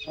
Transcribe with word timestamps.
I 0.00 0.06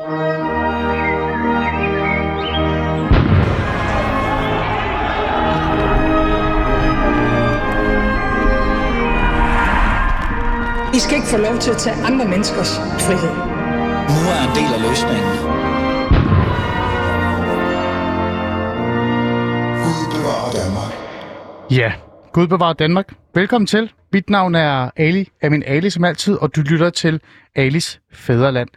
skal 10.99 11.15
ikke 11.15 11.28
få 11.28 11.38
lov 11.38 11.60
til 11.60 11.71
at 11.71 11.78
tage 11.78 11.96
andre 11.96 12.25
menneskers 12.25 12.75
frihed. 12.78 13.36
Nu 14.13 14.20
er 14.33 14.39
en 14.47 14.55
del 14.55 14.73
af 14.73 14.81
løsningen. 14.89 15.29
Gud 19.84 20.06
bevarer 20.16 20.52
Danmark. 20.52 20.94
Ja, 21.71 21.94
Gud 22.34 22.48
bevarer 22.48 22.74
Danmark. 22.74 23.14
Velkommen 23.36 23.68
til. 23.68 23.92
Mit 24.14 24.30
navn 24.30 24.56
er 24.56 24.90
Ali, 24.96 25.30
er 25.42 25.50
min 25.50 25.64
Ali 25.66 25.90
som 25.90 26.04
altid, 26.04 26.36
og 26.36 26.56
du 26.56 26.62
lytter 26.62 26.90
til 26.90 27.21
Alis 27.56 28.00
Fæderland. 28.14 28.70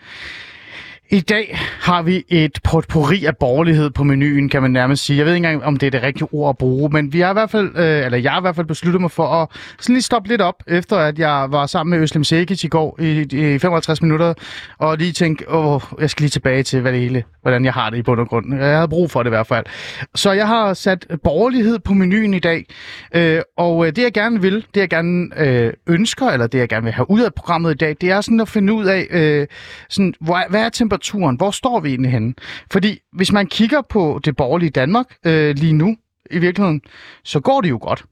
I 1.13 1.21
dag 1.21 1.59
har 1.81 2.03
vi 2.03 2.25
et 2.29 2.59
potpourri 2.65 3.25
af 3.25 3.37
borgerlighed 3.37 3.91
på 3.91 4.05
menuen, 4.05 4.49
kan 4.49 4.63
man 4.63 4.71
nærmest 4.71 5.05
sige. 5.05 5.17
Jeg 5.17 5.27
ved 5.27 5.33
ikke 5.35 5.47
engang, 5.47 5.65
om 5.65 5.77
det 5.77 5.87
er 5.87 5.91
det 5.91 6.03
rigtige 6.03 6.29
ord 6.33 6.49
at 6.49 6.59
bruge, 6.59 6.91
men 6.91 7.13
vi 7.13 7.21
har 7.21 7.31
i 7.31 7.33
hvert 7.33 7.51
fald, 7.51 7.77
øh, 7.77 8.05
eller 8.05 8.19
jeg 8.19 8.33
har 8.33 8.41
i 8.41 8.41
hvert 8.41 8.57
fald 8.57 8.67
besluttet 8.67 9.01
mig 9.01 9.11
for 9.11 9.27
at 9.27 9.49
sådan 9.79 9.95
lige 9.95 10.03
stoppe 10.03 10.29
lidt 10.29 10.41
op, 10.41 10.55
efter 10.67 10.97
at 10.97 11.19
jeg 11.19 11.47
var 11.51 11.67
sammen 11.67 11.91
med 11.91 12.03
Øslem 12.03 12.25
Sekic 12.25 12.65
i 12.65 12.69
går 12.69 13.01
i, 13.01 13.21
i 13.55 13.59
55 13.59 14.03
minutter, 14.03 14.35
og 14.79 14.99
lige 14.99 15.13
tænke, 15.13 15.51
åh, 15.51 15.81
jeg 16.01 16.11
skal 16.11 16.23
lige 16.23 16.31
tilbage 16.31 16.63
til, 16.63 16.81
hvad 16.81 16.93
det 16.93 17.01
hele, 17.01 17.25
hvordan 17.43 17.65
jeg 17.65 17.73
har 17.73 17.91
det 17.91 17.97
i 17.97 18.03
bund 18.03 18.21
og 18.21 18.29
grund. 18.29 18.55
Jeg 18.55 18.75
havde 18.75 18.89
brug 18.89 19.11
for 19.11 19.23
det 19.23 19.29
i 19.29 19.35
hvert 19.35 19.47
fald. 19.47 19.67
Så 20.15 20.33
jeg 20.33 20.47
har 20.47 20.75
sat 20.75 21.07
borgerlighed 21.25 21.79
på 21.79 21.95
menuen 21.95 22.35
i 22.35 22.39
dag, 22.39 22.67
øh, 23.15 23.41
og 23.57 23.87
øh, 23.87 23.97
det 23.97 24.03
jeg 24.03 24.13
gerne 24.13 24.41
vil, 24.41 24.67
det 24.75 24.81
jeg 24.81 24.89
gerne 24.89 25.29
øh, 25.37 25.73
ønsker, 25.87 26.27
eller 26.27 26.47
det 26.47 26.59
jeg 26.59 26.69
gerne 26.69 26.85
vil 26.85 26.93
have 26.93 27.11
ud 27.11 27.21
af 27.21 27.35
programmet 27.35 27.71
i 27.71 27.77
dag, 27.77 27.97
det 28.01 28.11
er 28.11 28.21
sådan 28.21 28.41
at 28.41 28.49
finde 28.49 28.73
ud 28.73 28.85
af, 28.85 29.07
øh, 29.11 29.47
sådan, 29.89 30.15
hvor, 30.21 30.43
hvad 30.51 30.65
er 30.65 30.69
temperaturen 30.69 31.02
temperaturen? 31.03 31.37
Hvor 31.37 31.51
står 31.51 31.81
vi 31.81 31.89
egentlig 31.89 32.11
henne? 32.13 32.35
Fordi 32.71 32.99
hvis 33.13 33.33
man 33.33 33.47
kigger 33.47 33.83
på 33.89 34.21
det 34.25 34.37
borgerlige 34.37 34.71
Danmark 34.71 35.07
øh, 35.27 35.55
lige 35.57 35.73
nu, 35.73 35.97
i 36.31 36.39
virkeligheden, 36.39 36.81
så 37.25 37.41
går 37.41 37.61
det 37.61 37.71
jo 37.71 37.79
godt. 37.83 38.05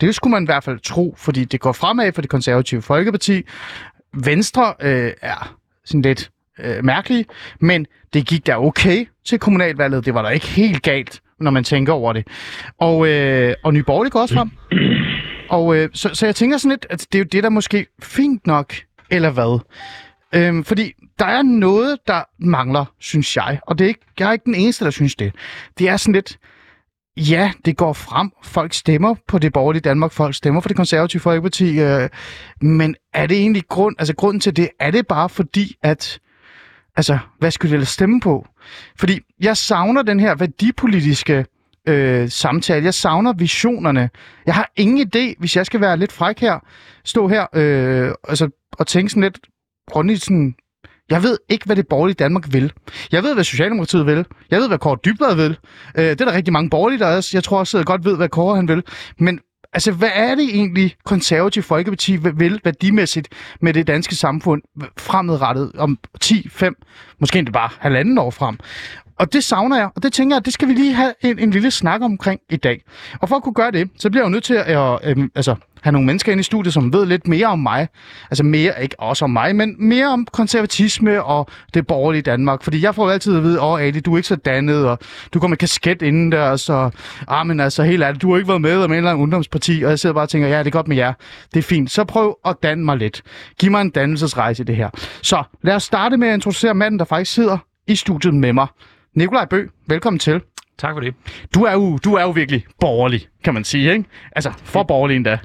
Det 0.00 0.14
skulle 0.14 0.30
man 0.30 0.42
i 0.42 0.46
hvert 0.46 0.64
fald 0.64 0.78
tro, 0.78 1.14
fordi 1.18 1.44
det 1.44 1.60
går 1.60 1.72
fremad 1.72 2.12
for 2.12 2.20
det 2.20 2.30
konservative 2.30 2.82
Folkeparti. 2.82 3.42
Venstre 4.24 4.74
øh, 4.80 5.12
er 5.22 5.56
sådan 5.84 6.02
lidt 6.02 6.30
øh, 6.58 6.84
mærkelig, 6.84 7.26
men 7.60 7.86
det 8.12 8.26
gik 8.26 8.46
da 8.46 8.58
okay 8.58 9.06
til 9.24 9.38
kommunalvalget. 9.38 10.04
Det 10.04 10.14
var 10.14 10.22
da 10.22 10.28
ikke 10.28 10.46
helt 10.46 10.82
galt, 10.82 11.20
når 11.40 11.50
man 11.50 11.64
tænker 11.64 11.92
over 11.92 12.12
det. 12.12 12.26
Og, 12.78 13.08
øh, 13.08 13.54
og 13.64 13.74
Nye 13.74 13.82
Borgerlige 13.82 14.10
går 14.10 14.20
også 14.20 14.34
frem. 14.34 14.50
Og 15.50 15.76
øh, 15.76 15.88
så, 15.92 16.10
så 16.12 16.26
jeg 16.26 16.34
tænker 16.34 16.58
sådan 16.58 16.70
lidt, 16.70 16.86
at 16.90 17.06
det 17.12 17.14
er 17.14 17.18
jo 17.18 17.28
det, 17.32 17.42
der 17.42 17.50
måske 17.50 17.86
fint 18.02 18.46
nok, 18.46 18.74
eller 19.10 19.30
hvad? 19.30 19.60
Øhm, 20.34 20.64
fordi 20.64 20.92
der 21.18 21.26
er 21.26 21.42
noget, 21.42 21.98
der 22.06 22.22
mangler, 22.38 22.84
synes 22.98 23.36
jeg. 23.36 23.60
Og 23.66 23.78
det 23.78 23.84
er 23.84 23.88
ikke, 23.88 24.06
jeg 24.18 24.28
er 24.28 24.32
ikke 24.32 24.44
den 24.44 24.54
eneste, 24.54 24.84
der 24.84 24.90
synes 24.90 25.14
det. 25.14 25.34
Det 25.78 25.88
er 25.88 25.96
sådan 25.96 26.14
lidt, 26.14 26.38
ja, 27.16 27.52
det 27.64 27.76
går 27.76 27.92
frem. 27.92 28.30
Folk 28.42 28.72
stemmer 28.72 29.14
på 29.28 29.38
det 29.38 29.52
borgerlige 29.52 29.82
Danmark. 29.82 30.12
Folk 30.12 30.34
stemmer 30.34 30.60
for 30.60 30.68
det 30.68 30.76
konservative 30.76 31.20
Folkeparti. 31.20 31.80
Øh, 31.80 32.08
men 32.60 32.96
er 33.14 33.26
det 33.26 33.36
egentlig 33.36 33.62
grund, 33.68 33.96
altså 33.98 34.14
grunden 34.14 34.40
til 34.40 34.56
det? 34.56 34.68
Er 34.80 34.90
det 34.90 35.06
bare 35.06 35.28
fordi, 35.28 35.76
at 35.82 36.18
altså, 36.96 37.18
hvad 37.38 37.50
skulle 37.50 37.70
det 37.70 37.74
ellers 37.74 37.88
stemme 37.88 38.20
på? 38.20 38.46
Fordi 38.98 39.20
jeg 39.40 39.56
savner 39.56 40.02
den 40.02 40.20
her 40.20 40.34
værdipolitiske 40.34 41.46
øh, 41.88 42.30
samtale. 42.30 42.84
Jeg 42.84 42.94
savner 42.94 43.32
visionerne. 43.32 44.10
Jeg 44.46 44.54
har 44.54 44.70
ingen 44.76 45.08
idé, 45.08 45.34
hvis 45.38 45.56
jeg 45.56 45.66
skal 45.66 45.80
være 45.80 45.96
lidt 45.96 46.12
fræk 46.12 46.40
her, 46.40 46.58
stå 47.04 47.28
her 47.28 47.46
øh, 47.54 48.14
altså, 48.28 48.48
og 48.72 48.86
tænke 48.86 49.10
sådan 49.10 49.22
lidt, 49.22 49.38
grundigt 49.90 50.24
sådan, 50.24 50.54
jeg 51.10 51.22
ved 51.22 51.38
ikke, 51.48 51.66
hvad 51.66 51.76
det 51.76 51.88
borgerlige 51.88 52.14
Danmark 52.14 52.52
vil. 52.52 52.72
Jeg 53.12 53.22
ved, 53.22 53.34
hvad 53.34 53.44
Socialdemokratiet 53.44 54.06
vil. 54.06 54.26
Jeg 54.50 54.60
ved, 54.60 54.68
hvad 54.68 54.78
Kåre 54.78 54.98
Dybvad 55.04 55.34
vil. 55.34 55.58
Øh, 55.98 56.04
det 56.04 56.20
er 56.20 56.24
der 56.24 56.32
rigtig 56.32 56.52
mange 56.52 56.70
borgerlige, 56.70 56.98
der 56.98 57.16
også, 57.16 57.30
Jeg 57.34 57.44
tror 57.44 57.58
også, 57.58 57.78
jeg 57.78 57.86
godt 57.86 58.04
ved, 58.04 58.16
hvad 58.16 58.28
Kåre 58.28 58.56
han 58.56 58.68
vil. 58.68 58.82
Men 59.18 59.40
altså, 59.72 59.92
hvad 59.92 60.10
er 60.14 60.34
det 60.34 60.44
egentlig, 60.44 60.96
konservative 61.04 61.62
Folkeparti 61.62 62.16
vil 62.16 62.60
værdimæssigt 62.64 63.28
med 63.60 63.74
det 63.74 63.86
danske 63.86 64.14
samfund 64.14 64.62
fremadrettet 64.98 65.72
om 65.78 65.98
10, 66.20 66.48
5, 66.48 66.74
måske 67.20 67.38
endda 67.38 67.52
bare 67.52 67.70
halvanden 67.78 68.18
år 68.18 68.30
frem? 68.30 68.58
Og 69.18 69.32
det 69.32 69.44
savner 69.44 69.76
jeg, 69.76 69.90
og 69.96 70.02
det 70.02 70.12
tænker 70.12 70.36
jeg, 70.36 70.44
det 70.44 70.52
skal 70.52 70.68
vi 70.68 70.72
lige 70.72 70.94
have 70.94 71.14
en, 71.20 71.38
en 71.38 71.50
lille 71.50 71.70
snak 71.70 72.00
omkring 72.02 72.40
i 72.50 72.56
dag. 72.56 72.82
Og 73.20 73.28
for 73.28 73.36
at 73.36 73.42
kunne 73.42 73.54
gøre 73.54 73.70
det, 73.70 73.90
så 73.98 74.10
bliver 74.10 74.22
jeg 74.22 74.28
jo 74.28 74.32
nødt 74.32 74.44
til 74.44 74.54
at 74.54 74.98
øh, 75.04 75.16
øh, 75.18 75.28
altså, 75.34 75.54
have 75.82 75.92
nogle 75.92 76.06
mennesker 76.06 76.32
ind 76.32 76.40
i 76.40 76.44
studiet, 76.44 76.74
som 76.74 76.92
ved 76.92 77.06
lidt 77.06 77.28
mere 77.28 77.46
om 77.46 77.58
mig. 77.58 77.88
Altså 78.30 78.44
mere, 78.44 78.82
ikke 78.82 79.00
også 79.00 79.24
om 79.24 79.30
mig, 79.30 79.56
men 79.56 79.74
mere 79.78 80.06
om 80.06 80.26
konservatisme 80.32 81.22
og 81.22 81.48
det 81.74 81.86
borgerlige 81.86 82.22
Danmark. 82.22 82.62
Fordi 82.62 82.82
jeg 82.82 82.94
får 82.94 83.10
altid 83.10 83.36
at 83.36 83.42
vide, 83.42 83.60
åh 83.60 83.72
oh, 83.72 83.82
Ali, 83.82 84.00
du 84.00 84.12
er 84.12 84.16
ikke 84.16 84.28
så 84.28 84.36
dannet, 84.36 84.86
og 84.86 84.98
du 85.34 85.38
går 85.38 85.48
med 85.48 85.56
kasket 85.56 86.02
inden 86.02 86.32
der, 86.32 86.56
så 86.56 86.90
ah, 87.28 87.46
men 87.46 87.60
altså 87.60 87.82
helt 87.82 88.02
ærligt, 88.02 88.22
du 88.22 88.30
har 88.30 88.36
ikke 88.36 88.48
været 88.48 88.60
med 88.60 88.76
om 88.76 88.90
en 88.92 88.96
eller 88.96 89.10
anden 89.10 89.22
ungdomsparti, 89.22 89.82
og 89.84 89.90
jeg 89.90 89.98
sidder 89.98 90.14
bare 90.14 90.24
og 90.24 90.28
tænker, 90.28 90.48
ja, 90.48 90.58
det 90.58 90.66
er 90.66 90.70
godt 90.70 90.88
med 90.88 90.96
jer. 90.96 91.12
Det 91.54 91.58
er 91.58 91.62
fint. 91.62 91.90
Så 91.90 92.04
prøv 92.04 92.38
at 92.44 92.56
danne 92.62 92.84
mig 92.84 92.96
lidt. 92.96 93.22
Giv 93.60 93.70
mig 93.70 93.80
en 93.80 93.90
dannelsesrejse 93.90 94.62
i 94.62 94.66
det 94.66 94.76
her. 94.76 94.90
Så 95.22 95.42
lad 95.62 95.74
os 95.74 95.82
starte 95.82 96.16
med 96.16 96.28
at 96.28 96.34
introducere 96.34 96.74
manden, 96.74 96.98
der 96.98 97.04
faktisk 97.04 97.32
sidder 97.32 97.58
i 97.86 97.96
studiet 97.96 98.34
med 98.34 98.52
mig. 98.52 98.66
Nikolaj 99.16 99.44
Bø, 99.44 99.66
velkommen 99.88 100.18
til. 100.18 100.40
Tak 100.82 100.94
for 100.94 101.00
det. 101.00 101.14
Du 101.54 101.64
er 101.64 101.72
jo, 101.72 101.98
du 101.98 102.14
er 102.14 102.22
jo 102.22 102.30
virkelig 102.30 102.64
borgerlig, 102.80 103.26
kan 103.44 103.54
man 103.54 103.64
sige, 103.64 103.92
ikke? 103.92 104.04
Altså, 104.36 104.52
for 104.64 104.82
borgerlig 104.82 105.16
endda, 105.16 105.38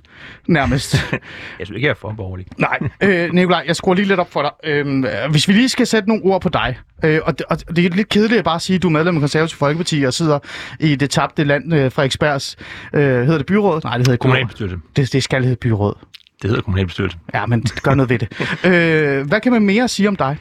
nærmest. 0.47 0.93
jeg 1.59 1.67
synes 1.67 1.75
ikke, 1.75 1.85
jeg 1.85 1.91
er 1.91 1.95
for 1.95 2.13
borgerlig. 2.17 2.45
Nej, 2.57 2.79
øh, 3.03 3.33
Nikolaj, 3.33 3.63
jeg 3.67 3.75
skruer 3.75 3.95
lige 3.95 4.07
lidt 4.07 4.19
op 4.19 4.31
for 4.31 4.41
dig. 4.41 4.51
Øh, 4.63 5.05
hvis 5.31 5.47
vi 5.47 5.53
lige 5.53 5.69
skal 5.69 5.87
sætte 5.87 6.09
nogle 6.09 6.23
ord 6.23 6.41
på 6.41 6.49
dig, 6.49 6.77
øh, 7.03 7.19
og, 7.23 7.37
det, 7.37 7.45
og 7.49 7.75
det 7.75 7.85
er 7.85 7.89
lidt 7.89 8.09
kedeligt 8.09 8.39
at 8.39 8.45
bare 8.45 8.59
sige, 8.59 8.75
at 8.75 8.83
du 8.83 8.87
er 8.87 8.91
medlem 8.91 9.15
af 9.15 9.19
Konservative 9.19 9.57
Folkeparti 9.57 10.03
og 10.03 10.13
sidder 10.13 10.39
i 10.79 10.95
det 10.95 11.09
tabte 11.09 11.43
land, 11.43 11.73
øh, 11.73 11.91
Frederiksbergs, 11.91 12.55
øh, 12.93 13.01
hedder 13.01 13.37
det 13.37 13.45
byråd? 13.45 13.81
Nej, 13.83 13.97
det 13.97 14.07
hedder 14.07 14.17
Kommunalbestyrelse. 14.17 14.77
Det, 14.95 15.13
det 15.13 15.23
skal 15.23 15.43
hedde 15.43 15.55
byråd. 15.55 15.93
Det 16.41 16.49
hedder 16.49 16.63
kommunalbestyrelse. 16.63 17.17
Ja, 17.33 17.45
men 17.45 17.65
gør 17.83 17.95
noget 17.95 18.09
ved 18.09 18.19
det. 18.19 18.29
øh, 18.71 19.27
hvad 19.27 19.41
kan 19.41 19.51
man 19.51 19.61
mere 19.61 19.87
sige 19.87 20.07
om 20.07 20.15
dig? 20.15 20.37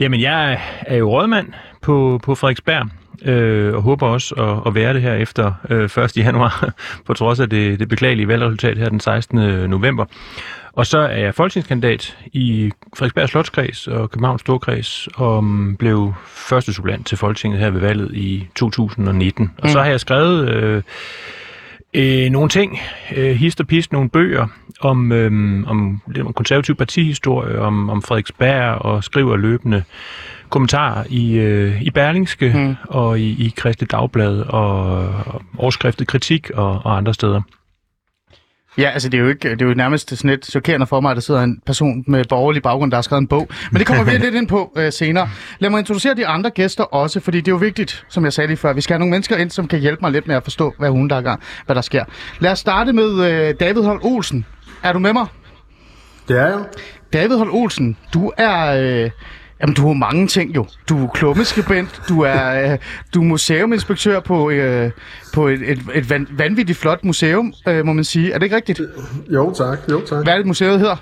Jamen, 0.00 0.20
jeg 0.20 0.60
er 0.80 0.96
jo 0.96 1.10
rådmand 1.10 1.48
på, 1.82 2.20
på 2.22 2.34
Frederiksberg, 2.34 2.88
øh, 3.24 3.74
og 3.74 3.82
håber 3.82 4.06
også 4.06 4.34
at, 4.34 4.68
at 4.68 4.74
være 4.74 4.94
det 4.94 5.02
her 5.02 5.14
efter 5.14 5.52
øh, 5.70 6.04
1. 6.04 6.16
januar, 6.16 6.72
på 7.06 7.14
trods 7.14 7.40
af 7.40 7.50
det, 7.50 7.80
det 7.80 7.88
beklagelige 7.88 8.28
valgresultat 8.28 8.78
her 8.78 8.88
den 8.88 9.00
16. 9.00 9.70
november. 9.70 10.04
Og 10.76 10.86
så 10.86 10.98
er 10.98 11.16
jeg 11.16 11.34
folketingskandidat 11.34 12.18
i 12.32 12.72
Frederiksberg 12.96 13.28
Slotskreds 13.28 13.86
og 13.86 14.10
Københavns 14.10 14.40
Storkreds, 14.40 15.08
og 15.14 15.44
blev 15.78 16.14
første 16.26 16.72
supplant 16.72 17.06
til 17.06 17.18
Folketinget 17.18 17.60
her 17.60 17.70
ved 17.70 17.80
valget 17.80 18.14
i 18.14 18.48
2019. 18.54 19.52
Og 19.58 19.62
mm. 19.62 19.68
så 19.68 19.82
har 19.82 19.90
jeg 19.90 20.00
skrevet 20.00 20.48
øh, 20.48 20.82
øh, 21.94 22.30
nogle 22.30 22.48
ting, 22.48 22.78
øh, 23.16 23.36
hist 23.36 23.60
og 23.60 23.66
pist, 23.66 23.92
nogle 23.92 24.10
bøger 24.10 24.46
om, 24.80 25.12
øh, 25.12 25.30
om, 25.66 26.00
om 26.24 26.32
konservativ 26.32 26.74
partihistorie, 26.74 27.58
om, 27.58 27.90
om 27.90 28.02
Frederiksberg, 28.02 28.74
og 28.74 29.04
skriver 29.04 29.36
løbende 29.36 29.82
kommentarer 30.50 31.04
i, 31.08 31.32
øh, 31.32 31.82
i 31.82 31.90
Berlingske 31.90 32.52
mm. 32.54 32.76
og 32.88 33.20
i, 33.20 33.46
i 33.46 33.54
Kristelig 33.56 33.90
Dagblad 33.90 34.40
og, 34.40 35.08
og 35.26 35.42
overskriftet 35.58 36.08
kritik 36.08 36.50
og, 36.54 36.80
og 36.84 36.96
andre 36.96 37.14
steder. 37.14 37.40
Ja, 38.78 38.90
altså 38.90 39.08
det 39.08 39.18
er 39.18 39.22
jo, 39.22 39.28
ikke, 39.28 39.50
det 39.50 39.62
er 39.62 39.66
jo 39.66 39.74
nærmest 39.74 40.10
sådan 40.16 40.30
lidt 40.30 40.46
chokerende 40.46 40.86
for 40.86 41.00
mig, 41.00 41.10
at 41.10 41.14
der 41.14 41.20
sidder 41.20 41.42
en 41.42 41.60
person 41.66 42.04
med 42.06 42.24
borgerlig 42.24 42.62
baggrund, 42.62 42.90
der 42.90 42.96
har 42.96 43.02
skrevet 43.02 43.20
en 43.20 43.26
bog. 43.26 43.48
Men 43.70 43.78
det 43.78 43.86
kommer 43.86 44.04
vi 44.04 44.10
lidt 44.24 44.34
ind 44.34 44.48
på 44.48 44.72
øh, 44.76 44.92
senere. 44.92 45.28
Lad 45.58 45.70
mig 45.70 45.78
introducere 45.78 46.14
de 46.14 46.26
andre 46.26 46.50
gæster 46.50 46.84
også, 46.84 47.20
fordi 47.20 47.38
det 47.40 47.48
er 47.48 47.52
jo 47.52 47.58
vigtigt, 47.58 48.06
som 48.08 48.24
jeg 48.24 48.32
sagde 48.32 48.48
lige 48.48 48.56
før. 48.56 48.72
Vi 48.72 48.80
skal 48.80 48.94
have 48.94 48.98
nogle 48.98 49.10
mennesker 49.10 49.36
ind, 49.36 49.50
som 49.50 49.68
kan 49.68 49.78
hjælpe 49.78 50.00
mig 50.02 50.12
lidt 50.12 50.26
med 50.26 50.36
at 50.36 50.42
forstå, 50.42 50.74
hvad 50.78 50.90
hun 50.90 51.08
der 51.08 51.20
gang, 51.20 51.42
hvad 51.66 51.76
der 51.76 51.82
sker. 51.82 52.04
Lad 52.40 52.52
os 52.52 52.58
starte 52.58 52.92
med 52.92 53.30
øh, 53.30 53.54
David 53.60 53.82
Holt 53.82 54.04
Olsen. 54.04 54.46
Er 54.82 54.92
du 54.92 54.98
med 54.98 55.12
mig? 55.12 55.26
Det 56.28 56.38
er 56.38 56.46
jeg. 56.46 56.64
David 57.12 57.36
Holt 57.36 57.50
Olsen, 57.52 57.96
du 58.14 58.32
er... 58.36 58.66
Øh, 59.04 59.10
Jamen, 59.60 59.74
du 59.74 59.86
har 59.86 59.94
mange 59.94 60.26
ting 60.26 60.54
jo. 60.56 60.66
Du 60.88 61.04
er 61.04 61.08
klummeskribent, 61.08 62.00
du 62.08 62.20
er, 62.20 62.72
øh, 62.72 62.78
du 63.14 63.20
er 63.20 63.24
museuminspektør 63.24 64.20
på, 64.20 64.50
øh, 64.50 64.90
på 65.34 65.48
et, 65.48 65.70
et, 65.70 65.78
et 65.94 66.10
van, 66.10 66.26
vanvittigt 66.30 66.78
flot 66.78 67.04
museum, 67.04 67.54
øh, 67.68 67.84
må 67.86 67.92
man 67.92 68.04
sige. 68.04 68.32
Er 68.32 68.38
det 68.38 68.46
ikke 68.46 68.56
rigtigt? 68.56 68.80
Jo, 69.30 69.54
tak. 69.54 69.78
Jo, 69.90 70.00
tak. 70.06 70.24
Hvad 70.24 70.32
er 70.32 70.36
det, 70.36 70.46
museet 70.46 70.78
hedder? 70.80 70.96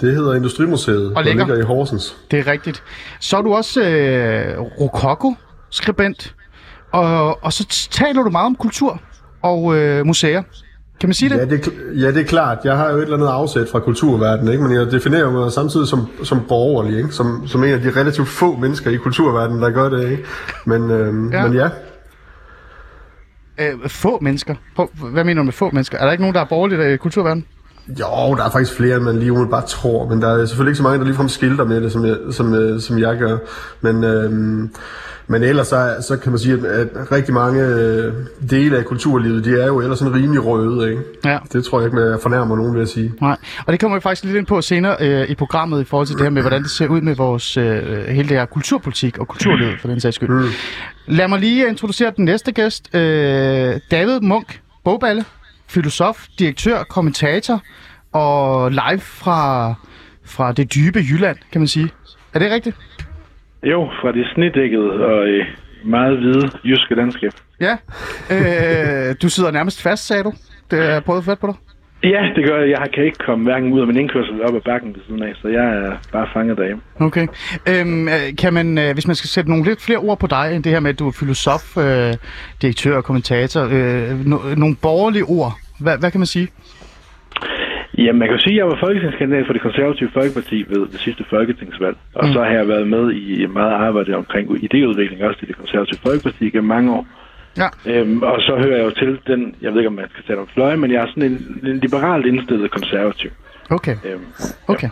Det 0.00 0.14
hedder 0.14 0.34
Industrimuseet, 0.34 1.14
og 1.14 1.24
der 1.24 1.34
ligger 1.34 1.58
i 1.58 1.62
Horsens. 1.62 2.16
Det 2.30 2.38
er 2.38 2.46
rigtigt. 2.46 2.82
Så 3.20 3.36
er 3.36 3.42
du 3.42 3.54
også 3.54 3.82
øh, 3.82 4.60
rokoko-skribent, 4.60 6.34
og, 6.92 7.44
og 7.44 7.52
så 7.52 7.88
taler 7.90 8.22
du 8.22 8.30
meget 8.30 8.46
om 8.46 8.56
kultur 8.56 9.00
og 9.42 9.76
øh, 9.76 10.06
museer. 10.06 10.42
Kan 11.00 11.08
man 11.08 11.14
sige 11.14 11.28
det? 11.28 11.36
Ja, 11.36 11.44
det? 11.44 11.72
ja, 12.00 12.06
det 12.06 12.20
er 12.20 12.24
klart. 12.24 12.58
Jeg 12.64 12.76
har 12.76 12.90
jo 12.90 12.96
et 12.96 13.02
eller 13.02 13.16
andet 13.16 13.28
afsæt 13.28 13.68
fra 13.72 13.80
kulturverdenen, 13.80 14.52
ikke? 14.52 14.64
men 14.64 14.74
jeg 14.74 14.90
definerer 14.90 15.30
mig 15.30 15.52
samtidig 15.52 15.88
som, 15.88 16.06
som 16.24 16.40
borgerlig, 16.48 16.96
ikke? 16.98 17.12
Som, 17.12 17.46
som 17.46 17.64
en 17.64 17.70
af 17.70 17.80
de 17.80 17.90
relativt 17.90 18.28
få 18.28 18.56
mennesker 18.56 18.90
i 18.90 18.96
kulturverdenen, 18.96 19.62
der 19.62 19.70
gør 19.70 19.88
det. 19.88 20.10
Ikke? 20.10 20.24
Men, 20.64 20.90
øhm, 20.90 21.32
ja. 21.32 21.42
men 21.42 21.54
ja. 21.54 21.68
Øh, 23.58 23.88
få 23.88 24.18
mennesker? 24.22 24.54
Hvad 25.12 25.24
mener 25.24 25.42
du 25.42 25.44
med 25.44 25.52
få 25.52 25.70
mennesker? 25.72 25.98
Er 25.98 26.04
der 26.04 26.12
ikke 26.12 26.22
nogen, 26.22 26.34
der 26.34 26.40
er 26.40 26.44
borgerlige 26.44 26.94
i 26.94 26.96
kulturverdenen? 26.96 27.46
Jo, 27.88 28.34
der 28.34 28.44
er 28.44 28.50
faktisk 28.50 28.76
flere, 28.76 28.96
end 28.96 29.04
man 29.04 29.18
lige 29.18 29.32
umiddelbart 29.32 29.64
tror, 29.64 30.08
men 30.08 30.22
der 30.22 30.28
er 30.28 30.46
selvfølgelig 30.46 30.70
ikke 30.70 30.76
så 30.76 30.82
mange, 30.82 30.98
der 30.98 31.04
ligefrem 31.04 31.28
skilter 31.28 31.64
med 31.64 31.80
det, 31.80 31.92
som 31.92 32.04
jeg, 32.04 32.16
som, 32.30 32.54
øh, 32.54 32.80
som 32.80 32.98
jeg 32.98 33.18
gør. 33.18 33.38
Men, 33.80 34.04
øhm, 34.04 34.70
men 35.28 35.42
ellers 35.42 35.66
så, 35.66 36.04
så 36.08 36.16
kan 36.16 36.32
man 36.32 36.38
sige, 36.38 36.54
at, 36.54 36.64
at 36.64 37.12
rigtig 37.12 37.34
mange 37.34 37.60
øh, 37.60 38.12
dele 38.50 38.78
af 38.78 38.84
kulturlivet, 38.84 39.44
de 39.44 39.60
er 39.60 39.66
jo 39.66 39.80
ellers 39.80 39.98
sådan 39.98 40.14
rimelig 40.14 40.44
røde, 40.44 40.90
ikke? 40.90 41.02
Ja. 41.24 41.38
Det 41.52 41.64
tror 41.64 41.80
jeg 41.80 41.86
ikke, 41.86 42.00
jeg 42.00 42.18
fornærmer 42.22 42.56
nogen 42.56 42.74
ved 42.74 42.82
at 42.82 42.88
sige. 42.88 43.12
Nej, 43.20 43.36
og 43.66 43.72
det 43.72 43.80
kommer 43.80 43.96
vi 43.96 44.00
faktisk 44.00 44.24
lidt 44.24 44.36
ind 44.36 44.46
på 44.46 44.60
senere 44.60 44.96
øh, 45.00 45.30
i 45.30 45.34
programmet 45.34 45.80
i 45.80 45.84
forhold 45.84 46.06
til 46.06 46.16
det 46.16 46.22
her 46.22 46.30
med, 46.30 46.42
hvordan 46.42 46.62
det 46.62 46.70
ser 46.70 46.88
ud 46.88 47.00
med 47.00 47.14
vores 47.14 47.56
øh, 47.56 48.04
hele 48.08 48.28
det 48.28 48.36
her 48.36 48.46
kulturpolitik 48.46 49.18
og 49.18 49.28
kulturlivet 49.28 49.80
for 49.80 49.88
den 49.88 50.00
sags 50.00 50.16
skyld. 50.16 50.30
Mm. 50.30 50.48
Lad 51.06 51.28
mig 51.28 51.40
lige 51.40 51.68
introducere 51.68 52.12
den 52.16 52.24
næste 52.24 52.52
gæst. 52.52 52.94
Øh, 52.94 53.00
David 53.90 54.20
Munk, 54.20 54.60
bogballe, 54.84 55.24
filosof, 55.68 56.26
direktør, 56.38 56.82
kommentator 56.82 57.62
og 58.12 58.70
live 58.70 59.00
fra, 59.00 59.74
fra 60.24 60.52
det 60.52 60.74
dybe 60.74 60.98
Jylland, 60.98 61.36
kan 61.52 61.60
man 61.60 61.68
sige. 61.68 61.90
Er 62.34 62.38
det 62.38 62.50
rigtigt? 62.50 62.76
Jo, 63.62 63.88
fra 64.00 64.12
det 64.12 64.26
snedækkede 64.34 64.90
og 64.90 65.28
øh, 65.28 65.44
meget 65.84 66.18
hvide 66.18 66.50
jyske 66.64 66.94
landskab. 66.94 67.32
Ja. 67.60 67.76
Øh, 68.30 69.14
du 69.22 69.28
sidder 69.28 69.50
nærmest 69.50 69.82
fast, 69.82 70.06
sagde 70.06 70.22
du. 70.22 70.32
Det 70.70 70.90
er 70.92 71.00
prøvet 71.00 71.24
fat 71.24 71.38
på 71.38 71.46
dig. 71.46 71.54
Ja, 72.02 72.22
det 72.36 72.44
gør 72.44 72.58
jeg. 72.60 72.68
Jeg 72.70 72.88
kan 72.94 73.04
ikke 73.04 73.18
komme 73.26 73.44
hverken 73.44 73.72
ud 73.72 73.80
af 73.80 73.86
min 73.86 73.96
indkørsel 73.96 74.32
eller 74.32 74.48
op 74.48 74.54
ad 74.54 74.60
bakken 74.60 74.94
ved 74.94 75.00
siden 75.06 75.22
af, 75.22 75.32
så 75.42 75.48
jeg 75.48 75.64
er 75.64 75.92
bare 76.12 76.28
fanget 76.34 76.56
derhjemme. 76.56 76.82
Okay. 77.00 77.26
Øhm, 77.68 78.08
øh, 78.08 78.36
kan 78.38 78.54
man, 78.54 78.78
øh, 78.78 78.94
hvis 78.94 79.06
man 79.06 79.16
skal 79.16 79.28
sætte 79.28 79.50
nogle 79.50 79.64
lidt 79.64 79.82
flere 79.82 79.98
ord 79.98 80.18
på 80.18 80.26
dig, 80.26 80.52
end 80.54 80.64
det 80.64 80.72
her 80.72 80.80
med, 80.80 80.90
at 80.90 80.98
du 80.98 81.08
er 81.08 81.12
filosof, 81.12 81.76
øh, 81.76 82.14
direktør 82.62 82.96
og 82.96 83.04
kommentator, 83.04 83.62
øh, 83.62 84.26
no, 84.26 84.36
nogle 84.56 84.76
borgerlige 84.82 85.24
ord, 85.24 85.52
hvad, 85.80 85.98
hvad 85.98 86.10
kan 86.10 86.20
man 86.20 86.26
sige? 86.26 86.48
Jamen, 87.98 88.18
man 88.18 88.28
kan 88.28 88.36
jo 88.36 88.42
sige, 88.42 88.54
at 88.54 88.58
jeg 88.58 88.66
var 88.66 88.78
folketingskandidat 88.80 89.46
for 89.46 89.52
det 89.52 89.62
konservative 89.62 90.10
Folkeparti 90.18 90.64
ved 90.68 90.82
det 90.92 91.00
sidste 91.00 91.24
folketingsvalg. 91.30 91.96
Og 92.14 92.26
mm. 92.26 92.32
så 92.32 92.40
har 92.42 92.50
jeg 92.60 92.68
været 92.68 92.88
med 92.88 93.12
i 93.12 93.46
meget 93.46 93.72
arbejde 93.72 94.16
omkring 94.16 94.50
idéudvikling 94.50 95.24
også 95.28 95.40
i 95.42 95.46
det 95.46 95.56
konservative 95.56 95.98
Folkeparti 96.06 96.44
gennem 96.50 96.68
mange 96.68 96.92
år. 96.92 97.06
Ja. 97.62 97.68
Øhm, 97.86 98.22
og 98.22 98.40
så 98.40 98.56
hører 98.62 98.76
jeg 98.76 98.84
jo 98.84 98.90
til 98.90 99.18
den, 99.26 99.54
jeg 99.62 99.70
ved 99.72 99.78
ikke, 99.80 99.88
om 99.88 99.94
man 99.94 100.08
skal 100.10 100.24
tale 100.24 100.40
om 100.40 100.48
fløje, 100.54 100.76
men 100.76 100.90
jeg 100.92 101.02
er 101.02 101.06
sådan 101.06 101.22
en, 101.22 101.60
en 101.70 101.78
liberalt 101.78 102.26
indstillet 102.26 102.70
konservativ. 102.70 103.30
Okay. 103.70 103.96
Øhm, 104.04 104.24
Okay. 104.68 104.88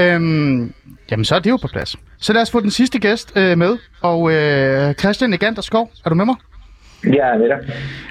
Øhm, 0.00 0.72
jamen, 1.10 1.24
så 1.24 1.34
er 1.34 1.38
det 1.38 1.50
jo 1.50 1.56
på 1.56 1.68
plads. 1.72 1.96
Så 2.18 2.32
lad 2.32 2.42
os 2.42 2.50
få 2.50 2.60
den 2.60 2.70
sidste 2.70 2.98
gæst 2.98 3.32
øh, 3.36 3.58
med. 3.58 3.78
Og 4.02 4.32
øh, 4.32 4.94
Christian 4.94 5.32
Egander 5.32 5.62
Skov, 5.62 5.90
er 6.04 6.08
du 6.08 6.14
med 6.14 6.24
mig? 6.24 6.36
Ja, 7.04 7.36
ved 7.36 7.48
dig. 7.48 7.58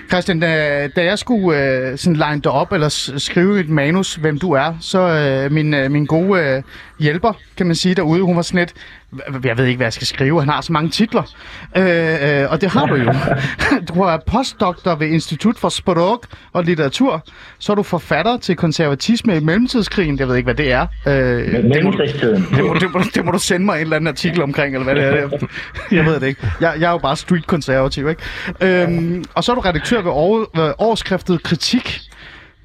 Christian, 0.10 0.39
da, 0.39 0.88
da 0.88 1.04
jeg 1.04 1.19
skulle 1.19 1.57
øh, 1.57 1.98
sådan 1.98 2.16
line 2.16 2.42
dig 2.42 2.51
op, 2.51 2.72
eller 2.72 3.13
skrive 3.18 3.60
et 3.60 3.69
manus, 3.69 4.16
hvem 4.16 4.39
du 4.39 4.51
er, 4.51 4.78
så 4.81 5.00
øh, 5.00 5.51
min, 5.51 5.74
øh, 5.74 5.92
min 5.92 6.06
gode 6.06 6.42
øh, 6.42 6.63
hjælper, 7.00 7.34
kan 7.57 7.66
man 7.66 7.75
sige, 7.75 7.95
derude, 7.95 8.22
hun 8.22 8.36
var 8.36 8.42
sådan 8.42 8.60
lidt, 8.60 8.74
jeg 9.44 9.57
ved 9.57 9.65
ikke, 9.65 9.77
hvad 9.77 9.86
jeg 9.86 9.94
skal 9.94 10.07
skrive, 10.07 10.39
han 10.39 10.50
har 10.50 10.62
så 10.62 10.74
mange 10.74 10.89
titler. 10.89 11.24
Øh, 11.77 12.42
øh, 12.42 12.51
og 12.51 12.62
det 12.62 12.69
har 12.69 12.86
du 12.86 12.95
jo. 12.95 13.13
du 13.95 14.01
er 14.01 14.18
postdoktor 14.27 14.95
ved 14.95 15.07
Institut 15.07 15.57
for 15.57 15.69
Sprog 15.69 16.21
og 16.54 16.63
Litteratur, 16.63 17.25
så 17.59 17.71
er 17.71 17.75
du 17.75 17.83
forfatter 17.83 18.38
til 18.38 18.56
konservatisme 18.56 19.38
i 19.38 19.39
mellemtidskrigen, 19.39 20.19
jeg 20.19 20.27
ved 20.27 20.36
ikke, 20.36 20.45
hvad 20.45 20.56
det 20.56 20.71
er. 20.71 20.88
Øh, 21.07 21.13
det, 21.13 21.51
må 21.54 21.62
du, 21.62 21.68
Mellemkrigstiden. 21.68 22.45
det, 22.56 22.65
må, 22.65 22.74
det, 22.74 22.94
må, 22.94 23.01
det 23.15 23.25
må 23.25 23.31
du 23.31 23.39
sende 23.39 23.65
mig 23.65 23.75
en 23.75 23.81
eller 23.81 23.95
anden 23.95 24.07
artikel 24.07 24.42
omkring, 24.42 24.75
eller 24.75 24.94
hvad 24.94 24.95
det 24.95 25.04
er. 25.04 25.48
Jeg 25.92 26.06
ved 26.06 26.19
det 26.19 26.27
ikke. 26.27 26.51
Jeg, 26.62 26.75
jeg 26.80 26.88
er 26.88 26.92
jo 26.92 26.98
bare 26.98 27.15
street 27.15 27.48
konservativ, 27.48 28.10
ikke? 28.10 28.21
Øhm, 28.62 29.24
og 29.33 29.44
så 29.44 29.51
er 29.51 29.56
du 29.56 29.62
redaktør 29.62 30.01
ved 30.01 30.12
år, 30.12 30.45
ved 30.56 30.74
årskriftet 30.77 31.44
Kritik. 31.44 32.00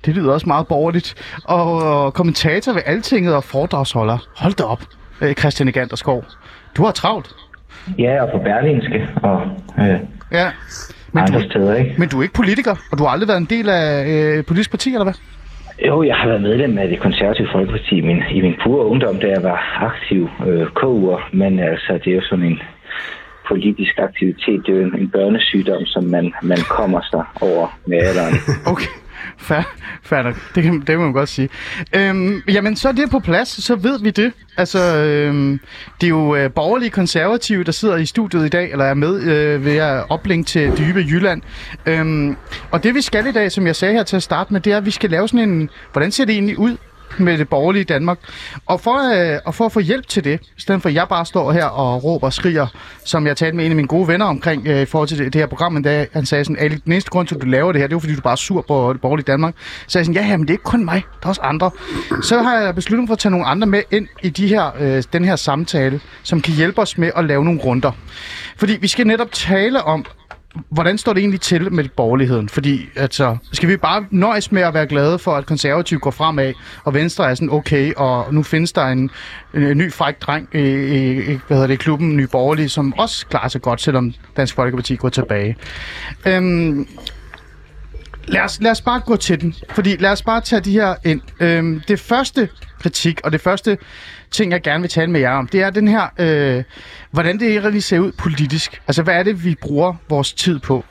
Det 0.05 0.15
lyder 0.15 0.33
også 0.33 0.47
meget 0.47 0.67
borgerligt. 0.67 1.15
Og, 1.45 1.83
og 1.83 2.15
kommentator 2.15 2.73
ved 2.73 2.83
Altinget 2.87 3.35
og 3.35 3.45
foredragsholder. 3.45 4.19
Hold 4.37 4.55
da 4.55 4.63
op, 4.63 4.83
øh, 5.21 5.35
Christian 5.35 5.69
Egander 5.69 5.97
Skov. 5.97 6.25
Du 6.77 6.85
har 6.85 6.93
travlt. 6.93 7.29
Ja, 7.99 8.23
og 8.23 8.31
på 8.33 8.39
Berlingske 8.39 9.09
og 9.23 9.43
øh, 9.79 10.01
Ja. 10.33 10.51
Men 11.13 11.23
andre 11.23 11.39
du, 11.41 11.51
steder, 11.51 11.75
ikke? 11.75 11.95
men 11.99 12.09
du 12.09 12.19
er 12.19 12.23
ikke 12.23 12.35
politiker, 12.35 12.75
og 12.93 12.99
du 12.99 13.03
har 13.05 13.11
aldrig 13.11 13.29
været 13.29 13.39
en 13.39 13.51
del 13.51 13.69
af 13.69 14.07
øh, 14.07 14.39
et 14.39 14.47
politisk 14.47 14.71
parti, 14.71 14.93
eller 14.93 15.05
hvad? 15.05 15.15
Jo, 15.87 16.03
jeg 16.03 16.17
har 16.17 16.29
været 16.29 16.43
medlem 16.43 16.79
af 16.79 16.89
det 16.89 17.01
konservative 17.01 17.49
folkeparti 17.53 17.95
i 17.95 18.01
min, 18.01 18.23
i 18.31 18.41
min 18.41 18.55
pure 18.65 18.87
ungdom, 18.87 19.17
da 19.17 19.27
jeg 19.27 19.43
var 19.43 19.79
aktiv 19.81 20.29
øh, 20.47 20.67
KU'er, 20.67 21.37
men 21.37 21.59
altså, 21.59 22.01
det 22.05 22.11
er 22.11 22.15
jo 22.15 22.23
sådan 22.31 22.45
en 22.45 22.61
politisk 23.49 23.99
aktivitet, 23.99 24.67
det 24.67 24.75
er 24.75 24.79
jo 24.81 24.85
en, 24.85 24.99
en 25.01 25.11
børnesygdom, 25.11 25.85
som 25.85 26.05
man, 26.05 26.33
man 26.43 26.59
kommer 26.69 27.01
sig 27.11 27.25
over 27.41 27.79
med 27.87 27.99
alderen. 27.99 28.35
Okay, 28.73 28.93
fair, 29.43 29.63
fair 30.03 30.23
nok. 30.23 30.35
Det 30.55 30.63
kan, 30.63 30.73
det 30.73 30.87
kan 30.87 30.99
man 30.99 31.13
godt 31.13 31.29
sige. 31.29 31.49
Øhm, 31.93 32.43
jamen, 32.49 32.77
så 32.77 32.89
er 32.89 32.93
det 32.93 33.11
på 33.11 33.19
plads, 33.19 33.65
så 33.65 33.77
ved 33.77 34.01
vi 34.01 34.11
det. 34.11 34.33
Altså, 34.57 34.97
øhm, 34.97 35.61
det 36.01 36.07
er 36.07 36.11
jo 36.11 36.37
øh, 36.37 36.51
borgerlige 36.51 36.91
konservative, 36.91 37.65
der 37.65 37.73
sidder 37.73 37.97
i 37.97 38.07
studiet 38.07 38.47
i 38.47 38.49
dag, 38.49 38.71
eller 38.73 38.85
er 38.85 38.95
med 38.95 39.23
øh, 39.23 39.65
ved 39.65 39.77
at 39.77 40.05
oplinke 40.09 40.47
til 40.47 40.79
dybe 40.79 41.01
Jylland. 41.01 41.43
Øhm, 41.87 42.37
og 42.71 42.83
det 42.83 42.95
vi 42.95 43.01
skal 43.01 43.27
i 43.27 43.33
dag, 43.33 43.53
som 43.53 43.67
jeg 43.67 43.77
sagde 43.77 43.95
her 43.95 44.03
til 44.03 44.17
at 44.17 44.23
starte 44.23 44.53
med, 44.53 44.61
det 44.61 44.73
er, 44.73 44.77
at 44.77 44.87
vi 44.87 44.91
skal 44.91 45.11
lave 45.11 45.29
sådan 45.29 45.49
en, 45.49 45.71
hvordan 45.93 46.13
ser 46.13 46.25
det 46.25 46.33
egentlig 46.33 46.59
ud 46.59 46.77
med 47.19 47.39
det 47.39 47.49
borgerlige 47.49 47.85
Danmark. 47.85 48.19
Og 48.67 48.81
for, 48.81 49.33
øh, 49.35 49.39
og 49.45 49.55
for 49.55 49.67
at 49.67 49.73
få 49.73 49.81
hjælp 49.81 50.07
til 50.07 50.25
det, 50.25 50.41
i 50.57 50.61
stedet 50.61 50.83
for 50.83 50.89
at 50.89 50.95
jeg 50.95 51.09
bare 51.09 51.27
står 51.27 51.53
her 51.53 51.65
og 51.65 52.05
råber 52.05 52.27
og 52.27 52.33
skriger, 52.33 52.67
som 53.05 53.27
jeg 53.27 53.37
talte 53.37 53.57
med 53.57 53.65
en 53.65 53.73
af 53.73 53.77
mine 53.77 53.89
gode 53.89 54.09
venner 54.09 54.27
omkring 54.27 54.67
øh, 54.67 54.83
i 54.83 54.85
forhold 54.85 55.09
til 55.09 55.19
det, 55.19 55.33
det 55.33 55.41
her 55.41 55.47
program, 55.47 55.73
men 55.73 55.83
da 55.83 56.07
han 56.13 56.27
sagde 56.27 56.45
sådan, 56.45 56.59
Ali, 56.59 56.75
den 56.75 56.93
eneste 56.93 57.11
grund 57.11 57.29
til, 57.29 57.35
at 57.35 57.41
du 57.43 57.47
laver 57.47 57.73
det 57.73 57.81
her, 57.81 57.87
det 57.87 57.93
er 57.93 57.97
jo, 57.97 58.01
fordi 58.01 58.15
du 58.15 58.21
bare 58.21 58.33
er 58.33 58.37
sur 58.37 58.65
på 58.69 58.93
det 58.93 59.01
borgerlige 59.01 59.25
Danmark. 59.25 59.55
Så 59.87 59.99
jeg 59.99 60.07
sådan, 60.07 60.23
ja, 60.23 60.29
ja, 60.29 60.37
men 60.37 60.43
det 60.43 60.51
er 60.51 60.55
ikke 60.55 60.65
kun 60.65 60.85
mig, 60.85 61.03
der 61.21 61.27
er 61.27 61.29
også 61.29 61.41
andre. 61.41 61.71
Så 62.23 62.43
har 62.43 62.59
jeg 62.59 62.75
besluttet 62.75 63.09
for 63.09 63.13
at 63.13 63.19
tage 63.19 63.31
nogle 63.31 63.47
andre 63.47 63.67
med 63.67 63.83
ind 63.91 64.09
i 64.23 64.29
de 64.29 64.49
her, 64.49 64.71
øh, 64.81 65.03
den 65.13 65.25
her 65.25 65.37
samtale, 65.37 66.01
som 66.23 66.41
kan 66.41 66.55
hjælpe 66.55 66.81
os 66.81 66.99
med 66.99 67.11
at 67.17 67.25
lave 67.25 67.45
nogle 67.45 67.61
runder. 67.61 67.93
Fordi 68.57 68.79
vi 68.81 68.89
skal 68.89 69.07
netop 69.07 69.33
tale 69.33 69.83
om, 69.83 70.05
hvordan 70.69 70.99
står 70.99 71.13
det 71.13 71.21
egentlig 71.21 71.41
til 71.41 71.73
med 71.73 71.89
borgerligheden? 71.97 72.49
Fordi 72.49 72.89
altså, 72.97 73.37
skal 73.53 73.69
vi 73.69 73.77
bare 73.77 74.07
nøjes 74.11 74.53
med 74.53 74.63
at 74.63 74.75
være 74.75 74.87
glade 74.87 75.19
for, 75.19 75.35
at 75.35 75.47
konservativ 75.47 75.99
går 75.99 76.11
fremad, 76.11 76.53
og 76.85 76.95
Venstre 76.95 77.31
er 77.31 77.35
sådan 77.35 77.51
okay, 77.51 77.93
og 77.97 78.35
nu 78.35 78.43
findes 78.43 78.73
der 78.73 78.87
en, 78.87 79.11
en, 79.55 79.63
en 79.63 79.79
ny 79.79 79.93
fræk 79.93 80.23
dreng 80.23 80.49
i, 80.55 80.59
i, 80.59 81.33
i 81.33 81.39
hvad 81.47 81.57
hedder 81.57 81.67
det, 81.67 81.79
klubben 81.79 82.17
Ny 82.17 82.23
Borgerlige, 82.33 82.69
som 82.69 82.95
også 82.99 83.27
klarer 83.27 83.49
sig 83.49 83.63
godt, 83.63 83.81
selvom 83.81 84.15
Dansk 84.37 84.55
Folkeparti 84.55 84.97
går 84.97 85.09
tilbage. 85.09 85.57
Øhm, 86.27 86.89
lad, 88.27 88.41
os, 88.41 88.61
lad 88.61 88.71
os 88.71 88.81
bare 88.81 89.01
gå 89.01 89.17
til 89.17 89.41
den, 89.41 89.55
fordi 89.71 89.97
lad 89.97 90.11
os 90.11 90.23
bare 90.23 90.41
tage 90.41 90.61
de 90.61 90.73
her 90.73 90.95
ind. 91.05 91.21
Øhm, 91.41 91.83
det 91.89 92.01
første 92.01 92.49
kritik, 92.81 93.21
og 93.25 93.33
det 93.33 93.41
første 93.41 93.79
ting, 94.31 94.53
jeg 94.53 94.63
gerne 94.63 94.81
vil 94.81 94.91
tale 94.91 95.11
med 95.11 95.21
jer 95.21 95.31
om, 95.31 95.49
det 95.49 95.63
er 95.63 95.71
den 95.71 95.89
her, 95.89 96.07
øh, 96.19 96.65
hvordan 97.11 97.39
det 97.39 97.57
egentlig 97.57 97.83
ser 97.83 97.99
ud 97.99 98.13
politisk. 98.13 98.83
Altså, 98.89 99.03
hvad 99.03 99.15
er 99.15 99.23
det, 99.23 99.45
vi 99.45 99.55
bruger 99.63 99.95
vores 100.09 100.33
tid 100.33 100.59
på? 100.59 100.85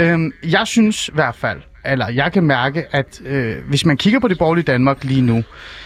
Øhm, 0.00 0.32
jeg 0.44 0.66
synes 0.66 1.08
i 1.08 1.12
hvert 1.14 1.34
fald, 1.34 1.60
eller 1.84 2.08
jeg 2.08 2.32
kan 2.32 2.42
mærke, 2.44 2.84
at 2.90 3.20
øh, 3.24 3.56
hvis 3.68 3.86
man 3.86 3.96
kigger 3.96 4.20
på 4.20 4.28
det 4.28 4.38
borgerlige 4.38 4.64
Danmark 4.64 5.04
lige 5.04 5.22
nu, 5.22 5.42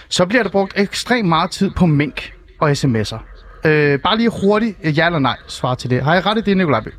så 0.09 0.27
bliver 0.27 0.43
der 0.43 0.51
brugt 0.51 0.73
ekstremt 0.77 1.29
meget 1.29 1.51
tid 1.51 1.71
på 1.71 1.87
mink 1.87 2.33
og 2.61 2.71
sms'er. 2.71 3.19
Øh, 3.65 3.99
bare 3.99 4.17
lige 4.17 4.31
hurtigt, 4.43 4.77
øh, 4.85 4.99
ja 4.99 5.07
eller 5.07 5.19
nej, 5.19 5.37
svar 5.47 5.75
til 5.75 5.91
det. 5.91 6.03
Har 6.03 6.15
jeg 6.15 6.27
ret 6.27 6.39
i 6.39 6.41
det, 6.41 6.57
Nicolaj 6.57 6.81
Bøh? 6.81 6.93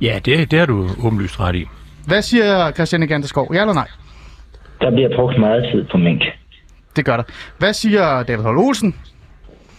Ja, 0.00 0.18
det, 0.24 0.50
det 0.50 0.58
har 0.58 0.66
du 0.66 0.90
åbenlyst 1.02 1.40
ret 1.40 1.54
i. 1.54 1.66
Hvad 2.06 2.22
siger 2.22 2.70
Christian 2.70 3.02
Egander 3.02 3.26
Skov? 3.28 3.54
Ja 3.54 3.60
eller 3.60 3.74
nej? 3.74 3.88
Der 4.80 4.90
bliver 4.90 5.16
brugt 5.16 5.40
meget 5.40 5.64
tid 5.72 5.84
på 5.92 5.96
mink. 5.98 6.22
Det 6.96 7.04
gør 7.04 7.16
der. 7.16 7.22
Hvad 7.58 7.72
siger 7.72 8.22
David 8.22 8.42
Holm 8.42 8.58
Olsen? 8.58 8.94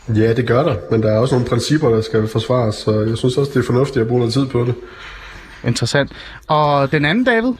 Ja, 0.10 0.34
det 0.34 0.48
gør 0.48 0.63
der, 0.63 0.75
men 0.91 1.03
der 1.03 1.12
er 1.12 1.20
også 1.20 1.36
nogle 1.36 1.50
principper, 1.50 1.89
der 1.89 2.01
skal 2.01 2.27
forsvares, 2.27 2.75
så 2.75 2.91
jeg 3.10 3.17
synes 3.17 3.38
også, 3.38 3.51
det 3.53 3.60
er 3.60 3.65
fornuftigt 3.65 4.01
at 4.01 4.08
bruge 4.08 4.20
noget 4.20 4.34
tid 4.34 4.48
på 4.48 4.60
det. 4.65 4.75
Interessant. 5.63 6.12
Og 6.48 6.91
den 6.91 7.05
anden, 7.05 7.24
David? 7.24 7.53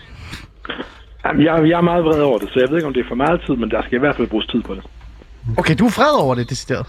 Jamen, 1.26 1.46
jeg, 1.46 1.70
jeg 1.70 1.78
er 1.78 1.82
meget 1.82 2.06
vred 2.06 2.22
over 2.22 2.38
det, 2.38 2.50
så 2.54 2.60
jeg 2.60 2.70
ved 2.70 2.78
ikke, 2.78 2.88
om 2.88 2.94
det 2.94 3.04
er 3.04 3.08
for 3.08 3.16
meget 3.16 3.42
tid, 3.46 3.56
men 3.56 3.72
der 3.72 3.82
skal 3.82 3.96
i 3.96 4.00
hvert 4.00 4.16
fald 4.16 4.28
bruges 4.28 4.48
tid 4.48 4.62
på 4.62 4.76
det. 4.76 4.84
Okay, 5.58 5.76
du 5.80 5.86
er 5.86 5.94
vred 6.00 6.24
over 6.26 6.36
det, 6.36 6.50
decideret. 6.50 6.88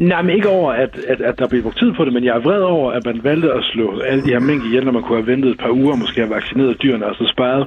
Nej, 0.00 0.22
men 0.22 0.36
ikke 0.36 0.48
over, 0.48 0.72
at, 0.72 0.98
at, 1.08 1.20
at 1.20 1.38
der 1.38 1.48
bliver 1.48 1.62
brugt 1.62 1.78
tid 1.78 1.92
på 1.92 2.04
det, 2.04 2.12
men 2.12 2.24
jeg 2.24 2.36
er 2.36 2.40
vred 2.40 2.60
over, 2.60 2.92
at 2.92 3.04
man 3.04 3.20
valgte 3.22 3.52
at 3.52 3.64
slå 3.64 4.00
alle 4.00 4.22
de 4.24 4.28
her 4.28 4.40
mink 4.40 4.64
ihjel, 4.64 4.84
når 4.84 4.92
man 4.92 5.02
kunne 5.02 5.18
have 5.18 5.26
ventet 5.26 5.50
et 5.50 5.58
par 5.58 5.70
uger, 5.70 5.96
måske 5.96 6.20
have 6.20 6.30
vaccineret 6.30 6.82
dyrene, 6.82 7.06
og 7.06 7.14
så 7.14 7.32
sparet 7.36 7.66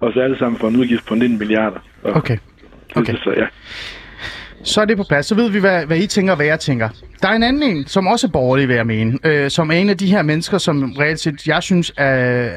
os 0.00 0.16
alle 0.16 0.38
sammen 0.38 0.58
for 0.60 0.68
en 0.68 0.76
udgift 0.76 1.06
på 1.06 1.14
19 1.14 1.38
milliarder. 1.38 1.78
Og 2.02 2.16
Okay. 2.16 2.38
Okay. 2.96 3.14
Så, 3.14 3.30
ja. 3.36 3.46
Så 4.62 4.80
er 4.80 4.84
det 4.84 4.96
på 4.96 5.04
plads. 5.08 5.26
Så 5.26 5.34
ved 5.34 5.50
vi, 5.50 5.58
hvad, 5.58 5.86
hvad 5.86 5.98
I 5.98 6.06
tænker, 6.06 6.32
og 6.32 6.36
hvad 6.36 6.46
jeg 6.46 6.60
tænker. 6.60 6.88
Der 7.22 7.28
er 7.28 7.32
en 7.32 7.42
anden 7.42 7.62
en, 7.62 7.86
som 7.86 8.06
også 8.06 8.26
er 8.26 8.30
borgerlig, 8.30 8.68
vil 8.68 8.76
jeg 8.76 8.86
mene. 8.86 9.18
Øh, 9.24 9.50
som 9.50 9.70
er 9.70 9.74
en 9.74 9.88
af 9.88 9.98
de 9.98 10.06
her 10.06 10.22
mennesker, 10.22 10.58
som 10.58 10.92
reelt 10.98 11.20
set, 11.20 11.46
jeg 11.46 11.62
synes, 11.62 11.92
er, 11.96 12.06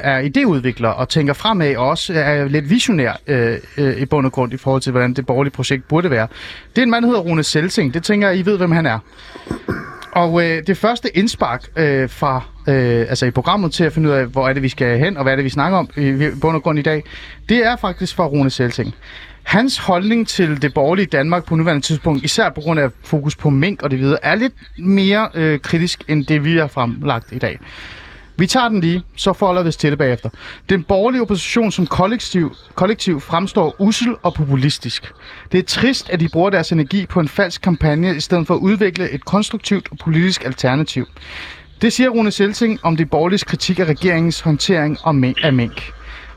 er 0.02 0.22
idéudvikler 0.22 0.88
og 0.88 1.08
tænker 1.08 1.32
fremad, 1.32 1.76
og 1.76 1.88
også 1.88 2.12
er 2.14 2.48
lidt 2.48 2.70
visionær 2.70 3.12
øh, 3.26 3.58
øh, 3.76 3.96
i 3.96 4.04
bund 4.04 4.26
og 4.26 4.32
grund 4.32 4.52
i 4.52 4.56
forhold 4.56 4.82
til, 4.82 4.90
hvordan 4.90 5.14
det 5.14 5.26
borgerlige 5.26 5.52
projekt 5.52 5.88
burde 5.88 6.10
være. 6.10 6.26
Det 6.76 6.78
er 6.78 6.82
en 6.82 6.90
mand, 6.90 7.04
der 7.04 7.08
hedder 7.08 7.22
Rune 7.22 7.42
Selsing. 7.42 7.94
Det 7.94 8.02
tænker 8.02 8.28
jeg, 8.28 8.38
I 8.38 8.44
ved, 8.44 8.56
hvem 8.56 8.72
han 8.72 8.86
er. 8.86 8.98
Og 10.12 10.42
øh, 10.44 10.62
det 10.66 10.76
første 10.76 11.16
indspark 11.16 11.64
øh, 11.76 12.10
fra, 12.10 12.42
øh, 12.68 13.00
altså 13.08 13.26
i 13.26 13.30
programmet 13.30 13.72
til 13.72 13.84
at 13.84 13.92
finde 13.92 14.08
ud 14.08 14.14
af, 14.14 14.26
hvor 14.26 14.48
er 14.48 14.52
det, 14.52 14.62
vi 14.62 14.68
skal 14.68 14.98
hen, 14.98 15.16
og 15.16 15.22
hvad 15.22 15.32
er 15.32 15.36
det, 15.36 15.44
vi 15.44 15.50
snakker 15.50 15.78
om 15.78 15.88
i 15.96 16.28
bund 16.40 16.56
og 16.56 16.62
grund 16.62 16.78
i 16.78 16.82
dag, 16.82 17.02
det 17.48 17.66
er 17.66 17.76
faktisk 17.76 18.16
fra 18.16 18.26
Rune 18.26 18.50
Selsing. 18.50 18.94
Hans 19.42 19.78
holdning 19.78 20.28
til 20.28 20.62
det 20.62 20.74
borgerlige 20.74 21.06
Danmark 21.06 21.44
på 21.44 21.56
nuværende 21.56 21.86
tidspunkt, 21.86 22.24
især 22.24 22.50
på 22.50 22.60
grund 22.60 22.80
af 22.80 22.90
fokus 23.04 23.36
på 23.36 23.50
mink 23.50 23.82
og 23.82 23.90
det 23.90 23.98
videre, 23.98 24.18
er 24.22 24.34
lidt 24.34 24.54
mere 24.78 25.28
øh, 25.34 25.60
kritisk 25.60 26.04
end 26.08 26.26
det, 26.26 26.44
vi 26.44 26.56
har 26.56 26.66
fremlagt 26.66 27.32
i 27.32 27.38
dag. 27.38 27.58
Vi 28.36 28.46
tager 28.46 28.68
den 28.68 28.80
lige, 28.80 29.02
så 29.16 29.32
folder 29.32 29.62
vi 29.62 29.68
os 29.68 29.76
til 29.76 29.90
det 29.90 29.98
bagefter. 29.98 30.30
Den 30.68 30.82
borgerlige 30.82 31.22
opposition 31.22 31.72
som 31.72 31.86
kollektiv, 31.86 32.54
kollektiv 32.74 33.20
fremstår 33.20 33.76
usel 33.78 34.14
og 34.22 34.34
populistisk. 34.34 35.12
Det 35.52 35.58
er 35.58 35.62
trist, 35.62 36.10
at 36.10 36.20
de 36.20 36.28
bruger 36.28 36.50
deres 36.50 36.72
energi 36.72 37.06
på 37.06 37.20
en 37.20 37.28
falsk 37.28 37.62
kampagne, 37.62 38.16
i 38.16 38.20
stedet 38.20 38.46
for 38.46 38.54
at 38.54 38.58
udvikle 38.58 39.10
et 39.10 39.24
konstruktivt 39.24 39.88
og 39.90 39.98
politisk 39.98 40.44
alternativ. 40.44 41.06
Det 41.82 41.92
siger 41.92 42.08
Rune 42.08 42.30
Selting 42.30 42.80
om 42.82 42.96
det 42.96 43.10
borgerlige 43.10 43.38
kritik 43.38 43.78
af 43.78 43.84
regeringens 43.84 44.40
håndtering 44.40 44.98
af 45.42 45.52
mink. 45.52 45.92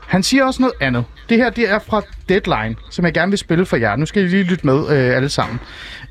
Han 0.06 0.22
siger 0.22 0.44
også 0.44 0.62
noget 0.62 0.74
andet. 0.80 1.04
Det 1.28 1.36
her 1.36 1.50
det 1.50 1.70
er 1.70 1.78
fra 1.78 2.02
Deadline, 2.28 2.76
som 2.90 3.04
jeg 3.04 3.14
gerne 3.14 3.30
vil 3.30 3.38
spille 3.38 3.66
for 3.66 3.76
jer. 3.76 3.96
Nu 3.96 4.06
skal 4.06 4.22
I 4.22 4.26
lige 4.26 4.42
lytte 4.42 4.66
med 4.66 4.88
øh, 4.88 5.16
alle 5.16 5.28
sammen. 5.28 5.60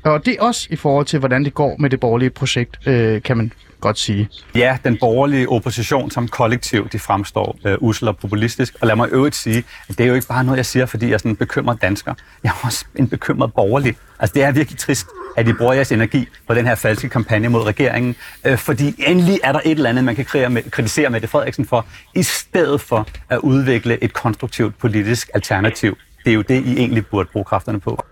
Og 0.02 0.26
det 0.26 0.36
er 0.38 0.42
også 0.42 0.66
i 0.70 0.76
forhold 0.76 1.06
til, 1.06 1.18
hvordan 1.18 1.44
det 1.44 1.54
går 1.54 1.76
med 1.78 1.90
det 1.90 2.00
borgerlige 2.00 2.30
projekt, 2.30 2.88
øh, 2.88 3.22
kan 3.22 3.36
man 3.36 3.52
godt 3.84 3.98
sige. 3.98 4.28
Ja, 4.54 4.78
den 4.84 4.98
borgerlige 5.00 5.48
opposition 5.48 6.10
som 6.10 6.28
kollektiv, 6.28 6.88
de 6.88 6.98
fremstår 6.98 7.56
øh, 7.64 7.76
usel 7.80 8.08
og 8.08 8.16
populistisk. 8.16 8.74
Og 8.80 8.86
lad 8.86 8.96
mig 8.96 9.08
øvrigt 9.12 9.34
sige, 9.34 9.64
at 9.88 9.98
det 9.98 10.04
er 10.04 10.08
jo 10.08 10.14
ikke 10.14 10.26
bare 10.26 10.44
noget, 10.44 10.56
jeg 10.56 10.66
siger, 10.66 10.86
fordi 10.86 11.06
jeg 11.06 11.14
er 11.14 11.18
sådan 11.18 11.30
en 11.30 11.36
bekymret 11.36 11.82
dansker. 11.82 12.14
Jeg 12.44 12.50
er 12.50 12.66
også 12.66 12.84
en 12.96 13.08
bekymret 13.08 13.54
borgerlig. 13.54 13.96
Altså, 14.18 14.34
det 14.34 14.42
er 14.42 14.52
virkelig 14.52 14.78
trist, 14.78 15.06
at 15.36 15.48
I 15.48 15.52
bruger 15.52 15.72
jeres 15.72 15.92
energi 15.92 16.28
på 16.48 16.54
den 16.54 16.66
her 16.66 16.74
falske 16.74 17.08
kampagne 17.08 17.48
mod 17.48 17.62
regeringen. 17.62 18.16
Øh, 18.44 18.58
fordi 18.58 18.94
endelig 18.98 19.40
er 19.44 19.52
der 19.52 19.60
et 19.64 19.70
eller 19.70 19.90
andet, 19.90 20.04
man 20.04 20.16
kan 20.16 20.52
med, 20.52 20.70
kritisere 20.70 21.10
Mette 21.10 21.28
Frederiksen 21.28 21.66
for, 21.66 21.86
i 22.14 22.22
stedet 22.22 22.80
for 22.80 23.06
at 23.28 23.38
udvikle 23.38 24.04
et 24.04 24.12
konstruktivt 24.12 24.78
politisk 24.78 25.30
alternativ. 25.34 25.96
Det 26.24 26.30
er 26.30 26.34
jo 26.34 26.42
det, 26.42 26.64
I 26.64 26.76
egentlig 26.76 27.06
burde 27.06 27.28
bruge 27.32 27.44
kræfterne 27.44 27.80
på. 27.80 28.04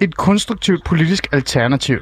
Et 0.00 0.16
konstruktivt 0.16 0.84
politisk 0.84 1.28
alternativ. 1.32 1.98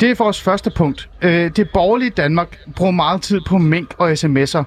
Det 0.00 0.10
er 0.10 0.14
vores 0.18 0.42
første 0.42 0.70
punkt. 0.70 1.08
Øh, 1.22 1.50
det 1.56 1.70
borgerlige 1.70 2.10
Danmark 2.10 2.58
bruger 2.76 2.92
meget 2.92 3.22
tid 3.22 3.40
på 3.46 3.58
mink 3.58 3.94
og 3.98 4.12
sms'er. 4.12 4.62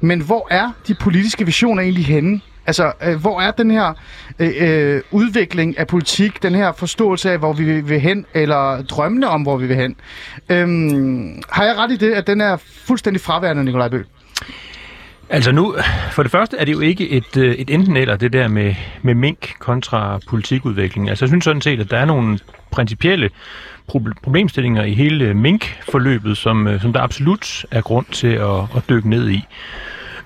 Men 0.00 0.20
hvor 0.20 0.48
er 0.50 0.70
de 0.88 0.94
politiske 0.94 1.46
visioner 1.46 1.82
egentlig 1.82 2.06
henne? 2.06 2.40
Altså, 2.66 2.92
øh, 3.02 3.20
hvor 3.20 3.40
er 3.40 3.50
den 3.50 3.70
her 3.70 3.94
øh, 4.38 4.50
øh 4.60 5.02
udvikling 5.10 5.78
af 5.78 5.86
politik, 5.86 6.42
den 6.42 6.54
her 6.54 6.72
forståelse 6.72 7.30
af, 7.30 7.38
hvor 7.38 7.52
vi 7.52 7.80
vil 7.80 8.00
hen, 8.00 8.26
eller 8.34 8.82
drømmene 8.82 9.28
om, 9.28 9.42
hvor 9.42 9.56
vi 9.56 9.66
vil 9.66 9.76
hen? 9.76 9.96
Øhm, 10.48 11.42
har 11.50 11.64
jeg 11.64 11.76
ret 11.76 11.92
i 11.92 11.96
det, 11.96 12.12
at 12.12 12.26
den 12.26 12.40
er 12.40 12.56
fuldstændig 12.86 13.20
fraværende, 13.20 13.64
Nikolaj 13.64 13.88
Bø? 13.88 14.02
Altså 15.28 15.52
nu, 15.52 15.74
for 16.12 16.22
det 16.22 16.32
første 16.32 16.56
er 16.56 16.64
det 16.64 16.72
jo 16.72 16.80
ikke 16.80 17.10
et, 17.10 17.36
øh, 17.36 17.54
et 17.54 17.70
enten 17.70 17.96
eller, 17.96 18.16
det 18.16 18.32
der 18.32 18.48
med, 18.48 18.74
med 19.02 19.14
mink 19.14 19.54
kontra 19.58 20.18
politikudvikling. 20.28 21.08
Altså 21.08 21.24
jeg 21.24 21.28
synes 21.28 21.44
sådan 21.44 21.60
set, 21.60 21.80
at 21.80 21.90
der 21.90 21.98
er 21.98 22.04
nogle 22.04 22.38
principielle 22.70 23.30
problemstillinger 23.86 24.84
i 24.84 24.94
hele 24.94 25.34
mink-forløbet, 25.34 26.36
som, 26.36 26.66
øh, 26.66 26.80
som 26.80 26.92
der 26.92 27.00
absolut 27.00 27.66
er 27.70 27.80
grund 27.80 28.06
til 28.12 28.32
at, 28.32 28.60
at 28.76 28.82
dykke 28.88 29.10
ned 29.10 29.30
i. 29.30 29.44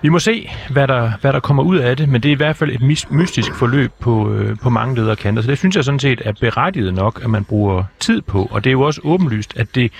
Vi 0.03 0.09
må 0.09 0.19
se, 0.19 0.51
hvad 0.71 0.89
der, 0.89 1.13
hvad 1.21 1.33
der 1.33 1.41
kommer 1.41 1.63
ud 1.63 1.77
af 1.77 1.97
det, 1.97 2.09
men 2.09 2.23
det 2.23 2.29
er 2.29 2.33
i 2.33 2.37
hvert 2.37 2.57
fald 2.57 2.71
et 2.71 2.83
mystisk 3.11 3.55
forløb 3.55 3.93
på, 4.01 4.33
øh, 4.33 4.57
på 4.59 4.71
mange 4.71 4.95
lederkanter. 4.95 5.43
Så 5.43 5.51
det 5.51 5.59
synes 5.59 5.77
jeg 5.77 5.85
sådan 5.85 5.99
set 5.99 6.23
er 6.25 6.33
berettiget 6.41 6.95
nok, 6.95 7.21
at 7.25 7.31
man 7.31 7.45
bruger 7.45 7.85
tid 8.01 8.21
på. 8.21 8.49
Og 8.51 8.65
det 8.65 8.71
er 8.71 8.73
jo 8.73 8.81
også 8.81 9.01
åbenlyst, 9.05 9.57
at 9.57 9.75
det 9.75 9.93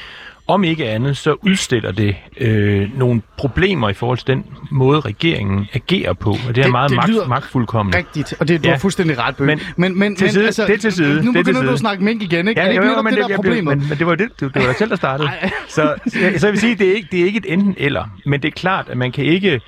om 0.49 0.65
ikke 0.65 0.89
andet, 0.89 1.17
så 1.17 1.37
udstiller 1.43 1.93
det 1.93 2.17
øh, 2.37 2.99
nogle 2.99 3.23
problemer 3.37 3.89
i 3.89 3.93
forhold 3.93 4.19
til 4.19 4.27
den 4.27 4.45
måde, 4.71 5.01
regeringen 5.01 5.69
agerer 5.73 6.13
på. 6.13 6.31
Og 6.31 6.55
det 6.55 6.59
er 6.59 6.63
det, 6.63 6.73
meget 6.73 6.91
det 6.91 6.97
magt, 6.97 7.29
magtfuldkommende. 7.29 7.99
Rigtigt, 7.99 8.35
og 8.41 8.49
det, 8.49 8.63
du 8.63 8.69
ja. 8.69 8.75
har 8.75 8.79
fuldstændig 8.79 9.19
ret, 9.19 9.37
Bøge. 9.37 9.47
Men, 9.47 9.61
men, 9.77 9.99
men, 9.99 10.17
til 10.17 10.31
side, 10.31 10.41
men 10.41 10.47
altså, 10.47 10.67
det 10.67 10.81
til 10.81 10.93
side. 10.93 11.25
Nu 11.25 11.33
begynder 11.33 11.63
du 11.63 11.71
at 11.71 11.79
snakke 11.79 12.05
mink 12.05 12.23
igen, 12.23 12.49
ikke? 12.49 12.61
Ja, 12.61 12.67
er 12.67 12.69
det 12.69 12.75
ikke 12.75 12.87
jo, 12.87 12.97
jo, 12.97 13.03
men 13.03 13.15
det, 13.15 13.29
der 13.29 13.37
problemet? 13.37 13.79
Men, 13.79 13.89
men 13.89 13.99
det 13.99 14.07
var 14.07 14.15
det, 14.15 14.29
det, 14.41 14.55
det 14.55 14.63
var 14.63 14.67
dig 14.67 14.77
selv, 14.77 14.91
der 14.91 14.97
startede. 14.97 15.31
så, 15.69 15.95
så, 16.07 16.19
så 16.37 16.47
jeg 16.47 16.53
vil 16.53 16.61
sige, 16.61 16.75
det 16.75 16.89
er 16.89 16.95
ikke, 16.95 17.09
det 17.13 17.21
er 17.21 17.25
ikke 17.25 17.39
et 17.39 17.53
enten 17.53 17.75
eller, 17.79 18.05
men 18.27 18.43
det 18.43 18.49
er 18.49 18.53
klart, 18.53 18.89
at 18.89 18.97
man 18.97 19.13
kan 19.13 19.25
ikke 19.25 19.61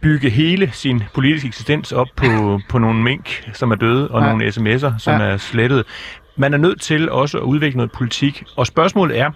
bygge 0.00 0.30
hele 0.30 0.70
sin 0.72 1.02
politiske 1.14 1.46
eksistens 1.46 1.92
op 1.92 2.08
på, 2.16 2.26
på 2.70 2.78
nogle 2.78 3.02
mink, 3.02 3.44
som 3.52 3.70
er 3.70 3.76
døde, 3.76 4.10
og 4.10 4.22
ja. 4.22 4.28
nogle 4.28 4.48
sms'er, 4.48 4.98
som 4.98 5.20
ja. 5.20 5.26
er 5.26 5.36
slettet. 5.36 5.84
Man 6.36 6.54
er 6.54 6.58
nødt 6.58 6.80
til 6.80 7.10
også 7.10 7.38
at 7.38 7.42
udvikle 7.42 7.76
noget 7.76 7.92
politik, 7.92 8.44
og 8.56 8.66
spørgsmålet 8.66 9.18
er, 9.18 9.30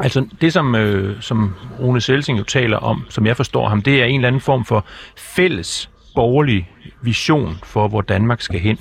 Altså 0.00 0.26
det, 0.40 0.52
som, 0.52 0.74
øh, 0.74 1.22
som 1.22 1.54
Rune 1.80 2.00
Selsing 2.00 2.38
jo 2.38 2.44
taler 2.44 2.76
om, 2.76 3.06
som 3.08 3.26
jeg 3.26 3.36
forstår 3.36 3.68
ham, 3.68 3.82
det 3.82 4.02
er 4.02 4.04
en 4.04 4.14
eller 4.14 4.28
anden 4.28 4.40
form 4.40 4.64
for 4.64 4.84
fælles 5.16 5.90
borgerlig 6.14 6.70
vision 7.02 7.58
for, 7.62 7.88
hvor 7.88 8.00
Danmark 8.00 8.40
skal 8.40 8.60
hen. 8.60 8.78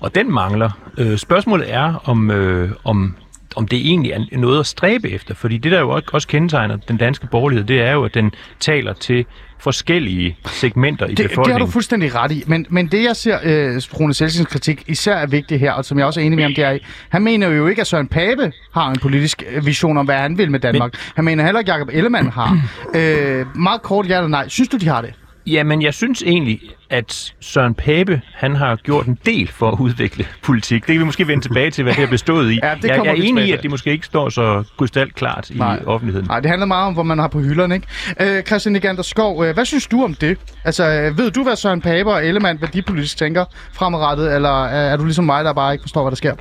Og 0.00 0.14
den 0.14 0.32
mangler. 0.32 0.70
Øh, 0.98 1.18
spørgsmålet 1.18 1.72
er, 1.72 1.94
om, 2.04 2.30
øh, 2.30 2.70
om, 2.84 3.16
om 3.56 3.68
det 3.68 3.78
egentlig 3.78 4.12
er 4.12 4.38
noget 4.38 4.60
at 4.60 4.66
stræbe 4.66 5.10
efter. 5.10 5.34
Fordi 5.34 5.58
det, 5.58 5.72
der 5.72 5.80
jo 5.80 6.02
også 6.12 6.28
kendetegner 6.28 6.76
den 6.76 6.96
danske 6.96 7.26
borgerlighed, 7.26 7.66
det 7.66 7.80
er 7.80 7.92
jo, 7.92 8.04
at 8.04 8.14
den 8.14 8.32
taler 8.60 8.92
til 8.92 9.26
forskellige 9.60 10.36
segmenter 10.46 11.06
i 11.06 11.14
det, 11.14 11.16
befolkningen. 11.16 11.44
Det 11.44 11.60
har 11.60 11.66
du 11.66 11.72
fuldstændig 11.72 12.14
ret 12.14 12.32
i, 12.32 12.44
men, 12.46 12.66
men 12.70 12.86
det 12.86 13.04
jeg 13.04 13.16
ser, 13.16 13.38
øh, 13.42 13.82
Rune 14.00 14.14
Selsings 14.14 14.50
kritik 14.50 14.84
især 14.86 15.16
er 15.16 15.26
vigtigt 15.26 15.60
her, 15.60 15.72
og 15.72 15.84
som 15.84 15.98
jeg 15.98 16.06
også 16.06 16.20
er 16.20 16.24
enig 16.24 16.36
med 16.36 16.44
ham, 16.44 16.54
det 16.54 16.64
er, 16.64 16.78
han 17.08 17.22
mener 17.22 17.48
jo 17.48 17.66
ikke, 17.66 17.80
at 17.80 17.86
Søren 17.86 18.08
Pape 18.08 18.52
har 18.74 18.90
en 18.90 18.98
politisk 18.98 19.42
øh, 19.50 19.66
vision 19.66 19.98
om, 19.98 20.04
hvad 20.04 20.16
han 20.16 20.38
vil 20.38 20.50
med 20.50 20.60
Danmark. 20.60 20.92
Men, 20.92 20.98
han 21.14 21.24
mener 21.24 21.44
heller 21.44 21.58
ikke, 21.58 21.72
at 21.72 21.78
Jacob 21.78 21.88
Ellemann 21.92 22.30
har. 22.30 22.62
øh, 22.94 23.56
meget 23.56 23.82
kort 23.82 24.08
ja 24.08 24.16
eller 24.16 24.28
nej. 24.28 24.48
Synes 24.48 24.68
du, 24.68 24.76
de 24.76 24.88
har 24.88 25.00
det? 25.00 25.14
Jamen, 25.46 25.82
jeg 25.82 25.94
synes 25.94 26.22
egentlig, 26.22 26.60
at 26.90 27.34
Søren 27.40 27.74
Pape, 27.74 28.20
han 28.34 28.56
har 28.56 28.76
gjort 28.76 29.06
en 29.06 29.18
del 29.26 29.48
for 29.48 29.68
at 29.68 29.80
udvikle 29.80 30.24
politik. 30.44 30.86
Det 30.86 30.92
kan 30.92 31.00
vi 31.00 31.04
måske 31.04 31.28
vende 31.28 31.44
tilbage 31.44 31.70
til, 31.70 31.84
hvad 31.84 31.92
det 31.92 32.00
har 32.00 32.10
bestået 32.10 32.52
i. 32.52 32.58
ja, 32.62 32.74
det 32.74 32.84
jeg, 32.84 33.00
jeg 33.04 33.06
er 33.06 33.22
enig 33.22 33.48
i, 33.48 33.52
at 33.52 33.62
det 33.62 33.70
måske 33.70 33.90
ikke 33.90 34.06
står 34.06 34.28
så 34.28 34.72
krystalklart 34.78 35.50
i 35.50 35.60
offentligheden. 35.86 36.26
Nej, 36.28 36.40
det 36.40 36.50
handler 36.50 36.66
meget 36.66 36.86
om, 36.86 36.94
hvor 36.94 37.02
man 37.02 37.18
har 37.18 37.28
på 37.28 37.40
hylderne, 37.40 37.74
ikke? 37.74 37.86
Øh, 38.20 38.42
Christian 38.42 38.76
Igander 38.76 39.02
Skov, 39.02 39.44
øh, 39.44 39.54
hvad 39.54 39.64
synes 39.64 39.86
du 39.86 40.04
om 40.04 40.14
det? 40.14 40.38
Altså, 40.64 40.84
øh, 40.84 41.18
ved 41.18 41.30
du, 41.30 41.42
hvad 41.42 41.56
Søren 41.56 41.80
Pape 41.80 42.10
og 42.10 42.26
Ellemann, 42.26 42.58
hvad 42.58 42.68
de 42.68 42.82
politisk 42.82 43.16
tænker 43.18 43.44
fremadrettet, 43.74 44.34
eller 44.34 44.64
er 44.64 44.96
du 44.96 45.04
ligesom 45.04 45.24
mig, 45.24 45.44
der 45.44 45.52
bare 45.52 45.72
ikke 45.72 45.82
forstår, 45.82 46.02
hvad 46.02 46.10
der 46.10 46.16
sker? 46.16 46.34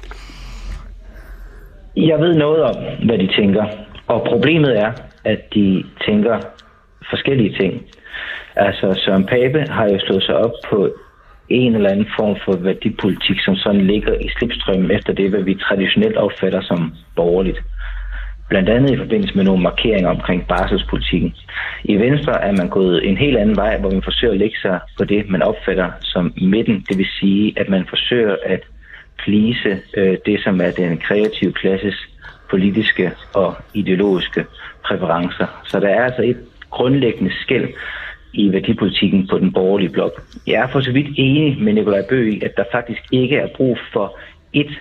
Jeg 1.95 2.19
ved 2.19 2.35
noget 2.35 2.63
om, 2.63 2.75
hvad 3.05 3.17
de 3.17 3.27
tænker. 3.41 3.65
Og 4.07 4.25
problemet 4.29 4.77
er, 4.77 4.91
at 5.25 5.39
de 5.53 5.83
tænker 6.05 6.39
forskellige 7.09 7.57
ting. 7.59 7.73
Altså 8.67 9.01
Søren 9.05 9.25
Pape 9.25 9.61
har 9.69 9.85
jo 9.89 9.99
slået 9.99 10.23
sig 10.23 10.35
op 10.35 10.51
på 10.69 10.89
en 11.49 11.75
eller 11.75 11.89
anden 11.89 12.07
form 12.19 12.35
for 12.45 12.55
værdipolitik, 12.57 13.39
som 13.45 13.55
sådan 13.55 13.81
ligger 13.81 14.13
i 14.13 14.29
slipstrømmen 14.37 14.91
efter 14.91 15.13
det, 15.13 15.29
hvad 15.29 15.43
vi 15.43 15.55
traditionelt 15.55 16.17
opfatter 16.17 16.61
som 16.61 16.93
borgerligt. 17.15 17.59
Blandt 18.49 18.69
andet 18.69 18.91
i 18.91 18.97
forbindelse 18.97 19.35
med 19.35 19.43
nogle 19.43 19.63
markeringer 19.63 20.09
omkring 20.09 20.47
barselspolitikken. 20.47 21.35
I 21.83 21.95
Venstre 21.95 22.43
er 22.43 22.51
man 22.51 22.69
gået 22.69 23.07
en 23.09 23.17
helt 23.17 23.37
anden 23.37 23.55
vej, 23.55 23.77
hvor 23.79 23.91
man 23.91 24.03
forsøger 24.03 24.33
at 24.33 24.39
lægge 24.39 24.57
sig 24.61 24.79
på 24.97 25.03
det, 25.03 25.29
man 25.29 25.41
opfatter 25.41 25.91
som 26.01 26.33
midten. 26.41 26.85
Det 26.89 26.97
vil 26.97 27.07
sige, 27.19 27.53
at 27.59 27.69
man 27.69 27.85
forsøger 27.89 28.35
at 28.45 28.61
plise 29.23 29.81
øh, 29.97 30.17
det, 30.25 30.43
som 30.43 30.61
er 30.61 30.71
den 30.71 30.97
kreative 30.97 31.53
klasses 31.53 32.07
politiske 32.49 33.11
og 33.33 33.55
ideologiske 33.73 34.45
præferencer. 34.85 35.47
Så 35.65 35.79
der 35.79 35.89
er 35.89 36.03
altså 36.03 36.21
et 36.21 36.37
grundlæggende 36.69 37.33
skæld 37.41 37.67
i 38.33 38.51
værdipolitikken 38.51 39.27
på 39.27 39.37
den 39.37 39.53
borgerlige 39.53 39.89
blok. 39.89 40.23
Jeg 40.47 40.53
er 40.53 40.67
for 40.67 40.81
så 40.81 40.91
vidt 40.91 41.07
enig 41.17 41.61
med 41.63 41.73
Nikolaj 41.73 42.03
Bøge 42.09 42.33
i, 42.33 42.41
at 42.41 42.53
der 42.57 42.63
faktisk 42.71 43.01
ikke 43.11 43.35
er 43.35 43.47
brug 43.55 43.77
for 43.93 44.17
et 44.53 44.79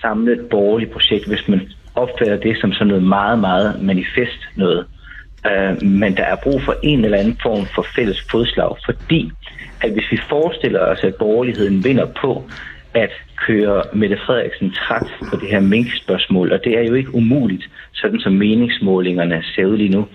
samlet 0.00 0.46
borgerligt 0.50 0.90
projekt, 0.90 1.28
hvis 1.28 1.48
man 1.48 1.60
opfatter 1.94 2.36
det 2.36 2.60
som 2.60 2.72
sådan 2.72 2.86
noget 2.86 3.02
meget, 3.02 3.38
meget 3.38 3.82
manifest 3.82 4.40
noget. 4.56 4.86
Øh, 5.46 5.82
men 5.82 6.16
der 6.16 6.24
er 6.24 6.36
brug 6.42 6.62
for 6.62 6.74
en 6.82 7.04
eller 7.04 7.18
anden 7.18 7.38
form 7.42 7.66
for 7.74 7.86
fælles 7.96 8.20
fodslag, 8.30 8.76
fordi 8.84 9.30
at 9.82 9.92
hvis 9.92 10.12
vi 10.12 10.18
forestiller 10.28 10.80
os, 10.80 11.04
at 11.04 11.14
borgerligheden 11.14 11.84
vinder 11.84 12.06
på 12.20 12.44
at 12.94 13.10
køre 13.46 13.82
Mette 13.92 14.18
Frederiksen 14.26 14.70
træt 14.70 15.06
på 15.30 15.36
det 15.36 15.48
her 15.50 15.60
minkspørgsmål, 15.60 16.52
og 16.52 16.60
det 16.64 16.78
er 16.78 16.82
jo 16.82 16.94
ikke 16.94 17.14
umuligt, 17.14 17.70
sådan 17.92 18.20
som 18.20 18.32
meningsmålingerne 18.32 19.42
ser 19.54 19.66
ud 19.66 19.76
lige 19.76 19.96
nu, 19.96 20.06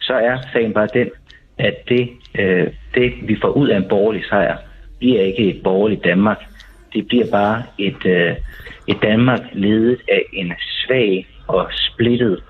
så 0.00 0.12
er 0.12 0.36
sagen 0.52 0.72
bare 0.72 0.88
den, 0.94 1.10
at 1.58 1.74
det, 1.88 2.10
øh, 2.38 2.66
det, 2.94 3.12
vi 3.22 3.36
får 3.42 3.48
ud 3.48 3.68
af 3.68 3.76
en 3.76 3.88
borgerlig 3.88 4.24
sejr, 4.28 4.56
bliver 4.98 5.22
ikke 5.22 5.50
et 5.50 5.62
borgerligt 5.62 6.04
Danmark. 6.04 6.44
Det 6.92 7.06
bliver 7.06 7.26
bare 7.32 7.62
et, 7.78 8.06
øh, 8.06 8.36
et 8.86 8.96
Danmark 9.02 9.40
ledet 9.52 10.00
af 10.12 10.22
en 10.32 10.52
svag 10.58 11.26
og 11.46 11.68
splittet 11.72 12.42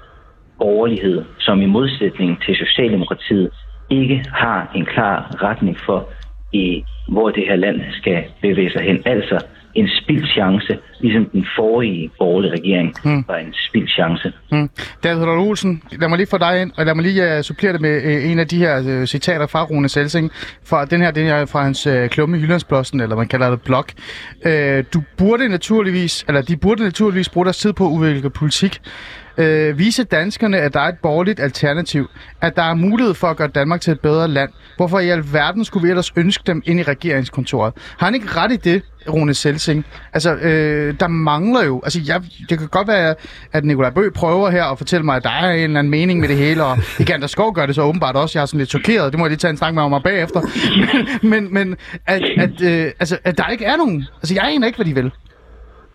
borgerlighed, 0.58 1.24
som 1.38 1.62
i 1.62 1.66
modsætning 1.66 2.42
til 2.42 2.56
Socialdemokratiet 2.56 3.50
ikke 3.90 4.24
har 4.32 4.72
en 4.74 4.84
klar 4.84 5.42
retning 5.42 5.78
for, 5.86 6.08
i 6.52 6.84
hvor 7.08 7.30
det 7.30 7.44
her 7.48 7.56
land 7.56 7.80
skal 7.92 8.24
bevæge 8.42 8.70
sig 8.70 8.82
hen. 8.82 9.02
Altså 9.04 9.46
en 9.76 9.88
spildt 10.02 10.28
chance, 10.28 10.78
ligesom 11.00 11.24
den 11.32 11.46
forrige 11.56 12.10
borgerlige 12.18 12.52
regering 12.52 12.94
Mm. 13.04 13.24
var 13.28 13.36
en 13.36 13.54
spildt 13.68 13.90
chance. 13.90 14.32
Mm. 14.52 14.70
David 15.04 15.18
Holger 15.18 15.44
Olsen, 15.48 15.82
lad 16.00 16.08
mig 16.08 16.18
lige 16.18 16.28
få 16.30 16.38
dig 16.38 16.62
ind, 16.62 16.70
og 16.76 16.86
lad 16.86 16.94
mig 16.94 17.02
lige 17.04 17.36
uh, 17.36 17.42
supplere 17.42 17.72
det 17.72 17.80
med 17.80 17.96
uh, 18.06 18.30
en 18.30 18.38
af 18.38 18.48
de 18.48 18.58
her 18.58 19.00
uh, 19.00 19.04
citater 19.04 19.46
fra 19.46 19.64
Rune 19.64 19.88
Selsing. 19.88 20.30
Fra 20.66 20.84
den 20.84 21.00
her, 21.02 21.10
den 21.10 21.26
er 21.26 21.46
fra 21.46 21.62
hans 21.62 21.86
uh, 21.86 22.06
klumme 22.06 22.38
i 22.38 22.40
Jyllandsposten, 22.40 23.00
eller 23.00 23.16
man 23.16 23.28
kalder 23.28 23.50
det 23.50 23.62
blog. 23.62 23.84
Uh, 24.46 24.84
du 24.94 25.02
burde 25.18 25.48
naturligvis, 25.48 26.24
eller 26.28 26.42
de 26.42 26.56
burde 26.56 26.82
naturligvis 26.82 27.28
bruge 27.28 27.44
deres 27.46 27.58
tid 27.58 27.72
på 27.72 27.86
at 27.86 27.90
udvikle 27.90 28.30
politik. 28.30 28.80
Øh, 29.38 29.78
vise 29.78 30.04
danskerne, 30.04 30.58
at 30.58 30.74
der 30.74 30.80
er 30.80 30.88
et 30.88 30.98
borgerligt 31.02 31.40
alternativ. 31.40 32.10
At 32.40 32.56
der 32.56 32.62
er 32.62 32.74
mulighed 32.74 33.14
for 33.14 33.26
at 33.26 33.36
gøre 33.36 33.48
Danmark 33.48 33.80
til 33.80 33.92
et 33.92 34.00
bedre 34.00 34.28
land. 34.28 34.50
Hvorfor 34.76 34.98
i 34.98 35.08
alverden 35.08 35.64
skulle 35.64 35.82
vi 35.82 35.90
ellers 35.90 36.12
ønske 36.16 36.42
dem 36.46 36.62
ind 36.64 36.80
i 36.80 36.82
regeringskontoret? 36.82 37.72
Har 37.98 38.06
han 38.06 38.14
ikke 38.14 38.26
ret 38.36 38.52
i 38.52 38.56
det, 38.56 38.82
Rune 39.08 39.34
Selsing? 39.34 39.86
Altså, 40.12 40.34
øh, 40.34 40.94
der 41.00 41.08
mangler 41.08 41.64
jo... 41.64 41.80
Altså, 41.84 42.00
jeg, 42.06 42.22
det 42.48 42.58
kan 42.58 42.68
godt 42.68 42.88
være, 42.88 43.14
at 43.52 43.64
Nikolaj 43.64 43.90
Bø 43.90 44.10
prøver 44.10 44.50
her 44.50 44.64
at 44.64 44.78
fortælle 44.78 45.04
mig, 45.04 45.16
at 45.16 45.22
der 45.22 45.30
er 45.30 45.50
en 45.50 45.62
eller 45.62 45.78
anden 45.78 45.90
mening 45.90 46.20
med 46.20 46.28
det 46.28 46.36
hele, 46.36 46.64
og 46.64 46.78
Igander 46.98 47.26
Skov 47.26 47.54
gør 47.54 47.66
det 47.66 47.74
så 47.74 47.82
åbenbart 47.82 48.16
også. 48.16 48.38
Jeg 48.38 48.42
er 48.42 48.46
sådan 48.46 48.58
lidt 48.58 48.70
chokeret. 48.70 49.12
Det 49.12 49.18
må 49.18 49.24
jeg 49.24 49.30
lige 49.30 49.38
tage 49.38 49.50
en 49.50 49.56
snak 49.56 49.74
med 49.74 49.82
om 49.82 49.90
mig 49.90 50.02
bagefter. 50.02 50.40
Men, 51.22 51.30
men, 51.30 51.54
men 51.54 51.76
at, 52.06 52.22
at, 52.38 52.62
øh, 52.62 52.92
altså, 53.00 53.18
at 53.24 53.38
der 53.38 53.48
ikke 53.48 53.64
er 53.64 53.76
nogen... 53.76 54.06
Altså, 54.22 54.34
jeg 54.34 54.44
aner 54.44 54.66
ikke, 54.66 54.76
hvad 54.76 54.86
de 54.86 54.94
vil. 54.94 55.12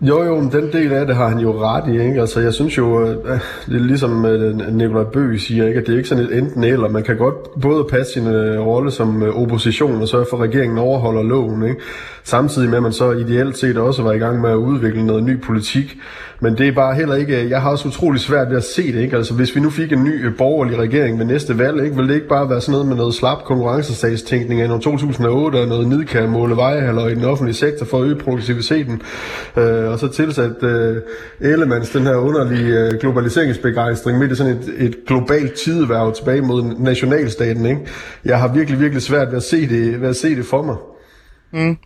Jo, 0.03 0.23
jo, 0.23 0.39
men 0.39 0.51
den 0.51 0.71
del 0.73 0.93
af 0.93 1.07
det 1.07 1.15
har 1.15 1.27
han 1.27 1.39
jo 1.39 1.63
ret 1.63 1.93
i, 1.93 2.07
ikke? 2.07 2.21
Altså, 2.21 2.39
jeg 2.39 2.53
synes 2.53 2.77
jo, 2.77 3.01
øh, 3.01 3.07
det 3.67 3.75
er 3.75 3.79
ligesom 3.79 4.25
øh, 4.25 4.73
Nikolaj 4.73 5.03
Bøge 5.03 5.39
siger, 5.39 5.67
ikke? 5.67 5.79
At 5.79 5.87
det 5.87 5.93
er 5.93 5.97
ikke 5.97 6.09
sådan 6.09 6.23
et 6.23 6.37
enten 6.37 6.63
eller. 6.63 6.89
Man 6.89 7.03
kan 7.03 7.17
godt 7.17 7.61
både 7.61 7.83
passe 7.83 8.13
sin 8.13 8.27
øh, 8.27 8.65
rolle 8.65 8.91
som 8.91 9.23
opposition 9.23 10.01
og 10.01 10.07
sørge 10.07 10.25
for, 10.29 10.37
at 10.37 10.43
regeringen 10.43 10.77
overholder 10.77 11.23
loven, 11.23 11.63
ikke? 11.63 11.81
Samtidig 12.23 12.69
med, 12.69 12.77
at 12.77 12.83
man 12.83 12.93
så 12.93 13.11
ideelt 13.11 13.57
set 13.57 13.77
også 13.77 14.03
var 14.03 14.11
i 14.11 14.17
gang 14.17 14.41
med 14.41 14.49
at 14.49 14.55
udvikle 14.55 15.05
noget 15.05 15.23
ny 15.23 15.41
politik. 15.41 15.97
Men 16.43 16.57
det 16.57 16.67
er 16.67 16.71
bare 16.71 16.95
heller 16.95 17.15
ikke, 17.15 17.43
øh, 17.43 17.49
jeg 17.49 17.61
har 17.61 17.69
også 17.69 17.87
utrolig 17.87 18.21
svært 18.21 18.49
ved 18.49 18.57
at 18.57 18.63
se 18.63 18.93
det, 18.93 19.01
ikke? 19.01 19.17
Altså, 19.17 19.33
hvis 19.33 19.55
vi 19.55 19.59
nu 19.59 19.69
fik 19.69 19.91
en 19.91 20.03
ny 20.03 20.25
øh, 20.25 20.37
borgerlig 20.37 20.77
regering 20.77 21.19
ved 21.19 21.25
næste 21.25 21.57
valg, 21.57 21.83
ikke? 21.83 21.95
Vil 21.95 22.07
det 22.07 22.15
ikke 22.15 22.27
bare 22.27 22.49
være 22.49 22.61
sådan 22.61 22.71
noget 22.71 22.87
med 22.87 22.95
noget 22.95 23.13
slap 23.13 23.43
konkurrencestatstænkning 23.43 24.61
af 24.61 24.67
noget 24.67 24.83
2008 24.83 25.55
og 25.55 25.67
noget 25.67 25.87
nidkær 25.87 26.27
måle 26.27 26.55
vejehaller 26.55 27.07
i 27.07 27.15
den 27.15 27.23
offentlige 27.23 27.55
sektor 27.55 27.85
for 27.85 27.97
at 27.97 28.03
øge 28.03 28.15
produktiviteten? 28.15 29.01
Øh, 29.57 29.89
og 29.91 29.99
så 29.99 30.07
tilsat 30.07 30.63
øh, 30.63 30.97
Ellemanns 31.39 31.89
den 31.89 32.03
her 32.03 32.15
underlige 32.15 32.79
øh, 32.79 32.91
globaliseringsbegejstring 32.99 34.19
midt 34.19 34.31
i 34.31 34.35
sådan 34.35 34.53
et, 34.57 34.73
et 34.77 34.95
globalt 35.07 35.53
tideværv 35.53 36.13
tilbage 36.13 36.41
mod 36.41 36.63
nationalstaten, 36.79 37.65
ikke? 37.65 37.81
Jeg 38.25 38.39
har 38.39 38.53
virkelig, 38.53 38.79
virkelig 38.79 39.01
svært 39.01 39.27
ved 39.27 39.37
at 39.37 39.43
se 39.43 39.69
det, 39.69 40.01
ved 40.01 40.09
at 40.09 40.15
se 40.15 40.35
det 40.35 40.45
for 40.45 40.61
mig. 40.61 40.75
Mm. 41.51 41.77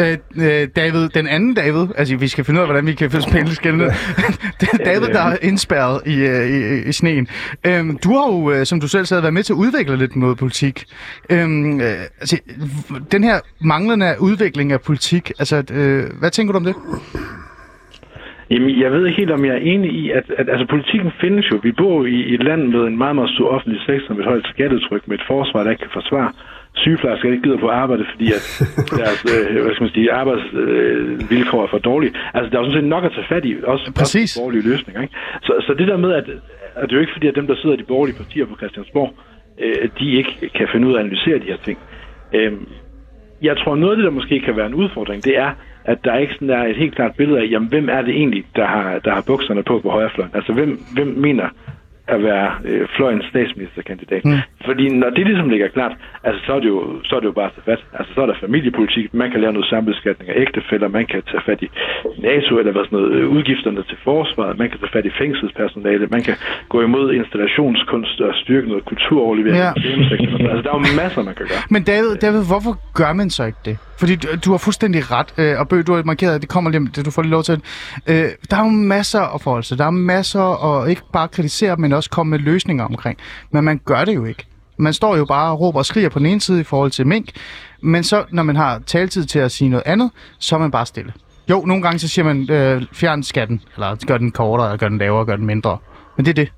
Øh, 0.00 0.16
øh, 0.46 0.68
David, 0.76 1.08
den 1.08 1.26
anden 1.26 1.54
David, 1.54 1.86
altså 1.98 2.16
vi 2.16 2.28
skal 2.28 2.44
finde 2.44 2.58
ud 2.60 2.62
af, 2.62 2.68
hvordan 2.68 2.86
vi 2.86 2.92
kan 2.92 3.10
spille 3.10 3.50
skældene. 3.50 3.84
David, 4.90 5.06
der 5.06 5.20
er 5.20 5.36
indspærret 5.42 6.00
i, 6.06 6.16
øh, 6.18 6.44
i, 6.56 6.88
i 6.88 6.92
sneen. 6.92 7.28
Øhm, 7.66 7.98
du 8.04 8.08
har 8.16 8.26
jo, 8.32 8.52
øh, 8.52 8.66
som 8.66 8.80
du 8.80 8.88
selv 8.88 9.04
sagde, 9.04 9.22
været 9.22 9.34
med 9.34 9.42
til 9.42 9.52
at 9.52 9.56
udvikle 9.56 9.96
lidt 9.96 10.16
noget 10.16 10.38
politik. 10.38 10.84
Øhm, 11.30 11.80
øh, 11.80 12.20
altså, 12.20 12.36
den 13.12 13.24
her 13.24 13.36
manglende 13.60 14.14
udvikling 14.20 14.72
af 14.72 14.80
politik, 14.80 15.32
altså, 15.38 15.56
øh, 15.56 16.18
hvad 16.20 16.30
tænker 16.30 16.52
du 16.52 16.58
om 16.58 16.64
det? 16.64 16.74
Jamen, 18.50 18.80
jeg 18.80 18.92
ved 18.92 19.06
ikke 19.06 19.16
helt, 19.16 19.30
om 19.30 19.44
jeg 19.44 19.54
er 19.54 19.66
enig 19.72 19.90
i, 19.92 20.10
at, 20.10 20.24
at 20.38 20.48
altså, 20.48 20.66
politikken 20.70 21.12
findes 21.20 21.50
jo. 21.50 21.60
Vi 21.62 21.72
bor 21.72 22.04
i 22.06 22.34
et 22.34 22.44
land 22.44 22.62
med 22.68 22.80
en 22.80 22.98
meget, 22.98 23.14
meget 23.14 23.30
stor 23.30 23.48
offentlig 23.48 23.80
sektor, 23.86 24.14
med 24.14 24.20
et 24.20 24.28
højt 24.32 24.46
skattetryk, 24.54 25.08
med 25.08 25.18
et 25.18 25.24
forsvar, 25.26 25.62
der 25.62 25.70
ikke 25.70 25.80
kan 25.80 25.98
forsvare 26.00 26.32
sygeplejersker 26.76 27.30
ikke 27.30 27.42
gider 27.42 27.58
på 27.58 27.68
arbejde, 27.68 28.04
fordi 28.12 28.26
at 28.38 28.44
deres 29.00 29.20
øh, 29.32 29.62
hvad 29.62 29.74
skal 29.74 29.84
man 29.84 29.92
sige, 29.92 30.12
arbejdsvilkår 30.12 31.60
øh, 31.60 31.64
er 31.64 31.70
for 31.70 31.78
dårlige. 31.78 32.12
Altså, 32.34 32.48
der 32.50 32.56
er 32.56 32.62
jo 32.62 32.70
sådan 32.70 32.82
set 32.82 32.88
nok 32.88 33.04
at 33.04 33.12
tage 33.12 33.26
fat 33.28 33.44
i, 33.44 33.56
også, 33.64 33.92
Præcis. 33.96 34.22
også 34.22 34.40
borgerlige 34.40 34.68
løsninger. 34.70 35.02
Ikke? 35.02 35.14
Så, 35.42 35.52
så 35.66 35.74
det 35.78 35.88
der 35.88 35.96
med, 35.96 36.12
at, 36.12 36.26
at 36.76 36.82
det 36.82 36.92
er 36.92 36.96
jo 36.96 37.00
ikke 37.00 37.16
fordi, 37.16 37.26
at 37.26 37.34
dem, 37.34 37.46
der 37.46 37.56
sidder 37.56 37.76
i 37.76 37.78
de 37.78 37.90
borgerlige 37.92 38.16
partier 38.16 38.46
på 38.46 38.56
Christiansborg, 38.56 39.10
øh, 39.64 39.88
de 39.98 40.10
ikke 40.10 40.50
kan 40.54 40.68
finde 40.72 40.86
ud 40.88 40.92
af 40.94 40.98
at 40.98 41.04
analysere 41.04 41.38
de 41.38 41.50
her 41.52 41.60
ting. 41.64 41.78
Øh, 42.34 42.52
jeg 43.42 43.56
tror, 43.56 43.76
noget 43.76 43.92
af 43.92 43.96
det, 43.96 44.04
der 44.04 44.10
måske 44.10 44.40
kan 44.40 44.56
være 44.56 44.66
en 44.66 44.74
udfordring, 44.74 45.24
det 45.24 45.38
er, 45.38 45.50
at 45.84 45.98
der 46.04 46.16
ikke 46.16 46.34
sådan 46.34 46.50
er 46.50 46.64
et 46.64 46.76
helt 46.76 46.94
klart 46.94 47.12
billede 47.16 47.40
af, 47.40 47.46
jamen, 47.50 47.68
hvem 47.68 47.88
er 47.88 48.02
det 48.02 48.14
egentlig, 48.14 48.44
der 48.56 48.66
har, 48.66 48.98
der 48.98 49.14
har 49.14 49.24
bukserne 49.26 49.62
på 49.62 49.80
på 49.80 49.90
højrefløjen? 49.90 50.32
Altså, 50.34 50.52
hvem, 50.52 50.80
hvem 50.94 51.06
mener 51.06 51.48
at 52.08 52.22
være 52.22 52.52
øh, 52.64 52.88
fløjens 52.96 53.24
statsministerkandidat. 53.24 54.24
Mm. 54.24 54.38
Fordi 54.64 54.88
når 54.88 55.10
det 55.10 55.26
ligesom 55.26 55.48
ligger 55.48 55.68
klart, 55.68 55.92
altså 56.24 56.40
så 56.46 56.52
er 56.56 56.60
det 56.60 56.68
jo, 56.68 56.80
så 57.04 57.16
er 57.16 57.20
det 57.20 57.26
jo 57.26 57.32
bare 57.32 57.50
så 57.56 57.60
fat. 57.64 57.80
Altså 57.98 58.14
så 58.14 58.20
er 58.22 58.26
der 58.26 58.34
familiepolitik, 58.40 59.14
man 59.14 59.30
kan 59.30 59.40
lave 59.40 59.52
noget 59.52 59.68
sambeskatning 59.68 60.30
af 60.30 60.34
ægtefælder, 60.44 60.88
man 60.88 61.06
kan 61.06 61.22
tage 61.30 61.42
fat 61.46 61.62
i 61.62 61.68
NATO 62.18 62.58
eller 62.58 62.72
hvad 62.72 62.84
sådan 62.84 62.98
noget, 62.98 63.24
udgifterne 63.24 63.82
til 63.82 63.98
forsvaret, 64.04 64.58
man 64.58 64.68
kan 64.70 64.78
tage 64.78 64.92
fat 64.96 65.06
i 65.06 65.12
fængselspersonale, 65.18 66.06
man 66.16 66.22
kan 66.22 66.36
gå 66.68 66.82
imod 66.82 67.12
installationskunst 67.12 68.20
og 68.20 68.34
styrke 68.34 68.68
noget 68.68 68.84
kulturoverlevering. 68.84 69.58
Ja. 69.58 69.72
Altså 70.50 70.62
der 70.64 70.70
er 70.74 70.78
jo 70.78 70.84
masser, 71.02 71.22
man 71.22 71.34
kan 71.34 71.46
gøre. 71.46 71.62
Men 71.70 71.82
David, 71.82 72.12
David, 72.24 72.42
hvorfor 72.52 72.72
gør 73.00 73.12
man 73.12 73.30
så 73.30 73.44
ikke 73.44 73.58
det? 73.64 73.76
Fordi 74.00 74.16
du, 74.16 74.28
du 74.44 74.50
har 74.50 74.58
fuldstændig 74.58 75.00
ret, 75.10 75.34
øh, 75.38 75.60
og 75.60 75.68
Bøg, 75.68 75.86
du 75.86 75.94
har 75.94 76.02
markeret, 76.02 76.34
at 76.34 76.40
det 76.40 76.48
kommer 76.48 76.70
lige 76.70 76.88
det, 76.96 77.06
du 77.06 77.10
får 77.10 77.22
lige 77.22 77.30
lov 77.30 77.42
til. 77.42 77.54
Øh, 78.08 78.28
der 78.50 78.56
er 78.56 78.64
jo 78.64 78.70
masser 78.70 79.34
at 79.34 79.42
forholde 79.42 79.66
sig. 79.66 79.78
Der 79.78 79.86
er 79.86 79.90
masser 79.90 80.44
at 80.68 80.90
ikke 80.90 81.02
bare 81.12 81.28
kritisere, 81.28 81.76
men 81.76 81.92
også 81.92 82.10
komme 82.10 82.30
med 82.30 82.38
løsninger 82.38 82.84
omkring. 82.84 83.18
Men 83.50 83.64
man 83.64 83.80
gør 83.84 84.04
det 84.04 84.14
jo 84.14 84.24
ikke. 84.24 84.46
Man 84.78 84.92
står 84.92 85.16
jo 85.16 85.24
bare 85.24 85.52
og 85.52 85.60
råber 85.60 85.78
og 85.78 85.86
skriger 85.86 86.08
på 86.08 86.18
den 86.18 86.26
ene 86.26 86.40
side 86.40 86.60
i 86.60 86.64
forhold 86.64 86.90
til 86.90 87.06
mink, 87.06 87.30
men 87.82 88.02
så, 88.02 88.24
når 88.30 88.42
man 88.42 88.56
har 88.56 88.78
taltid 88.86 89.24
til 89.24 89.38
at 89.38 89.50
sige 89.50 89.68
noget 89.68 89.82
andet, 89.86 90.10
så 90.38 90.54
er 90.54 90.58
man 90.58 90.70
bare 90.70 90.86
stille. 90.86 91.12
Jo, 91.50 91.64
nogle 91.66 91.82
gange 91.82 91.98
så 91.98 92.08
siger 92.08 92.24
man, 92.24 92.50
øh, 92.50 92.82
fjern 92.92 93.22
skatten, 93.22 93.60
eller 93.76 94.04
gør 94.06 94.18
den 94.18 94.30
kortere, 94.30 94.66
eller 94.66 94.78
gør 94.78 94.88
den 94.88 94.98
lavere, 94.98 95.24
gør 95.24 95.36
den 95.36 95.46
mindre. 95.46 95.78
Men 96.16 96.26
det 96.26 96.30
er 96.30 96.44
det. 96.44 96.52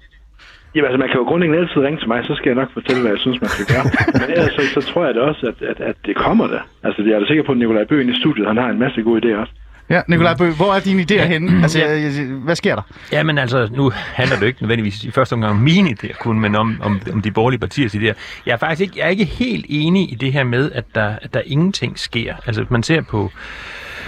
Jamen 0.75 0.87
altså, 0.89 0.99
man 0.99 1.09
kan 1.09 1.19
jo 1.21 1.25
grundlæggende 1.31 1.61
altid 1.63 1.81
ringe 1.87 2.01
til 2.01 2.09
mig, 2.09 2.25
så 2.25 2.35
skal 2.35 2.49
jeg 2.51 2.59
nok 2.63 2.73
fortælle, 2.73 3.01
hvad 3.03 3.11
jeg 3.11 3.21
synes, 3.21 3.41
man 3.41 3.51
skal 3.51 3.67
gøre. 3.75 3.85
Men 4.21 4.29
ellers 4.35 4.53
så, 4.59 4.63
så 4.77 4.81
tror 4.91 5.05
jeg 5.07 5.15
da 5.15 5.21
også, 5.21 5.43
at, 5.51 5.59
at, 5.71 5.81
at 5.91 5.97
det 6.07 6.17
kommer 6.17 6.47
der. 6.47 6.63
Altså, 6.87 7.03
jeg 7.03 7.13
er 7.13 7.21
da 7.21 7.27
sikker 7.27 7.45
på, 7.45 7.53
at 7.53 7.59
Nikolaj 7.59 7.85
Bøgen 7.85 8.09
i 8.09 8.21
studiet, 8.21 8.47
han 8.47 8.57
har 8.57 8.69
en 8.71 8.79
masse 8.79 9.03
gode 9.03 9.19
idéer 9.21 9.37
også. 9.43 9.53
Ja, 9.91 10.03
Nikolaj 10.09 10.35
Bøg, 10.35 10.53
hvor 10.53 10.75
er 10.75 10.81
dine 10.81 11.07
idéer 11.11 11.25
henne? 11.25 11.63
Altså, 11.63 11.79
jeg, 11.79 12.03
jeg, 12.03 12.25
hvad 12.25 12.57
sker 12.57 12.75
der? 12.75 12.83
Ja, 13.13 13.23
men 13.23 13.39
altså, 13.39 13.69
nu 13.73 13.91
handler 13.95 14.37
det 14.37 14.43
jo 14.43 14.47
ikke 14.47 14.63
nødvendigvis 14.63 15.05
i 15.05 15.11
første 15.11 15.33
omgang 15.33 15.51
om 15.51 15.57
mine 15.57 15.91
idéer 15.91 16.19
kun, 16.19 16.41
men 16.41 16.55
om, 16.55 16.79
om, 16.83 17.01
om 17.13 17.23
de 17.23 17.31
borgerlige 17.31 17.61
partiers 17.61 17.95
idéer. 17.95 18.15
Jeg 18.47 18.53
er 18.53 18.57
faktisk 18.57 18.81
ikke, 18.81 18.99
jeg 18.99 19.05
er 19.05 19.11
ikke 19.11 19.25
helt 19.25 19.67
enig 19.69 20.13
i 20.13 20.15
det 20.15 20.33
her 20.33 20.45
med, 20.45 20.73
at 20.73 20.85
der, 20.95 21.17
at 21.23 21.35
der 21.35 21.41
ingenting 21.47 21.99
sker. 21.99 22.35
Altså, 22.47 22.63
hvis 22.63 22.71
man 22.71 22.83
ser 22.83 23.01
på, 23.01 23.31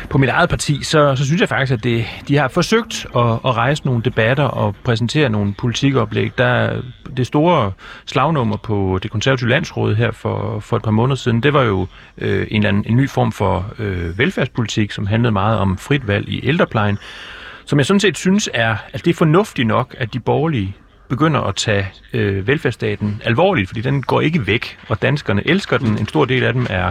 på 0.09 0.19
mit 0.19 0.29
eget 0.29 0.49
parti, 0.49 0.83
så, 0.83 1.17
så 1.17 1.25
synes 1.25 1.41
jeg 1.41 1.49
faktisk, 1.49 1.73
at 1.73 1.85
det, 1.85 2.05
de 2.29 2.37
har 2.37 2.49
forsøgt 2.49 3.07
at, 3.17 3.23
at 3.23 3.57
rejse 3.57 3.87
nogle 3.87 4.03
debatter 4.03 4.45
og 4.45 4.77
præsentere 4.85 5.29
nogle 5.29 5.55
politikoplæg. 5.59 6.39
Der 6.39 6.81
det 7.17 7.27
store 7.27 7.73
slagnummer 8.07 8.57
på 8.57 8.99
det 9.03 9.11
konservative 9.11 9.51
landsråd 9.51 9.95
her 9.95 10.11
for, 10.11 10.61
for 10.61 10.77
et 10.77 10.83
par 10.83 10.91
måneder 10.91 11.17
siden, 11.17 11.43
det 11.43 11.53
var 11.53 11.63
jo 11.63 11.87
øh, 12.19 12.47
en, 12.51 12.57
eller 12.57 12.69
anden, 12.69 12.85
en 12.87 12.97
ny 12.97 13.09
form 13.09 13.33
for 13.33 13.73
øh, 13.79 14.19
velfærdspolitik, 14.19 14.93
som 14.93 15.07
handlede 15.07 15.33
meget 15.33 15.59
om 15.59 15.79
frit 15.79 16.09
valg 16.09 16.29
i 16.29 16.49
ældreplejen, 16.49 16.99
som 17.65 17.79
jeg 17.79 17.87
sådan 17.87 18.01
set 18.01 18.19
synes 18.19 18.49
er, 18.55 18.77
at 18.93 19.05
det 19.05 19.11
er 19.11 19.15
fornuftigt 19.15 19.69
nok, 19.69 19.95
at 19.99 20.13
de 20.13 20.21
borgerlige 20.21 20.77
begynder 21.11 21.41
at 21.41 21.55
tage 21.57 21.87
øh, 22.13 22.47
velfærdsstaten 22.47 23.23
alvorligt, 23.25 23.69
fordi 23.69 23.81
den 23.81 24.03
går 24.03 24.21
ikke 24.21 24.47
væk, 24.47 24.79
og 24.89 25.03
danskerne 25.03 25.43
elsker 25.49 25.79
den. 25.79 25.99
En 25.99 26.09
stor 26.09 26.25
del 26.25 26.43
af 26.45 26.53
dem 26.53 26.67
er 26.71 26.91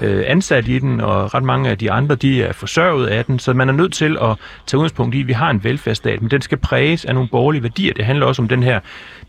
øh, 0.00 0.24
ansat 0.26 0.68
i 0.68 0.78
den, 0.78 1.00
og 1.00 1.34
ret 1.34 1.42
mange 1.44 1.70
af 1.70 1.78
de 1.78 1.90
andre, 1.90 2.14
de 2.14 2.42
er 2.42 2.52
forsørget 2.52 3.06
af 3.06 3.24
den, 3.24 3.38
så 3.38 3.52
man 3.54 3.68
er 3.68 3.72
nødt 3.72 3.92
til 3.92 4.16
at 4.22 4.36
tage 4.66 4.78
udgangspunkt 4.78 5.14
i, 5.14 5.20
at 5.20 5.26
vi 5.28 5.32
har 5.32 5.50
en 5.50 5.64
velfærdsstat, 5.64 6.20
men 6.22 6.30
den 6.30 6.40
skal 6.42 6.58
præges 6.58 7.04
af 7.04 7.14
nogle 7.14 7.28
borgerlige 7.28 7.62
værdier. 7.62 7.94
Det 7.94 8.04
handler 8.04 8.26
også 8.26 8.42
om 8.42 8.48
den 8.48 8.62
her 8.62 8.80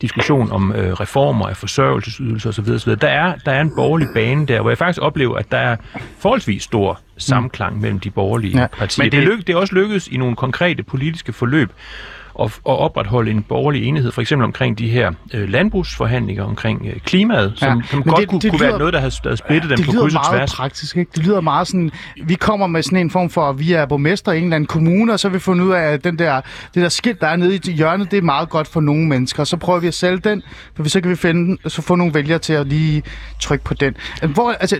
diskussion 0.01 0.51
om 0.51 0.73
øh, 0.75 0.93
reformer 0.93 1.47
af 1.47 1.57
forsørgelsesydelser 1.57 2.49
osv. 2.49 2.69
osv. 2.69 2.95
Der, 2.95 3.07
er, 3.07 3.33
der 3.45 3.51
er 3.51 3.61
en 3.61 3.71
borgerlig 3.75 4.07
bane 4.13 4.45
der, 4.45 4.61
hvor 4.61 4.69
jeg 4.69 4.77
faktisk 4.77 5.01
oplever, 5.01 5.37
at 5.37 5.51
der 5.51 5.57
er 5.57 5.75
forholdsvis 6.19 6.63
stor 6.63 6.99
samklang 7.17 7.81
mellem 7.81 7.99
de 7.99 8.09
borgerlige 8.09 8.59
Ja, 8.61 8.67
partier. 8.77 9.05
men 9.05 9.11
det- 9.11 9.27
det, 9.27 9.37
det, 9.37 9.47
det 9.47 9.53
er 9.53 9.57
også 9.57 9.75
lykkedes 9.75 10.07
i 10.07 10.17
nogle 10.17 10.35
konkrete 10.35 10.83
politiske 10.83 11.33
forløb 11.33 11.71
at, 12.41 12.45
at 12.45 12.51
opretholde 12.79 13.31
en 13.31 13.43
borgerlig 13.43 13.83
enighed, 13.85 14.11
for 14.11 14.21
eksempel 14.21 14.45
omkring 14.45 14.77
de 14.79 14.89
her 14.89 15.11
øh, 15.33 15.49
landbrugsforhandlinger 15.49 16.43
omkring 16.43 16.85
øh, 16.87 16.99
klimaet, 16.99 17.53
som, 17.55 17.77
Ja, 17.77 17.83
som 17.87 18.03
godt 18.03 18.17
det- 18.19 18.27
kunne, 18.29 18.41
det 18.41 18.51
kunne 18.51 18.59
lyder- 18.59 18.69
være 18.69 18.79
noget, 18.79 18.93
der 18.93 18.99
havde, 18.99 19.13
havde 19.23 19.37
splittet 19.37 19.69
dem 19.69 19.77
det 19.77 19.85
på 19.85 19.91
lyder 19.91 20.01
kryds 20.01 20.15
og 20.15 20.21
meget 20.29 20.39
tværs. 20.39 20.55
praktisk, 20.55 20.97
ikke? 20.97 21.11
Det 21.15 21.25
lyder 21.25 21.41
meget 21.41 21.67
sådan, 21.67 21.91
vi 22.23 22.33
kommer 22.35 22.67
med 22.67 22.83
sådan 22.83 22.97
en 22.99 23.11
form 23.11 23.29
for, 23.29 23.51
vi 23.51 23.73
er 23.73 23.85
borgmester 23.85 24.31
i 24.31 24.37
en 24.37 24.43
eller 24.43 24.55
anden 24.55 24.67
kommune, 24.67 25.13
og 25.13 25.19
så 25.19 25.27
har 25.27 25.33
vi 25.33 25.39
fundet 25.39 25.65
ud 25.65 25.71
af, 25.71 25.81
at 25.81 26.03
den 26.03 26.19
der, 26.19 26.41
det 26.73 26.83
der 26.83 26.89
skilt, 26.89 27.21
der 27.21 27.27
er 27.27 27.35
nede 27.35 27.55
i 27.55 27.71
hjørnet, 27.71 28.11
det 28.11 28.17
er 28.17 28.21
meget 28.21 28.49
godt 28.49 28.67
for 28.67 28.81
nogle 28.81 29.07
mennesker. 29.07 29.43
Så 29.43 29.57
prøver 29.57 29.79
vi 29.79 29.87
at 29.87 29.93
sælge 29.93 30.17
den, 30.17 30.43
for 30.75 30.89
så 30.89 31.01
kan 31.01 31.11
vi 31.11 31.15
finde, 31.15 31.57
så 31.69 31.81
få 31.81 31.95
nogle 31.95 32.13
vælgere 32.13 32.39
til 32.39 32.53
at 32.53 32.67
lige 32.67 33.03
trykke 33.41 33.63
på 33.65 33.73
den. 33.73 33.95
Hvor, 34.23 34.51
altså, 34.51 34.79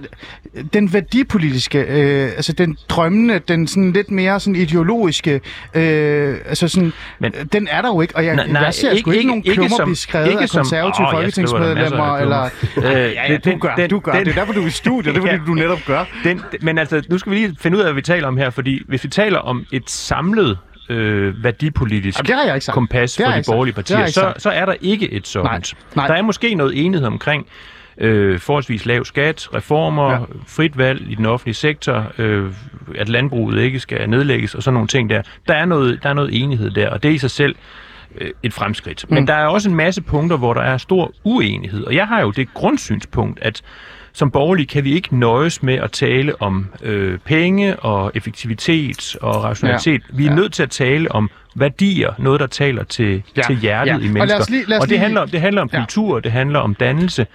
den 0.74 0.93
værdipolitiske, 0.93 1.80
øh, 1.80 2.24
altså 2.36 2.54
den 2.54 2.78
drømmende, 2.89 3.39
den 3.39 3.67
sådan 3.67 3.91
lidt 3.91 4.12
mere 4.12 4.39
sådan 4.39 4.56
ideologiske, 4.56 5.41
øh, 5.74 6.38
altså 6.45 6.67
sådan, 6.67 6.93
Men- 7.19 7.34
den 7.54 7.68
er 7.72 7.82
der 7.82 7.90
jo 7.90 8.02
ikke, 8.02 8.16
og 8.16 8.26
jeg, 8.26 8.36
Nej, 8.36 8.48
nej, 8.48 8.62
jeg 8.62 8.74
ser 8.74 8.90
ikke- 8.90 9.00
sgu 9.02 9.12
ikke, 9.12 9.18
ikke- 9.20 9.28
nogen 9.28 9.44
ikke 9.46 9.54
klummer 9.54 9.78
som- 9.78 9.88
blive 9.88 9.96
skrevet 9.96 10.28
ikke 10.28 10.40
af 10.42 10.50
som- 10.50 10.58
konservative 10.60 11.04
masser 11.04 11.18
folketingsmedlemmer, 11.18 12.18
eller... 12.18 12.44
Øh, 12.78 12.84
ja, 12.84 13.08
ja, 13.08 13.38
det- 13.38 13.46
du 13.46 13.58
gør, 13.58 13.76
den- 13.76 13.90
du 13.90 14.00
gør. 14.00 14.12
den- 14.12 14.26
Det 14.26 14.32
er 14.32 14.36
derfor, 14.36 14.54
du 14.54 14.62
er 14.64 14.68
i 14.68 14.70
studiet, 14.70 15.16
det 15.16 15.24
er 15.24 15.28
fordi, 15.38 15.46
du 15.48 15.54
netop 15.54 15.80
gør. 15.88 16.06
Den, 16.24 16.42
men 16.62 16.78
altså, 16.78 17.04
nu 17.10 17.18
skal 17.18 17.32
vi 17.32 17.38
lige 17.38 17.56
finde 17.60 17.78
ud 17.78 17.82
af, 17.82 17.86
hvad 17.88 17.94
vi 17.94 18.02
taler 18.02 18.28
om 18.28 18.38
her, 18.38 18.50
fordi 18.50 18.82
hvis 18.88 19.04
vi 19.04 19.10
taler 19.10 19.40
om 19.40 19.66
et 19.72 19.90
samlet 19.90 20.58
øh, 20.90 21.44
værdipolitisk 21.44 22.30
Jamen, 22.30 22.62
kompas 22.72 23.18
for 23.18 23.32
de 23.32 23.44
borgerlige 23.48 23.76
partier, 23.76 24.06
så, 24.08 24.34
så 24.38 24.50
er 24.50 24.66
der 24.66 24.74
ikke 24.82 25.14
et 25.14 25.28
sådan. 25.28 25.46
Nej. 25.46 25.62
Nej. 25.96 26.08
Der 26.08 26.14
er 26.14 26.22
måske 26.22 26.56
noget 26.56 26.86
enighed 26.86 27.08
omkring 27.08 27.46
øh, 27.98 28.40
forholdsvis 28.40 28.86
lav 28.86 29.06
skat, 29.06 29.48
reformer, 29.56 30.12
ja. 30.12 30.18
frit 30.48 30.78
valg 30.78 31.02
i 31.12 31.16
den 31.16 31.26
offentlige 31.26 31.56
sektor, 31.56 32.12
øh, 32.18 32.52
at 32.97 33.10
landbruget 33.10 33.62
ikke 33.62 33.80
skal 33.80 34.10
nedlægges 34.10 34.56
og 34.56 34.63
sådan 34.63 34.73
nogle 34.73 34.88
ting 34.88 35.10
der. 35.10 35.21
Der 35.47 35.54
er 35.54 35.65
noget, 35.65 35.99
der 36.04 36.10
er 36.10 36.13
noget 36.13 36.43
enighed 36.43 36.71
der, 36.71 36.89
og 36.89 37.04
det 37.04 37.12
er 37.12 37.15
i 37.15 37.17
sig 37.17 37.32
selv 37.32 37.56
øh, 38.17 38.30
et 38.43 38.54
fremskridt. 38.54 39.06
Mm. 39.10 39.13
Men 39.13 39.28
der 39.28 39.34
er 39.34 39.45
også 39.47 39.69
en 39.69 39.75
masse 39.75 40.02
punkter, 40.02 40.38
hvor 40.38 40.54
der 40.54 40.62
er 40.62 40.78
stor 40.78 41.12
uenighed, 41.23 41.84
og 41.84 41.95
jeg 41.95 42.08
har 42.08 42.21
jo 42.21 42.32
det 42.32 42.54
grundsynspunkt, 42.54 43.39
at 43.41 43.62
som 44.13 44.32
borgerlige 44.32 44.65
kan 44.67 44.84
vi 44.84 44.93
ikke 44.93 45.17
nøjes 45.17 45.63
med 45.63 45.73
at 45.75 45.91
tale 45.91 46.41
om 46.41 46.67
øh, 46.84 47.17
penge 47.25 47.80
og 47.80 48.12
effektivitet 48.15 49.15
og 49.21 49.43
rationalitet. 49.43 50.02
Ja. 50.12 50.17
Vi 50.17 50.25
er 50.25 50.30
Ja. 50.30 50.36
nødt 50.36 50.54
til 50.54 50.63
at 50.63 50.69
tale 50.69 51.12
om 51.12 51.30
værdier, 51.56 52.13
noget 52.17 52.39
der 52.39 52.47
taler 52.47 52.84
til, 52.84 53.23
Ja. 53.38 53.41
til 53.41 53.56
hjertet 53.58 53.91
Ja. 53.91 53.97
i 53.97 54.08
Og 54.08 54.13
mennesker. 54.13 54.39
os 54.39 54.49
lige- 54.49 54.65
og 54.75 54.82
det, 54.82 54.89
lige- 54.89 54.99
handler, 54.99 55.21
om- 55.21 55.30
det 55.30 55.41
handler 55.41 55.62
om 55.62 55.69
Ja. 55.73 55.80
kultur, 55.80 56.19
det 56.19 56.32
handler 56.32 56.60
om 56.60 56.75
dannelse, 56.75 57.28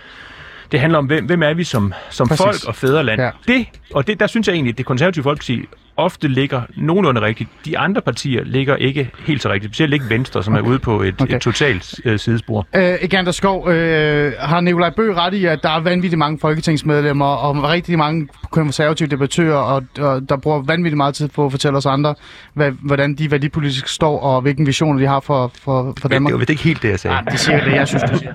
det 0.75 0.81
handler 0.81 0.99
om, 0.99 1.07
hvem, 1.07 1.25
hvem 1.25 1.43
er 1.43 1.55
vi 1.55 1.65
som, 1.65 1.93
som 2.11 2.29
Præcis. 2.29 2.45
folk 2.45 2.65
og 2.69 2.75
fædreland. 2.75 3.21
Ja. 3.21 3.31
Det, 3.47 3.67
og 3.95 4.07
det, 4.07 4.21
der 4.21 4.27
synes 4.27 4.49
jeg 4.49 4.55
egentlig, 4.55 4.73
at 4.73 4.79
det 4.79 4.87
konservative 4.87 5.23
folkeparti 5.23 5.61
ofte 5.97 6.29
ligger 6.29 6.63
nogenlunde 6.77 7.21
rigtigt. 7.21 7.51
De 7.65 7.79
andre 7.79 8.01
partier 8.01 8.45
ligger 8.45 8.77
ikke 8.77 9.11
helt 9.27 9.43
så 9.43 9.53
rigtigt. 9.53 9.71
Specielt 9.71 9.93
ikke 9.95 10.05
Venstre, 10.11 10.43
som 10.43 10.55
okay. 10.55 10.63
er 10.65 10.69
ude 10.69 10.79
på 10.79 11.03
et, 11.03 11.15
Okay. 11.21 11.35
et 11.35 11.41
totalt 11.43 11.95
øh, 12.05 12.19
sidespor. 12.19 12.67
Øh, 12.77 12.83
Egander 12.83 13.33
Skov, 13.33 13.69
øh, 13.69 14.33
har 14.39 14.61
Nikolaj 14.61 14.91
Bø 14.91 15.15
ret 15.15 15.35
i, 15.35 15.45
at 15.45 15.63
der 15.63 15.69
er 15.71 15.81
vanvittigt 15.81 16.19
mange 16.19 16.39
folketingsmedlemmer 16.41 17.27
og 17.27 17.65
rigtig 17.71 17.99
mange 17.99 18.29
konservative 18.51 19.09
debattører, 19.09 19.57
og, 19.57 19.83
og 19.99 20.29
der 20.29 20.37
bruger 20.37 20.63
vanvittigt 20.67 20.97
meget 20.97 21.15
tid 21.15 21.29
på 21.29 21.45
at 21.47 21.51
fortælle 21.51 21.77
os 21.79 21.87
andre, 21.87 22.15
hvad, 22.55 22.71
hvordan 22.83 23.15
de 23.15 23.31
værdipolitisk 23.31 23.89
står, 23.89 24.19
og 24.21 24.41
hvilken 24.43 24.67
visioner 24.67 24.99
de 25.01 25.07
har 25.07 25.21
for, 25.21 25.53
for, 25.65 25.95
for 26.01 26.09
Men 26.09 26.11
Danmark. 26.11 26.29
det 26.31 26.35
var 26.35 26.39
vist 26.39 26.51
ikke 26.51 26.63
helt 26.63 26.83
det, 26.83 26.89
jeg 26.89 26.99
sagde. 27.01 27.15
Nej, 27.15 27.23
det 27.31 27.41
siger 27.41 27.57
jeg 27.57 27.67
det, 27.67 27.73
jeg 27.73 27.89
synes, 27.89 28.03
du 28.03 28.19
siger. 28.19 28.33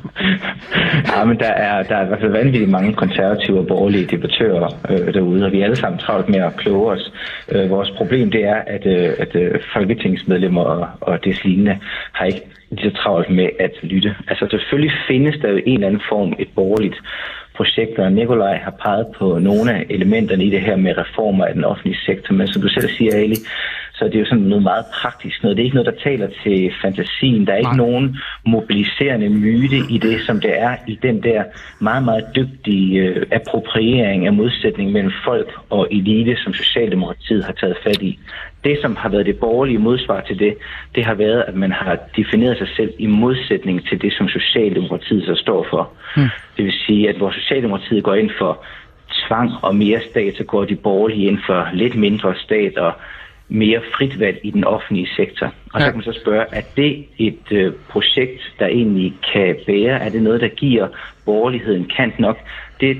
Ja, 1.17 1.25
men 1.29 1.39
der 1.39 1.45
er, 1.49 1.83
der 1.83 1.95
er 1.95 2.03
i 2.03 2.07
hvert 2.07 2.19
fald 2.21 2.31
vanvittigt 2.31 2.71
mange 2.71 2.93
konservative 2.93 3.59
og 3.59 3.67
borgerlige 3.67 4.05
debattører 4.05 4.69
øh, 4.89 5.13
derude, 5.13 5.45
og 5.45 5.51
vi 5.51 5.59
er 5.59 5.63
alle 5.63 5.75
sammen 5.75 5.99
travlt 5.99 6.29
med 6.29 6.39
at 6.39 6.55
kloge 6.57 6.91
os. 6.91 7.11
Øh, 7.51 7.69
vores 7.69 7.91
problem 7.97 8.31
det 8.31 8.43
er, 8.43 8.55
at, 8.55 8.85
øh, 8.85 9.09
at 9.19 9.35
øh, 9.35 9.59
folketingsmedlemmer 9.73 10.61
og, 10.61 10.87
og 11.01 11.25
des 11.25 11.43
lignende 11.43 11.79
har 12.11 12.25
ikke 12.25 12.41
lige 12.71 12.91
så 12.91 12.95
travlt 12.95 13.29
med 13.29 13.49
at 13.59 13.71
lytte. 13.83 14.15
Altså 14.27 14.47
selvfølgelig 14.49 14.93
findes 15.07 15.35
der 15.41 15.49
jo 15.49 15.59
en 15.65 15.73
eller 15.73 15.87
anden 15.87 16.01
form 16.09 16.33
et 16.39 16.49
borgerligt 16.55 16.95
projekt, 17.57 17.99
og 17.99 18.11
Nikolaj 18.11 18.57
har 18.57 18.75
peget 18.85 19.07
på 19.19 19.39
nogle 19.39 19.73
af 19.73 19.85
elementerne 19.89 20.43
i 20.45 20.49
det 20.49 20.61
her 20.61 20.75
med 20.75 20.97
reformer 20.97 21.45
af 21.45 21.53
den 21.53 21.63
offentlige 21.63 21.99
sektor, 22.05 22.33
men 22.33 22.47
som 22.47 22.61
du 22.61 22.69
selv 22.69 22.89
siger, 22.89 23.15
Ali, 23.15 23.35
så 23.99 24.05
er 24.05 24.09
det 24.09 24.19
jo 24.19 24.25
sådan 24.25 24.43
noget 24.43 24.63
meget 24.63 24.85
praktisk 25.01 25.43
noget. 25.43 25.57
Det 25.57 25.63
er 25.63 25.65
ikke 25.65 25.75
noget, 25.75 25.93
der 25.93 26.01
taler 26.09 26.27
til 26.43 26.71
fantasien. 26.81 27.47
Der 27.47 27.53
er 27.53 27.57
ikke 27.57 27.77
Nej. 27.77 27.85
nogen 27.85 28.17
mobiliserende 28.45 29.29
myte 29.29 29.77
i 29.89 29.97
det, 29.97 30.21
som 30.21 30.39
det 30.39 30.61
er 30.61 30.75
i 30.87 30.99
den 31.01 31.23
der 31.23 31.43
meget, 31.79 32.03
meget 32.03 32.25
dygtige 32.35 32.99
øh, 32.99 33.25
appropriering 33.31 34.25
af 34.25 34.33
modsætning 34.33 34.91
mellem 34.91 35.11
folk 35.23 35.49
og 35.69 35.87
elite, 35.91 36.35
som 36.43 36.53
Socialdemokratiet 36.53 37.45
har 37.45 37.53
taget 37.53 37.77
fat 37.83 38.01
i. 38.01 38.19
Det, 38.63 38.77
som 38.81 38.95
har 38.95 39.09
været 39.09 39.25
det 39.25 39.39
borgerlige 39.39 39.79
modsvar 39.79 40.21
til 40.21 40.39
det, 40.39 40.53
det 40.95 41.05
har 41.05 41.13
været, 41.13 41.43
at 41.47 41.55
man 41.55 41.71
har 41.71 41.97
defineret 42.17 42.57
sig 42.57 42.67
selv 42.77 42.93
i 42.97 43.05
modsætning 43.05 43.87
til 43.87 44.01
det, 44.01 44.13
som 44.13 44.27
Socialdemokratiet 44.27 45.25
så 45.25 45.35
står 45.35 45.67
for. 45.69 45.89
Mm. 46.17 46.29
Det 46.57 46.65
vil 46.65 46.73
sige, 46.85 47.09
at 47.09 47.15
hvor 47.15 47.31
Socialdemokratiet 47.31 48.03
går 48.03 48.15
ind 48.15 48.31
for 48.37 48.63
tvang 49.27 49.51
og 49.61 49.75
mere 49.75 50.01
stat, 50.09 50.33
så 50.37 50.43
går 50.43 50.65
de 50.65 50.75
borgerlige 50.75 51.27
ind 51.27 51.39
for 51.45 51.67
lidt 51.73 51.95
mindre 51.95 52.35
stat 52.35 52.77
og 52.77 52.93
mere 53.49 53.81
frit 53.95 54.19
valg 54.19 54.39
i 54.43 54.51
den 54.51 54.63
offentlige 54.63 55.09
sektor. 55.15 55.45
Og 55.73 55.79
ja. 55.79 55.85
så 55.85 55.91
kan 55.91 55.97
man 55.97 56.13
så 56.13 56.19
spørge, 56.21 56.45
er 56.51 56.61
det 56.75 57.05
et 57.17 57.51
øh, 57.51 57.73
projekt, 57.89 58.53
der 58.59 58.67
egentlig 58.67 59.13
kan 59.33 59.55
bære? 59.65 59.99
Er 59.99 60.09
det 60.09 60.21
noget, 60.23 60.41
der 60.41 60.47
giver 60.47 60.87
borgerligheden 61.25 61.85
kant 61.95 62.19
nok? 62.19 62.37
Det 62.81 62.97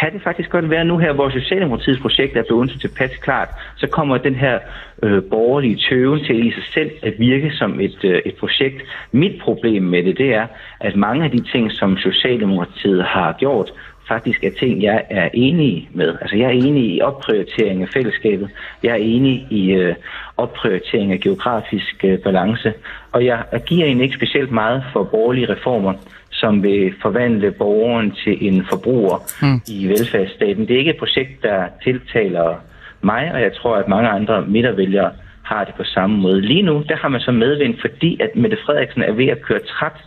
kan 0.00 0.12
det 0.12 0.22
faktisk 0.22 0.50
godt 0.50 0.70
være 0.70 0.84
nu 0.84 0.98
her, 0.98 1.12
hvor 1.12 1.30
Socialdemokratiets 1.30 2.00
projekt 2.00 2.36
er 2.36 2.42
blevet 2.48 2.70
så 2.70 2.78
tilpas 2.78 3.16
klart, 3.16 3.48
så 3.76 3.86
kommer 3.86 4.18
den 4.18 4.34
her 4.34 4.58
øh, 5.02 5.22
borgerlige 5.30 5.78
tøven 5.88 6.24
til 6.24 6.46
i 6.46 6.50
sig 6.50 6.64
selv 6.74 6.90
at 7.02 7.14
virke 7.18 7.50
som 7.50 7.80
et, 7.80 8.04
øh, 8.04 8.22
et 8.26 8.34
projekt. 8.34 8.82
Mit 9.12 9.40
problem 9.42 9.82
med 9.82 10.02
det, 10.02 10.18
det 10.18 10.34
er, 10.34 10.46
at 10.80 10.96
mange 10.96 11.24
af 11.24 11.30
de 11.30 11.42
ting, 11.52 11.72
som 11.72 11.96
Socialdemokratiet 11.96 13.04
har 13.04 13.36
gjort, 13.38 13.72
faktisk 14.12 14.44
er 14.44 14.50
ting, 14.58 14.82
jeg 14.82 15.04
er 15.10 15.28
enig 15.34 15.88
med. 15.94 16.10
Altså 16.20 16.36
jeg 16.36 16.46
er 16.46 16.58
enig 16.66 16.84
i 16.94 17.00
opprioritering 17.00 17.82
af 17.82 17.88
fællesskabet. 17.88 18.50
Jeg 18.82 18.90
er 18.90 19.02
enig 19.14 19.46
i 19.50 19.72
øh, 19.72 19.94
opprioritering 20.36 21.12
af 21.12 21.20
geografisk 21.20 22.04
øh, 22.04 22.18
balance. 22.18 22.72
Og 23.12 23.24
jeg, 23.24 23.44
giver 23.66 23.84
egentlig 23.86 24.04
ikke 24.04 24.16
specielt 24.16 24.50
meget 24.50 24.84
for 24.92 25.04
borgerlige 25.04 25.52
reformer, 25.54 25.94
som 26.30 26.62
vil 26.62 26.94
forvandle 27.02 27.50
borgeren 27.50 28.10
til 28.24 28.46
en 28.48 28.66
forbruger 28.70 29.16
mm. 29.42 29.60
i 29.68 29.88
velfærdsstaten. 29.88 30.68
Det 30.68 30.74
er 30.74 30.78
ikke 30.78 30.90
et 30.90 31.04
projekt, 31.04 31.42
der 31.42 31.68
tiltaler 31.84 32.54
mig, 33.02 33.32
og 33.32 33.40
jeg 33.40 33.52
tror, 33.54 33.76
at 33.76 33.88
mange 33.88 34.08
andre 34.08 34.42
midtervælgere 34.42 35.10
har 35.42 35.64
det 35.64 35.74
på 35.74 35.84
samme 35.84 36.16
måde. 36.16 36.40
Lige 36.40 36.62
nu, 36.62 36.84
der 36.88 36.96
har 36.96 37.08
man 37.08 37.20
så 37.20 37.32
medvind, 37.32 37.74
fordi 37.80 38.20
at 38.20 38.30
Mette 38.36 38.58
Frederiksen 38.64 39.02
er 39.02 39.12
ved 39.12 39.26
at 39.26 39.42
køre 39.42 39.58
træt 39.58 39.98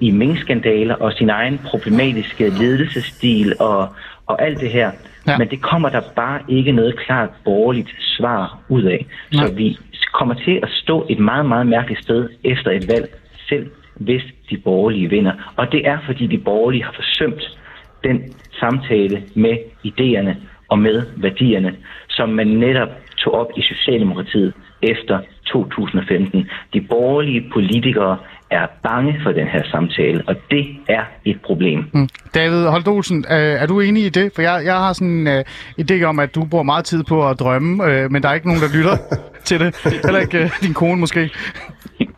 i 0.00 0.10
minkskandaler 0.10 0.94
og 0.94 1.12
sin 1.12 1.30
egen 1.30 1.58
problematiske 1.58 2.48
ledelsesstil 2.48 3.54
og, 3.60 3.88
og 4.26 4.42
alt 4.42 4.60
det 4.60 4.70
her. 4.70 4.90
Ja. 5.26 5.38
Men 5.38 5.48
det 5.48 5.62
kommer 5.62 5.88
der 5.88 6.00
bare 6.16 6.40
ikke 6.48 6.72
noget 6.72 6.98
klart 6.98 7.30
borgerligt 7.44 7.94
svar 7.98 8.58
ud 8.68 8.82
af. 8.82 9.06
Så 9.32 9.44
Nej. 9.44 9.52
vi 9.52 9.78
kommer 10.12 10.34
til 10.34 10.60
at 10.62 10.68
stå 10.82 11.06
et 11.08 11.18
meget, 11.18 11.46
meget 11.46 11.66
mærkeligt 11.66 12.02
sted 12.02 12.28
efter 12.44 12.70
et 12.70 12.88
valg, 12.88 13.08
selv 13.48 13.70
hvis 13.94 14.22
de 14.50 14.56
borgerlige 14.56 15.10
vinder. 15.10 15.32
Og 15.56 15.72
det 15.72 15.86
er, 15.86 15.98
fordi 16.06 16.26
de 16.26 16.38
borgerlige 16.38 16.84
har 16.84 16.92
forsømt 16.92 17.58
den 18.04 18.34
samtale 18.60 19.22
med 19.34 19.56
idéerne 19.86 20.34
og 20.68 20.78
med 20.78 21.02
værdierne, 21.16 21.76
som 22.08 22.28
man 22.28 22.46
netop 22.46 22.88
tog 23.16 23.34
op 23.34 23.50
i 23.56 23.62
Socialdemokratiet 23.62 24.54
efter 24.82 25.18
2015. 25.46 26.50
De 26.72 26.80
borgerlige 26.80 27.50
politikere 27.52 28.18
er 28.50 28.66
bange 28.82 29.20
for 29.22 29.32
den 29.32 29.46
her 29.46 29.62
samtale, 29.70 30.22
og 30.26 30.34
det 30.50 30.66
er 30.88 31.02
et 31.24 31.40
problem. 31.46 31.84
Mm. 31.92 32.08
David 32.34 32.66
Holt 32.66 32.88
Olsen, 32.88 33.24
øh, 33.30 33.36
er 33.36 33.66
du 33.66 33.80
enig 33.80 34.04
i 34.04 34.08
det? 34.08 34.32
For 34.34 34.42
jeg, 34.42 34.62
jeg 34.64 34.74
har 34.74 34.92
sådan 34.92 35.08
en 35.08 35.26
øh, 35.26 35.44
idé 35.80 36.02
om, 36.02 36.18
at 36.18 36.34
du 36.34 36.44
bruger 36.44 36.64
meget 36.64 36.84
tid 36.84 37.04
på 37.04 37.28
at 37.28 37.40
drømme, 37.40 37.84
øh, 37.84 38.10
men 38.10 38.22
der 38.22 38.28
er 38.28 38.34
ikke 38.34 38.46
nogen, 38.46 38.62
der 38.62 38.68
lytter 38.76 38.96
til 39.48 39.60
det. 39.60 39.76
Heller 40.04 40.20
ikke 40.20 40.38
øh, 40.38 40.50
din 40.62 40.74
kone 40.74 41.00
måske. 41.00 41.30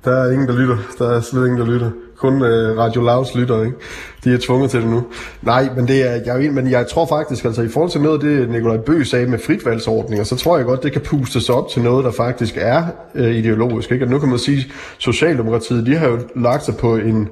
Der 0.05 0.11
er 0.11 0.33
ingen, 0.33 0.49
der 0.49 0.59
lytter. 0.61 0.77
Der 0.99 1.17
er 1.17 1.21
slet 1.21 1.47
ingen, 1.47 1.61
der 1.61 1.67
lytter. 1.67 1.91
Kun 2.21 2.43
øh, 2.43 2.79
Radio 2.79 3.03
Lavs 3.03 3.35
lytter, 3.35 3.63
ikke? 3.63 3.77
De 4.25 4.35
er 4.35 4.39
tvunget 4.39 4.71
til 4.71 4.81
det 4.81 4.89
nu. 4.89 5.05
Nej, 5.43 5.69
men, 5.77 5.89
det 5.89 6.11
er, 6.11 6.21
jeg, 6.27 6.47
er 6.47 6.51
men 6.51 6.71
jeg 6.71 6.87
tror 6.87 7.07
faktisk, 7.07 7.45
altså 7.45 7.63
i 7.63 7.69
forhold 7.69 7.91
til 7.91 8.01
noget 8.01 8.15
af 8.15 8.21
det, 8.21 8.51
Nikolaj 8.51 8.77
Bø 8.77 9.05
sagde 9.05 9.27
med 9.27 9.39
fritvalgsordninger, 9.39 10.25
så 10.25 10.37
tror 10.37 10.57
jeg 10.57 10.67
godt, 10.67 10.83
det 10.83 10.93
kan 10.93 11.01
pustes 11.01 11.49
op 11.49 11.69
til 11.69 11.83
noget, 11.83 12.05
der 12.05 12.11
faktisk 12.11 12.55
er 12.61 12.85
øh, 13.15 13.35
ideologisk. 13.35 13.93
Ikke? 13.93 14.05
Og 14.05 14.11
nu 14.11 14.19
kan 14.19 14.29
man 14.29 14.39
sige, 14.39 14.73
Socialdemokratiet, 14.99 15.87
de 15.87 15.97
har 15.97 16.09
jo 16.09 16.19
lagt 16.37 16.65
sig 16.65 16.77
på 16.77 16.97
en, 16.97 17.29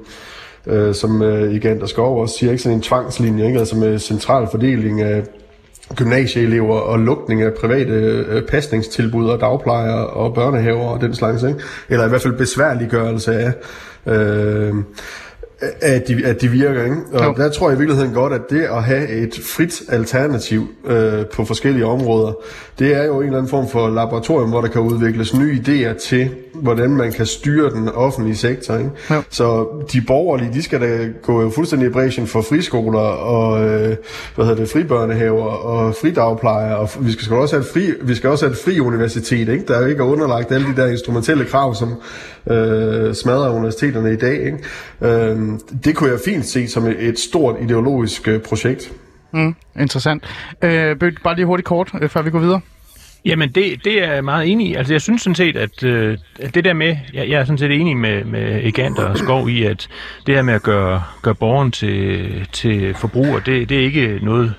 øh, 0.67 0.95
som 0.95 1.21
øh, 1.21 1.53
igen 1.53 1.79
der 1.79 1.85
Skov 1.85 2.21
også 2.21 2.35
siger, 2.39 2.51
ikke 2.51 2.63
sådan 2.63 2.77
en 2.77 2.81
tvangslinje, 2.81 3.47
ikke? 3.47 3.59
altså 3.59 3.75
med 3.75 3.99
central 3.99 4.47
fordeling 4.51 5.01
af 5.01 5.23
gymnasieelever 5.95 6.79
og 6.79 6.99
lukning 6.99 7.41
af 7.41 7.53
private 7.53 7.93
øh, 7.93 8.41
pasningstilbud 8.41 9.29
og 9.29 9.41
dagplejere 9.41 10.07
og 10.07 10.33
børnehaver 10.33 10.85
og 10.85 11.01
den 11.01 11.15
slags, 11.15 11.43
ikke? 11.43 11.59
eller 11.89 12.05
i 12.05 12.09
hvert 12.09 12.21
fald 12.21 12.37
besværliggørelse 12.37 13.33
af, 13.33 13.53
øh, 14.05 14.73
at, 15.81 16.07
de, 16.07 16.25
at 16.25 16.41
de 16.41 16.47
virker. 16.47 16.83
Ikke? 16.83 16.97
Og 17.13 17.25
Jo. 17.25 17.33
der 17.37 17.49
tror 17.49 17.69
jeg 17.69 17.75
i 17.75 17.79
virkeligheden 17.79 18.13
godt, 18.13 18.33
at 18.33 18.41
det 18.49 18.61
at 18.61 18.83
have 18.83 19.07
et 19.07 19.39
frit 19.55 19.81
alternativ 19.89 20.67
øh, 20.85 21.25
på 21.25 21.45
forskellige 21.45 21.85
områder, 21.85 22.33
det 22.79 22.95
er 22.95 23.05
jo 23.05 23.19
en 23.19 23.25
eller 23.25 23.37
anden 23.37 23.49
form 23.49 23.67
for 23.67 23.89
laboratorium, 23.89 24.49
hvor 24.49 24.61
der 24.61 24.67
kan 24.67 24.81
udvikles 24.81 25.35
nye 25.35 25.61
idéer 25.65 26.07
til, 26.07 26.29
hvordan 26.53 26.89
man 26.89 27.11
kan 27.11 27.25
styre 27.25 27.69
den 27.69 27.89
offentlige 27.89 28.35
sektor. 28.35 28.77
Ikke? 28.77 28.89
Jo. 29.11 29.21
Så 29.29 29.67
de 29.93 30.01
borgerlige, 30.01 30.53
de 30.53 30.63
skal 30.63 30.81
da 30.81 31.07
gå 31.21 31.49
fuldstændig 31.49 31.87
i 31.87 31.91
bræschen 31.91 32.27
for 32.27 32.41
friskoler 32.41 32.99
og 32.99 33.63
øh, 33.63 33.95
hvad 34.35 34.45
hedder 34.45 34.55
det, 34.55 34.69
fribørnehaver 34.69 35.45
og 35.45 35.95
fridagplejer. 36.01 36.73
Og 36.73 36.89
vi 36.99 37.11
skal 37.11 37.25
sgu 37.25 37.35
også 37.35 37.55
have 37.55 37.61
et 37.61 37.69
fri, 37.73 38.07
vi 38.07 38.15
skal 38.15 38.29
også 38.29 38.45
have 38.45 38.51
et 38.51 38.59
fri 38.65 38.79
universitet, 38.79 39.49
ikke? 39.49 39.65
der 39.67 39.81
jo 39.81 39.85
ikke 39.85 40.03
er 40.03 40.07
underlagt 40.07 40.51
alle 40.51 40.67
de 40.67 40.75
der 40.75 40.87
instrumentelle 40.87 41.45
krav, 41.45 41.75
som 41.75 41.89
øh, 42.49 43.13
smadrer 43.13 43.49
universiteterne 43.49 44.13
i 44.13 44.17
dag. 44.17 44.45
Ikke? 44.45 44.57
Øh, 45.01 45.37
det 45.83 45.95
kunne 45.95 46.11
jeg 46.11 46.19
fint 46.25 46.45
se 46.45 46.67
som 46.67 46.87
et, 46.87 47.19
stort 47.19 47.55
ideologisk 47.61 48.27
øh, 48.27 48.41
projekt. 48.41 48.91
Mm, 49.33 49.55
interessant. 49.79 50.23
Øh, 50.63 50.95
bare 51.23 51.35
lige 51.35 51.45
hurtigt 51.45 51.67
kort, 51.67 51.91
øh, 52.01 52.09
før 52.09 52.21
vi 52.21 52.29
går 52.29 52.39
videre. 52.39 52.61
Jamen, 53.25 53.51
det, 53.51 53.85
det 53.85 54.03
er 54.03 54.13
jeg 54.13 54.23
meget 54.23 54.51
enig 54.51 54.67
i. 54.67 54.73
Altså, 54.73 54.93
jeg 54.93 55.01
synes 55.01 55.21
sådan 55.21 55.35
set, 55.35 55.57
at, 55.57 55.83
øh, 55.83 56.17
at 56.39 56.55
det 56.55 56.63
der 56.63 56.73
med, 56.73 56.97
jeg, 57.13 57.29
jeg 57.29 57.39
er 57.39 57.45
sådan 57.45 57.57
set 57.57 57.71
enig 57.71 57.97
med, 57.97 58.23
med 58.23 58.65
Egant 58.65 58.99
og 58.99 59.17
Skov 59.17 59.49
i, 59.49 59.63
at 59.63 59.87
det 60.25 60.35
her 60.35 60.41
med 60.41 60.53
at 60.53 60.63
gøre, 60.63 61.03
gøre 61.21 61.35
borgeren 61.35 61.71
til, 61.71 62.47
til 62.51 62.93
forbruger, 62.93 63.39
det, 63.39 63.69
det 63.69 63.79
er 63.79 63.83
ikke 63.83 64.19
noget, 64.21 64.53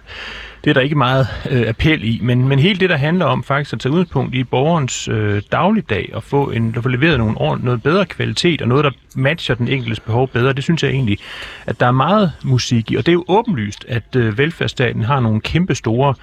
det 0.64 0.70
er 0.70 0.74
der 0.74 0.80
ikke 0.80 0.94
meget 0.94 1.26
øh, 1.50 1.68
appel 1.68 2.04
i, 2.04 2.20
men, 2.22 2.48
men 2.48 2.58
hele 2.58 2.80
det, 2.80 2.90
der 2.90 2.96
handler 2.96 3.24
om 3.24 3.44
faktisk 3.44 3.72
at 3.72 3.80
tage 3.80 3.92
udgangspunkt 3.92 4.34
i 4.34 4.44
borgerens 4.44 5.08
øh, 5.08 5.42
dagligdag 5.52 6.10
og 6.12 6.22
få, 6.22 6.50
en, 6.50 6.74
at 6.76 6.82
få 6.82 6.88
leveret 6.88 7.18
nogle 7.18 7.38
ord, 7.38 7.60
noget 7.60 7.82
bedre 7.82 8.06
kvalitet 8.06 8.62
og 8.62 8.68
noget, 8.68 8.84
der 8.84 8.90
matcher 9.14 9.54
den 9.54 9.68
enkeltes 9.68 10.00
behov 10.00 10.28
bedre, 10.28 10.52
det 10.52 10.64
synes 10.64 10.82
jeg 10.82 10.90
egentlig, 10.90 11.18
at 11.66 11.80
der 11.80 11.86
er 11.86 11.92
meget 11.92 12.32
musik 12.44 12.90
i. 12.90 12.96
Og 12.96 13.06
det 13.06 13.12
er 13.12 13.14
jo 13.14 13.24
åbenlyst, 13.28 13.84
at 13.88 14.16
øh, 14.16 14.38
velfærdsstaten 14.38 15.04
har 15.04 15.20
nogle 15.20 15.40
kæmpe 15.40 15.74
store 15.74 16.14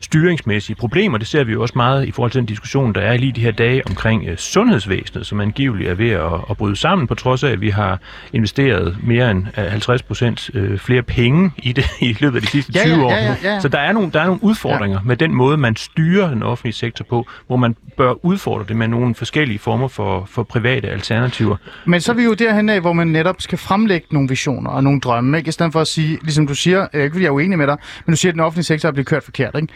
styringsmæssige 0.00 0.76
problemer. 0.76 1.18
Det 1.18 1.26
ser 1.26 1.44
vi 1.44 1.52
jo 1.52 1.62
også 1.62 1.72
meget 1.76 2.08
i 2.08 2.10
forhold 2.10 2.32
til 2.32 2.38
den 2.38 2.46
diskussion, 2.46 2.92
der 2.94 3.00
er 3.00 3.16
lige 3.16 3.32
de 3.32 3.40
her 3.40 3.50
dage 3.50 3.82
omkring 3.86 4.26
øh, 4.28 4.36
sundhedsvæsenet, 4.36 5.26
som 5.26 5.40
angiveligt 5.40 5.90
er 5.90 5.94
ved 5.94 6.10
at, 6.10 6.32
at 6.50 6.56
bryde 6.56 6.76
sammen, 6.76 7.06
på 7.06 7.14
trods 7.14 7.44
af, 7.44 7.50
at 7.50 7.60
vi 7.60 7.70
har 7.70 7.98
investeret 8.32 8.96
mere 9.02 9.30
end 9.30 9.46
øh, 9.58 9.64
50 9.64 10.02
procent 10.02 10.50
øh, 10.54 10.78
flere 10.78 11.02
penge 11.02 11.50
i 11.58 11.72
det 11.72 11.84
i 12.00 12.16
løbet 12.20 12.36
af 12.36 12.42
de 12.42 12.48
sidste 12.48 12.72
Ja, 12.74 12.82
20 12.84 12.94
ja, 12.94 13.04
år. 13.04 13.10
ja, 13.10 13.16
ja, 13.22 13.28
nu. 13.28 13.34
ja. 13.42 13.60
Så 13.60 13.68
der 13.68 13.78
er, 13.78 13.92
nogle, 13.92 14.10
der 14.12 14.20
er 14.20 14.26
nogle 14.26 14.44
udfordringer 14.44 15.00
med 15.04 15.16
den 15.16 15.34
måde, 15.34 15.56
man 15.56 15.76
styrer 15.76 16.28
den 16.28 16.42
offentlige 16.42 16.74
sektor 16.74 17.04
på, 17.10 17.26
hvor 17.46 17.56
man 17.56 17.76
bør 17.96 18.24
udfordre 18.24 18.64
det 18.68 18.76
med 18.76 18.88
nogle 18.88 19.14
forskellige 19.14 19.58
former 19.58 19.88
for, 19.88 20.24
for 20.30 20.42
private 20.42 20.88
alternativer. 20.88 21.56
Men 21.84 22.00
så 22.00 22.12
er 22.12 22.16
vi 22.16 22.24
jo 22.24 22.34
derhen 22.34 22.68
af, 22.68 22.80
hvor 22.80 22.92
man 22.92 23.06
netop 23.06 23.36
skal 23.38 23.58
fremlægge 23.58 24.06
nogle 24.10 24.28
visioner 24.28 24.70
og 24.70 24.84
nogle 24.84 25.00
drømme, 25.00 25.38
ikke? 25.38 25.48
I 25.48 25.52
stedet 25.52 25.72
for 25.72 25.80
at 25.80 25.86
sige, 25.86 26.18
ligesom 26.22 26.46
du 26.46 26.54
siger, 26.54 26.86
øh, 26.94 27.02
ikke 27.02 27.14
fordi 27.14 27.22
jeg 27.22 27.28
er 27.28 27.32
uenig 27.34 27.58
med 27.58 27.66
dig, 27.66 27.76
men 28.06 28.12
du 28.12 28.16
siger, 28.16 28.30
at 28.30 28.34
den 28.34 28.40
offentlige 28.40 28.64
sektor 28.64 28.88
er 28.88 28.92
blevet 28.92 29.06
kørt 29.06 29.22
forkert, 29.22 29.54
ikke? 29.56 29.68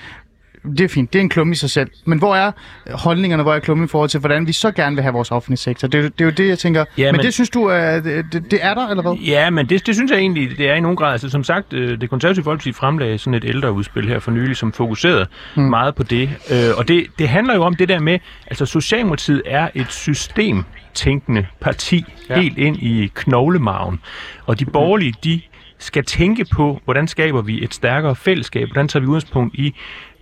Det 0.70 0.80
er 0.80 0.88
fint, 0.88 1.12
det 1.12 1.18
er 1.18 1.22
en 1.22 1.28
klum 1.28 1.52
i 1.52 1.54
sig 1.54 1.70
selv. 1.70 1.90
Men 2.04 2.18
hvor 2.18 2.34
er 2.36 2.52
holdningerne, 2.94 3.42
hvor 3.42 3.54
er 3.54 3.58
klummen 3.58 3.84
i 3.84 3.88
forhold 3.88 4.10
til, 4.10 4.20
hvordan 4.20 4.46
vi 4.46 4.52
så 4.52 4.70
gerne 4.70 4.96
vil 4.96 5.02
have 5.02 5.12
vores 5.12 5.30
offentlige 5.30 5.58
sektor? 5.58 5.88
Det, 5.88 5.98
er 5.98 6.02
jo- 6.02 6.08
det 6.08 6.20
er 6.20 6.24
jo 6.24 6.30
det, 6.30 6.48
jeg 6.48 6.58
tænker. 6.58 6.84
Ja, 6.98 7.04
men, 7.12 7.16
men- 7.18 7.24
det 7.24 7.34
synes 7.34 7.50
du, 7.50 7.64
er, 7.64 8.00
det, 8.00 8.24
det- 8.50 8.58
er 8.64 8.74
der, 8.74 8.88
eller 8.88 9.02
hvad? 9.02 9.12
Ja, 9.14 9.50
men 9.50 9.66
det, 9.68 9.86
det 9.86 9.94
synes 9.94 10.10
jeg 10.10 10.18
egentlig, 10.18 10.58
det 10.58 10.70
er 10.70 10.74
i 10.74 10.80
nogen 10.80 10.96
grad. 10.96 11.12
Altså, 11.12 11.28
som 11.30 11.44
sagt, 11.44 11.72
øh, 11.72 12.00
det 12.00 12.10
konservative 12.10 12.44
folkeparti 12.44 12.72
fremlagde 12.72 13.18
sådan 13.18 13.34
et 13.34 13.44
ældreudspil 13.44 14.08
her 14.08 14.18
for 14.18 14.30
nylig, 14.30 14.56
som 14.56 14.72
fokuserede 14.72 15.26
mm. 15.56 15.62
meget 15.62 15.94
på 15.94 16.02
det. 16.02 16.30
Øh, 16.52 16.58
Og 16.76 16.88
det, 16.88 17.06
det 17.18 17.28
handler 17.28 17.54
jo 17.54 17.62
om 17.62 17.74
det 17.74 17.88
der 17.88 17.98
med, 18.00 18.18
altså 18.46 18.66
Socialdemokratiet 18.66 19.42
er 19.46 19.68
et 19.74 19.86
systemtænkende 19.92 21.46
parti, 21.60 22.04
ja. 22.30 22.40
helt 22.40 22.58
ind 22.58 22.76
i 22.82 23.10
knoglemagen. 23.14 24.00
Og 24.46 24.58
de 24.60 24.64
borgerlige, 24.64 25.14
de 25.24 25.40
skal 25.78 26.04
tænke 26.04 26.44
på, 26.52 26.80
hvordan 26.84 27.08
skaber 27.08 27.42
vi 27.42 27.64
et 27.64 27.74
stærkere 27.74 28.16
fællesskab, 28.16 28.68
hvordan 28.68 28.88
tager 28.88 29.00
vi 29.00 29.06
udgangspunkt 29.06 29.54
i 29.54 29.74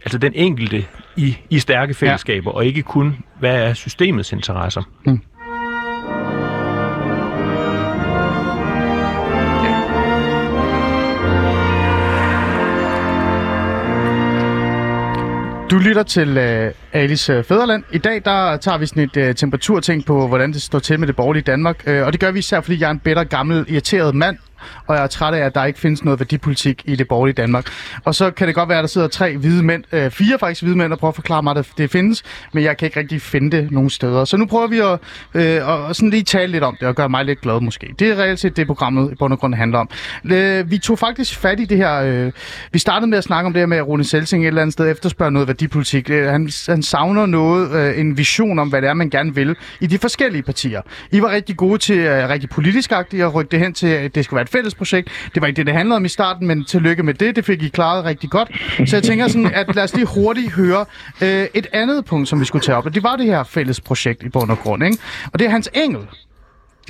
altså 0.05 0.19
den 0.19 0.33
enkelte 0.35 0.85
i, 1.17 1.37
i 1.51 1.59
stærke 1.59 1.95
fællesskaber, 1.95 2.51
ja. 2.51 2.57
og 2.57 2.67
ikke 2.67 2.83
kun, 2.83 3.17
hvad 3.39 3.57
er 3.57 3.75
systemets 3.75 4.33
interesser. 4.33 4.83
Du 15.71 15.79
lytter 15.79 16.03
til 16.03 16.29
uh, 16.29 16.75
Alice 16.93 17.33
øh, 17.33 17.45
Fæderland. 17.45 17.85
I 17.93 17.99
dag 17.99 18.23
der 18.25 18.57
tager 18.57 18.79
vi 18.79 18.87
sådan 18.87 19.03
et 19.03 19.29
uh, 19.29 19.35
temperaturting 19.35 20.05
på, 20.05 20.29
hvordan 20.29 20.53
det 20.53 20.63
står 20.63 20.79
til 20.79 21.01
med 21.01 21.07
det 21.07 21.17
borgerlige 21.17 21.43
Danmark. 21.43 21.85
Uh, 21.87 22.07
og 22.07 22.13
det 22.13 22.21
gør 22.21 22.31
vi 22.31 22.39
især, 22.39 22.61
fordi 22.61 22.81
jeg 22.81 22.87
er 22.87 22.91
en 22.91 22.99
bedre, 22.99 23.25
gammel, 23.25 23.65
irriteret 23.69 24.15
mand, 24.15 24.39
og 24.87 24.97
jeg 24.97 25.03
er 25.03 25.07
træt 25.07 25.35
af, 25.35 25.45
at 25.45 25.55
der 25.55 25.65
ikke 25.65 25.79
findes 25.79 26.05
noget 26.05 26.21
værdipolitik 26.21 26.83
i 26.85 26.97
det 26.97 27.09
borgerlige 27.09 27.35
Danmark. 27.35 27.67
Og 28.05 28.15
så 28.15 28.31
kan 28.31 28.47
det 28.47 28.55
godt 28.55 28.69
være, 28.69 28.79
at 28.79 28.83
der 28.83 28.89
sidder 28.89 29.09
tre 29.09 29.37
hvide 29.37 29.63
mænd, 29.63 29.85
øh, 29.93 30.11
fire 30.11 30.39
faktisk 30.39 30.63
hvide 30.63 30.77
mænd, 30.77 30.93
og 30.93 30.99
prøver 30.99 31.13
at 31.13 31.15
forklare 31.15 31.43
mig, 31.43 31.57
at 31.57 31.69
det 31.79 31.91
findes, 31.91 32.23
men 32.53 32.65
jeg 32.65 32.77
kan 32.77 32.87
ikke 32.87 33.01
rigtig 33.01 33.23
finde 33.23 33.57
det 33.57 33.71
nogen 33.71 33.91
steder. 33.91 34.25
Så 34.25 34.37
nu 34.37 34.47
prøver 34.47 34.67
vi 34.67 34.79
at, 34.79 34.99
øh, 35.35 35.89
at 35.89 35.97
sådan 35.97 36.11
lige 36.11 36.23
tale 36.23 36.53
lidt 36.53 36.65
om 36.65 36.77
det, 36.81 36.89
og 36.89 36.95
gøre 36.95 37.09
mig 37.09 37.25
lidt 37.25 37.41
glad 37.41 37.61
måske. 37.61 37.95
Det 37.99 38.11
er 38.11 38.17
reelt 38.17 38.41
set 38.41 38.57
det, 38.57 38.67
programmet 38.67 39.13
i 39.13 39.15
bund 39.15 39.33
og 39.33 39.39
grund 39.39 39.55
handler 39.55 39.79
om. 39.79 39.91
Øh, 40.25 40.71
vi 40.71 40.79
tog 40.79 40.99
faktisk 40.99 41.39
fat 41.39 41.61
i 41.61 41.65
det 41.65 41.77
her, 41.77 41.95
øh, 41.95 42.33
vi 42.73 42.79
startede 42.79 43.11
med 43.11 43.19
at 43.19 43.25
snakke 43.25 43.47
om 43.47 43.53
det 43.53 43.61
her 43.61 43.67
med, 43.67 43.77
at 43.77 43.87
Rune 43.87 44.05
Selsing 44.05 44.45
et 44.45 44.47
eller 44.47 44.63
andet 44.63 44.73
sted 44.73 44.91
efterspørger 44.91 45.31
noget 45.31 45.49
værdipolitik. 45.49 46.11
Øh, 46.11 46.27
han, 46.27 46.51
han 46.69 46.83
savner 46.83 47.27
noget, 47.27 47.73
øh, 47.73 48.01
en 48.01 48.19
vision 48.19 48.59
om, 48.59 48.69
hvad 48.69 48.83
det 48.83 48.89
er, 48.89 48.95
man 48.95 49.11
gerne 49.11 49.35
vil 49.35 49.57
i 49.81 49.87
de 49.87 49.99
forskellige 49.99 50.43
partier. 50.43 50.83
I 51.11 51.23
var 51.23 51.31
rigtig 51.31 51.57
gode 51.57 51.79
til, 51.79 51.99
øh, 51.99 52.29
rigtig 52.29 52.51
politisk 52.51 52.93
agtigt, 52.93 53.23
at 53.23 53.35
rykke 53.35 53.51
det 53.51 53.59
hen 53.59 53.75
til, 53.75 53.87
at 53.87 54.15
det 54.15 54.25
skal 54.25 54.35
være 54.35 54.43
et 54.43 54.49
fælles 54.53 54.75
projekt. 54.75 55.09
Det 55.35 55.41
var 55.41 55.47
ikke 55.47 55.57
det, 55.57 55.67
det 55.67 55.75
handlede 55.75 55.97
om 55.97 56.05
i 56.05 56.09
starten, 56.09 56.47
men 56.47 56.65
tillykke 56.65 57.03
med 57.03 57.15
det. 57.15 57.37
Det 57.37 57.45
fik 57.45 57.63
I 57.63 57.69
klaret 57.69 58.05
rigtig 58.05 58.31
godt. 58.31 58.51
Så 58.87 58.97
jeg 58.97 59.03
tænker 59.03 59.29
sådan, 59.29 59.51
at 59.55 59.75
lad 59.75 59.85
os 59.85 59.95
lige 59.95 60.07
hurtigt 60.07 60.53
høre 60.53 60.85
øh, 61.23 61.47
et 61.55 61.67
andet 61.73 62.05
punkt, 62.05 62.29
som 62.29 62.41
vi 62.41 62.45
skulle 62.45 62.63
tage 62.63 62.77
op. 62.77 62.87
Og 62.87 62.95
det 62.95 63.03
var 63.03 63.17
det 63.17 63.27
her 63.27 63.43
fælles 63.45 63.81
projekt 63.81 64.23
i 64.23 64.29
bund 64.29 64.51
og 64.51 64.59
grund. 64.59 64.85
Ikke? 64.85 64.99
Og 65.33 65.39
det 65.39 65.47
er 65.47 65.51
Hans 65.51 65.69
Engel. 65.75 66.07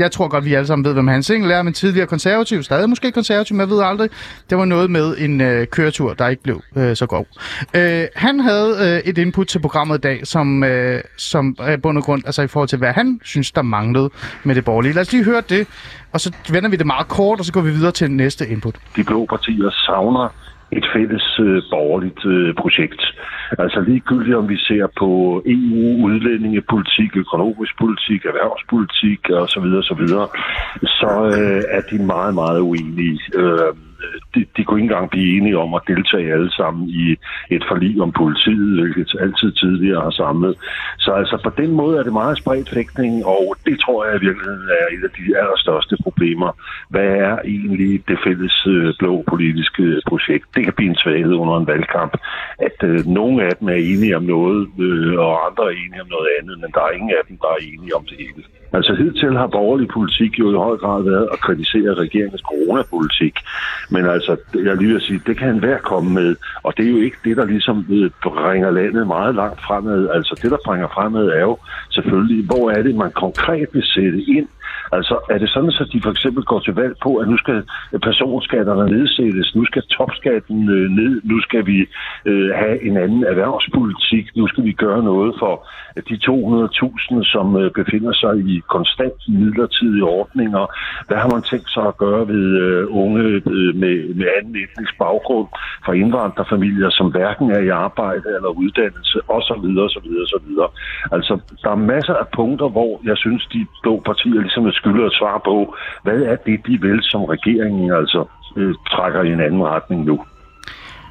Jeg 0.00 0.12
tror 0.12 0.28
godt, 0.28 0.44
vi 0.44 0.54
alle 0.54 0.66
sammen 0.66 0.84
ved, 0.84 0.92
hvem 0.92 1.08
Hans 1.08 1.30
Engel 1.30 1.50
er, 1.50 1.62
men 1.62 1.72
tidligere 1.72 2.06
konservativ, 2.06 2.62
stadig 2.62 2.88
måske 2.88 3.12
konservativ, 3.12 3.56
men 3.56 3.60
jeg 3.60 3.70
ved 3.70 3.82
aldrig. 3.82 4.10
Det 4.50 4.58
var 4.58 4.64
noget 4.64 4.90
med 4.90 5.16
en 5.18 5.40
øh, 5.40 5.66
køretur, 5.66 6.14
der 6.14 6.28
ikke 6.28 6.42
blev 6.42 6.62
øh, 6.76 6.96
så 6.96 7.06
god. 7.06 7.24
Øh, 7.76 8.04
han 8.16 8.40
havde 8.40 9.02
øh, 9.04 9.10
et 9.10 9.18
input 9.18 9.46
til 9.46 9.58
programmet 9.58 9.98
i 9.98 10.00
dag, 10.00 10.26
som, 10.26 10.64
øh, 10.64 11.00
som 11.16 11.56
er 11.58 11.76
bund 11.76 11.98
og 11.98 12.04
grund, 12.04 12.22
altså 12.26 12.42
i 12.42 12.46
forhold 12.46 12.68
til, 12.68 12.78
hvad 12.78 12.92
han 12.92 13.20
synes, 13.24 13.52
der 13.52 13.62
manglede 13.62 14.10
med 14.44 14.54
det 14.54 14.64
borgerlige. 14.64 14.92
Lad 14.92 15.02
os 15.02 15.12
lige 15.12 15.24
høre 15.24 15.42
det, 15.48 15.66
og 16.12 16.20
så 16.20 16.32
vender 16.52 16.70
vi 16.70 16.76
det 16.76 16.86
meget 16.86 17.08
kort, 17.08 17.38
og 17.38 17.44
så 17.44 17.52
går 17.52 17.60
vi 17.60 17.70
videre 17.70 17.92
til 17.92 18.10
næste 18.10 18.48
input. 18.48 18.74
de 18.96 19.04
blå 19.04 19.26
partier 19.26 19.70
savner 19.70 20.28
et 20.72 20.86
fælles 20.94 21.26
øh, 21.40 21.62
borgerligt 21.70 22.24
øh, 22.26 22.54
projekt. 22.54 23.02
Altså 23.58 23.80
ligegyldigt 23.80 24.36
om 24.36 24.48
vi 24.48 24.56
ser 24.56 24.86
på 24.98 25.42
EU, 25.46 26.04
udlændingepolitik, 26.06 27.16
økonomisk 27.16 27.78
politik, 27.78 28.20
erhvervspolitik 28.24 29.20
osv. 29.30 29.66
osv., 29.80 30.02
så 31.00 31.12
øh, 31.36 31.62
er 31.76 31.82
de 31.90 31.98
meget, 32.14 32.34
meget 32.34 32.60
uenige. 32.60 33.20
Øh, 33.34 33.72
Øh, 34.04 34.20
de, 34.34 34.40
de 34.56 34.64
kunne 34.64 34.80
ikke 34.80 34.90
engang 34.90 35.10
blive 35.10 35.36
enige 35.36 35.58
om 35.58 35.74
at 35.74 35.82
deltage 35.86 36.32
alle 36.32 36.52
sammen 36.52 36.88
i 36.88 37.16
et 37.50 37.64
forlig 37.70 38.00
om 38.00 38.12
politiet, 38.12 38.80
hvilket 38.80 39.10
altid 39.20 39.52
tidligere 39.52 40.02
har 40.02 40.10
samlet. 40.10 40.54
Så 40.98 41.10
altså 41.12 41.36
på 41.44 41.50
den 41.62 41.70
måde 41.80 41.98
er 41.98 42.02
det 42.02 42.12
meget 42.12 42.38
spredt 42.38 42.70
fægtning, 42.70 43.26
og 43.26 43.54
det 43.66 43.80
tror 43.80 44.04
jeg 44.06 44.14
i 44.16 44.24
virkeligheden 44.26 44.68
er 44.80 44.86
et 44.96 45.02
af 45.08 45.12
de 45.18 45.38
allerstørste 45.40 45.96
problemer. 46.02 46.50
Hvad 46.90 47.10
er 47.28 47.38
egentlig 47.44 48.08
det 48.08 48.18
fælles 48.24 48.66
øh, 48.66 48.94
blå 48.98 49.24
politiske 49.28 49.84
projekt? 50.08 50.46
Det 50.54 50.64
kan 50.64 50.72
blive 50.76 50.90
en 50.90 51.02
svaghed 51.02 51.34
under 51.34 51.56
en 51.56 51.66
valgkamp, 51.66 52.12
at 52.58 52.78
øh, 52.90 53.06
nogle 53.06 53.36
af 53.48 53.52
dem 53.58 53.68
er 53.68 53.80
enige 53.92 54.16
om 54.16 54.22
noget, 54.22 54.68
øh, 54.86 55.18
og 55.18 55.46
andre 55.46 55.64
er 55.70 55.76
enige 55.84 56.02
om 56.04 56.10
noget 56.16 56.28
andet, 56.38 56.56
men 56.62 56.70
der 56.74 56.80
er 56.80 56.90
ingen 56.90 57.10
af 57.10 57.22
dem, 57.28 57.36
der 57.42 57.48
er 57.56 57.60
enige 57.72 57.96
om 57.96 58.04
det 58.10 58.16
hele. 58.18 58.42
Altså 58.72 58.94
hidtil 58.94 59.36
har 59.36 59.46
borgerlig 59.46 59.88
politik 59.88 60.38
jo 60.38 60.46
i 60.52 60.56
høj 60.66 60.76
grad 60.76 61.02
været 61.02 61.28
at 61.32 61.38
kritisere 61.40 61.94
regeringens 61.94 62.44
coronapolitik. 62.50 63.34
Men 63.90 64.06
altså, 64.06 64.36
jeg 64.54 64.76
lige 64.76 64.92
vil 64.92 65.00
sige, 65.00 65.22
det 65.26 65.36
kan 65.38 65.48
enhver 65.48 65.78
komme 65.78 66.10
med, 66.10 66.36
og 66.62 66.76
det 66.76 66.86
er 66.86 66.90
jo 66.90 67.00
ikke 67.00 67.16
det, 67.24 67.36
der 67.36 67.44
ligesom 67.44 67.84
bringer 68.22 68.70
landet 68.70 69.06
meget 69.06 69.34
langt 69.34 69.60
fremad. 69.60 70.08
Altså 70.08 70.40
det, 70.42 70.50
der 70.50 70.56
bringer 70.64 70.88
fremad, 70.88 71.26
er 71.26 71.40
jo 71.40 71.58
selvfølgelig, 71.90 72.44
hvor 72.44 72.70
er 72.70 72.82
det, 72.82 72.94
man 72.94 73.10
konkret 73.10 73.68
vil 73.72 73.82
sætte 73.84 74.22
ind 74.22 74.48
Altså, 74.92 75.14
er 75.30 75.38
det 75.38 75.50
sådan, 75.50 75.72
at 75.80 75.88
de 75.92 76.00
for 76.02 76.10
eksempel 76.10 76.44
går 76.44 76.60
til 76.60 76.74
valg 76.74 76.94
på, 77.02 77.16
at 77.16 77.28
nu 77.28 77.36
skal 77.36 77.58
personskatterne 78.02 78.86
nedsættes, 78.96 79.54
nu 79.54 79.64
skal 79.64 79.82
topskatten 79.82 80.70
øh, 80.76 80.90
ned, 80.90 81.20
nu 81.24 81.40
skal 81.40 81.66
vi 81.66 81.78
øh, 82.24 82.50
have 82.54 82.84
en 82.88 82.96
anden 82.96 83.24
erhvervspolitik, 83.24 84.36
nu 84.36 84.48
skal 84.48 84.64
vi 84.64 84.72
gøre 84.72 85.02
noget 85.02 85.34
for 85.38 85.54
de 86.08 86.14
200.000, 86.14 87.24
som 87.34 87.56
øh, 87.56 87.70
befinder 87.70 88.12
sig 88.12 88.34
i 88.54 88.62
konstant 88.68 89.18
midlertidige 89.28 90.04
ordninger. 90.04 90.64
Hvad 91.08 91.18
har 91.22 91.30
man 91.34 91.42
tænkt 91.42 91.70
sig 91.70 91.84
at 91.86 91.96
gøre 91.96 92.28
ved 92.28 92.44
øh, 92.64 92.86
unge 93.02 93.22
øh, 93.54 93.72
med, 93.82 94.14
med 94.14 94.28
anden 94.36 94.56
etnisk 94.64 94.98
baggrund 94.98 95.48
fra 95.84 95.92
indvandrerfamilier, 95.92 96.90
som 96.90 97.06
hverken 97.10 97.50
er 97.50 97.62
i 97.68 97.68
arbejde 97.68 98.26
eller 98.36 98.50
uddannelse, 98.62 99.18
osv. 99.28 99.66
osv. 99.86 100.08
osv. 100.24 100.48
Altså, 101.16 101.34
der 101.62 101.70
er 101.70 101.86
masser 101.94 102.14
af 102.14 102.28
punkter, 102.34 102.68
hvor 102.68 103.00
jeg 103.04 103.16
synes, 103.16 103.42
de 103.54 103.66
blå 103.82 104.02
partier 104.06 104.40
ligesom 104.40 104.66
er 104.66 104.70
skylder 104.80 105.06
at 105.06 105.16
svare 105.20 105.40
på, 105.50 105.56
hvad 106.04 106.18
er 106.32 106.36
det, 106.46 106.66
de 106.66 106.74
vil, 106.86 106.98
som 107.02 107.22
regeringen 107.34 107.92
altså 108.00 108.20
øh, 108.56 108.74
trækker 108.92 109.22
i 109.22 109.32
en 109.32 109.40
anden 109.46 109.64
retning 109.64 110.04
nu. 110.04 110.16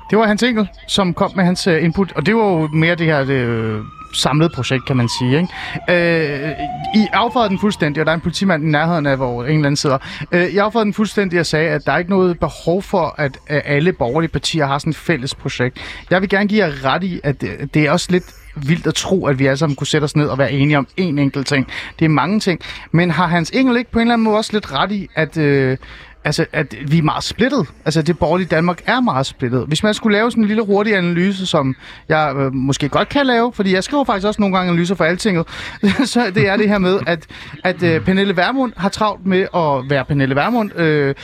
Det 0.10 0.18
var 0.18 0.26
Hans 0.26 0.44
Engel, 0.44 0.68
som 0.88 1.14
kom 1.14 1.32
med 1.36 1.44
hans 1.44 1.68
øh, 1.68 1.84
input, 1.84 2.12
og 2.16 2.26
det 2.26 2.36
var 2.36 2.48
jo 2.54 2.68
mere 2.84 2.96
det 2.96 3.06
her 3.06 3.20
det, 3.24 3.42
øh, 3.48 3.80
samlede 4.14 4.50
projekt, 4.56 4.86
kan 4.86 4.98
man 4.98 5.10
sige. 5.20 5.38
Ikke? 5.38 5.50
Øh, 5.90 6.52
I 6.96 7.08
affrede 7.14 7.50
den 7.50 7.60
fuldstændig, 7.60 8.02
og 8.02 8.06
der 8.06 8.12
er 8.12 8.16
en 8.16 8.22
politimand 8.22 8.64
i 8.64 8.68
nærheden 8.68 9.06
af, 9.06 9.18
hvor 9.18 9.44
en 9.44 9.50
eller 9.50 9.56
anden 9.58 9.76
sidder. 9.76 9.98
Øh, 10.32 10.56
jeg 10.56 10.66
affrede 10.66 10.86
den 10.86 10.94
fuldstændig 10.94 11.40
og 11.40 11.46
sagde, 11.46 11.70
at 11.70 11.86
der 11.86 11.92
er 11.92 11.98
ikke 11.98 12.10
noget 12.10 12.40
behov 12.40 12.82
for, 12.82 13.16
at, 13.18 13.38
at 13.48 13.62
alle 13.66 13.94
borgerlige 13.94 14.32
partier 14.32 14.66
har 14.66 14.78
sådan 14.78 14.92
et 14.92 14.98
fælles 14.98 15.36
projekt. 15.36 16.06
Jeg 16.10 16.22
vil 16.22 16.30
gerne 16.30 16.48
give 16.48 16.66
jer 16.66 16.86
ret 16.86 17.04
i, 17.04 17.20
at 17.24 17.42
det, 17.42 17.74
det 17.74 17.86
er 17.86 17.92
også 17.92 18.08
lidt 18.12 18.39
vildt 18.68 18.88
at 18.88 18.96
tro, 18.96 19.28
at 19.28 19.40
vi 19.40 19.46
alle 19.46 19.58
sammen 19.58 19.76
kunne 19.76 19.88
sætte 19.88 20.06
os 20.06 20.16
ned 20.16 20.28
og 20.28 20.38
være 20.38 20.52
enige 20.52 20.78
om 20.78 20.88
én 21.00 21.04
enkelt 21.04 21.48
ting. 21.48 21.68
Det 22.00 22.06
er 22.06 22.10
mange 22.10 22.40
ting. 22.40 22.62
Men 22.92 23.12
har 23.12 23.28
Hans 23.28 23.50
Engel 23.50 23.78
ikke 23.78 23.92
på 23.92 24.00
en 24.00 24.02
eller 24.02 24.14
anden 24.14 24.24
måde 24.24 24.38
også 24.38 24.54
lidt 24.54 24.74
ret 24.74 24.92
i, 24.92 25.08
at, 25.16 25.38
øh, 25.38 25.78
altså, 26.24 26.46
at 26.54 26.76
vi 26.88 26.98
er 26.98 27.02
meget 27.02 27.24
splittet. 27.24 27.68
Altså, 27.86 28.02
det 28.02 28.20
borgerlige 28.20 28.48
Danmark 28.48 28.82
er 28.86 29.00
meget 29.00 29.26
splittet. 29.26 29.66
Hvis 29.68 29.84
man 29.84 29.94
skulle 29.94 30.18
lave 30.18 30.32
sådan 30.32 30.44
en 30.44 30.48
lille 30.48 30.66
hurtig 30.66 30.96
analyse, 30.96 31.46
som 31.46 31.76
jeg 32.10 32.34
øh, 32.36 32.54
måske 32.54 32.90
godt 32.90 33.10
kan 33.10 33.26
lave, 33.26 33.54
fordi 33.54 33.74
jeg 33.74 33.84
skriver 33.84 34.04
faktisk 34.04 34.28
også 34.28 34.42
nogle 34.42 34.58
gange 34.58 34.70
analyser 34.70 34.96
for 34.96 35.04
altinget, 35.04 35.48
så 36.14 36.32
det 36.36 36.48
er 36.48 36.58
det 36.58 36.70
her 36.70 36.78
med, 36.78 37.00
at, 37.08 37.28
at 37.64 37.84
øh, 37.84 38.02
Pernille 38.02 38.38
Vermund 38.38 38.74
har 38.78 38.90
travlt 38.90 39.26
med 39.26 39.42
at 39.56 39.90
være 39.90 40.06
Pernille 40.06 40.36
Vermund. 40.36 40.80
Øh, 40.80 41.16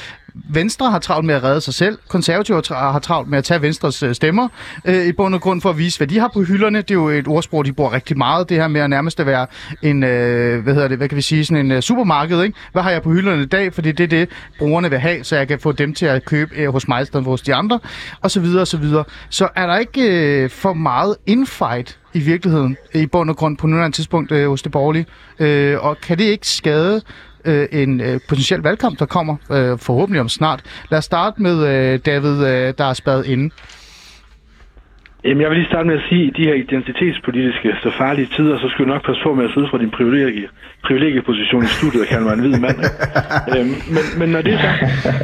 Venstre 0.49 0.91
har 0.91 0.99
travlt 0.99 1.25
med 1.25 1.35
at 1.35 1.43
redde 1.43 1.61
sig 1.61 1.73
selv. 1.73 1.97
Konservative 2.07 2.61
har 2.71 2.99
travlt 2.99 3.29
med 3.29 3.37
at 3.37 3.43
tage 3.43 3.61
Venstres 3.61 4.03
øh, 4.03 4.15
stemmer 4.15 4.47
øh, 4.85 5.05
i 5.05 5.11
bund 5.11 5.35
og 5.35 5.41
grund 5.41 5.61
for 5.61 5.69
at 5.69 5.77
vise, 5.77 5.99
hvad 5.99 6.07
de 6.07 6.19
har 6.19 6.31
på 6.33 6.43
hylderne. 6.43 6.77
Det 6.77 6.91
er 6.91 6.95
jo 6.95 7.09
et 7.09 7.27
ordsprog, 7.27 7.65
de 7.65 7.73
bruger 7.73 7.93
rigtig 7.93 8.17
meget. 8.17 8.49
Det 8.49 8.57
her 8.57 8.67
med 8.67 8.81
at 8.81 8.89
nærmest 8.89 9.19
at 9.19 9.25
være 9.25 9.47
en, 9.81 10.03
øh, 10.03 10.63
hvad 10.63 10.73
hedder 10.73 10.87
det, 10.87 10.97
hvad 10.97 11.09
kan 11.09 11.15
vi 11.15 11.21
sige, 11.21 11.45
sådan 11.45 11.65
en 11.65 11.71
øh, 11.71 11.81
supermarked, 11.81 12.43
ikke? 12.43 12.57
Hvad 12.71 12.81
har 12.81 12.91
jeg 12.91 13.01
på 13.01 13.11
hylderne 13.11 13.43
i 13.43 13.45
dag? 13.45 13.73
Fordi 13.73 13.91
det 13.91 14.03
er 14.03 14.07
det, 14.07 14.29
brugerne 14.59 14.89
vil 14.89 14.99
have, 14.99 15.23
så 15.23 15.35
jeg 15.35 15.47
kan 15.47 15.59
få 15.59 15.71
dem 15.71 15.93
til 15.93 16.05
at 16.05 16.25
købe 16.25 16.55
øh, 16.55 16.71
hos 16.71 16.87
mig 16.87 17.01
i 17.01 17.05
stedet 17.05 17.23
for 17.23 17.31
hos 17.31 17.41
de 17.41 17.55
andre, 17.55 17.79
og 18.21 18.31
så 18.31 18.39
videre, 18.39 18.61
og 18.61 18.67
så 18.67 18.77
videre. 18.77 19.03
Så 19.29 19.47
er 19.55 19.67
der 19.67 19.77
ikke 19.77 20.01
øh, 20.01 20.49
for 20.49 20.73
meget 20.73 21.15
infight 21.25 21.97
i 22.13 22.19
virkeligheden, 22.19 22.77
øh, 22.95 23.01
i 23.01 23.05
bund 23.05 23.29
og 23.29 23.35
grund 23.35 23.57
på 23.57 23.67
nuværende 23.67 23.97
tidspunkt 23.97 24.31
øh, 24.31 24.49
hos 24.49 24.61
det 24.61 24.71
borgerlige? 24.71 25.05
Øh, 25.39 25.85
og 25.85 25.97
kan 25.97 26.17
det 26.17 26.23
ikke 26.23 26.47
skade 26.47 27.01
øh, 27.45 27.67
en 27.71 28.01
øh, 28.01 28.19
potentiel 28.29 28.59
valgkamp, 28.61 28.99
der 28.99 29.05
kommer 29.05 29.35
øh, 29.51 29.79
forhåbentlig 29.79 30.21
om 30.21 30.29
snart. 30.29 30.59
Lad 30.91 30.97
os 30.99 31.05
starte 31.05 31.41
med 31.41 31.55
øh, 31.67 31.99
David, 32.05 32.37
øh, 32.47 32.73
der 32.77 32.85
er 32.85 32.93
spadet 32.93 33.25
inde. 33.25 33.49
Jamen, 35.27 35.41
jeg 35.41 35.49
vil 35.49 35.57
lige 35.57 35.67
starte 35.67 35.87
med 35.87 35.95
at 35.95 36.01
sige, 36.09 36.21
at 36.23 36.27
i 36.27 36.41
de 36.41 36.47
her 36.49 36.53
identitetspolitiske, 36.65 37.69
så 37.83 37.89
farlige 37.97 38.29
tider, 38.35 38.59
så 38.59 38.67
skal 38.69 38.85
du 38.85 38.89
nok 38.89 39.05
passe 39.05 39.21
på 39.23 39.33
med 39.33 39.45
at 39.45 39.51
sidde 39.55 39.67
fra 39.71 39.77
din 39.77 39.91
privilegie, 39.91 40.47
privilegieposition 40.87 41.63
i 41.63 41.67
studiet 41.67 42.01
og 42.01 42.07
kalde 42.07 42.23
mig 42.25 42.33
en 42.33 42.39
hvid 42.39 42.57
mand. 42.65 42.77
øhm, 43.57 43.73
men, 43.95 44.03
men 44.19 44.29
når 44.29 44.41
det 44.41 44.53
er 44.53 44.61
sagt, 44.67 44.79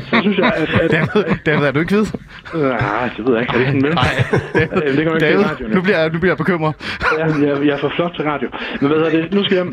så 0.10 0.16
synes 0.22 0.38
jeg, 0.38 0.54
at... 0.62 0.70
at 0.84 0.92
David, 0.92 1.24
David 1.46 1.64
er 1.68 1.72
du 1.72 1.80
ikke 1.80 1.94
hvid? 1.96 2.06
Nej, 2.54 3.10
det 3.18 3.22
ved 3.26 3.34
jeg 3.34 3.42
ikke. 3.44 3.54
Er 3.54 3.58
det 3.58 3.66
ikke 3.66 3.72
sådan 3.72 3.82
mellem? 3.86 4.00
Nej, 4.04 4.14
David, 4.54 4.84
Øhm, 4.88 4.96
det 4.96 5.02
kan 5.04 5.12
man 5.14 5.16
ikke 5.22 5.26
David 5.28 5.46
radioen. 5.52 5.72
nu, 5.76 5.82
bliver, 5.82 6.00
nu 6.14 6.20
bliver 6.20 6.32
jeg 6.36 6.38
bekymret. 6.44 6.74
jeg, 7.20 7.28
jeg, 7.48 7.66
jeg 7.68 7.74
er 7.78 7.82
for 7.86 7.92
flot 7.96 8.14
til 8.16 8.24
radio. 8.32 8.48
Men 8.82 8.88
hvad 8.90 8.98
hedder 9.00 9.12
det? 9.22 9.34
Nu 9.34 9.44
skal 9.44 9.56
jeg... 9.58 9.66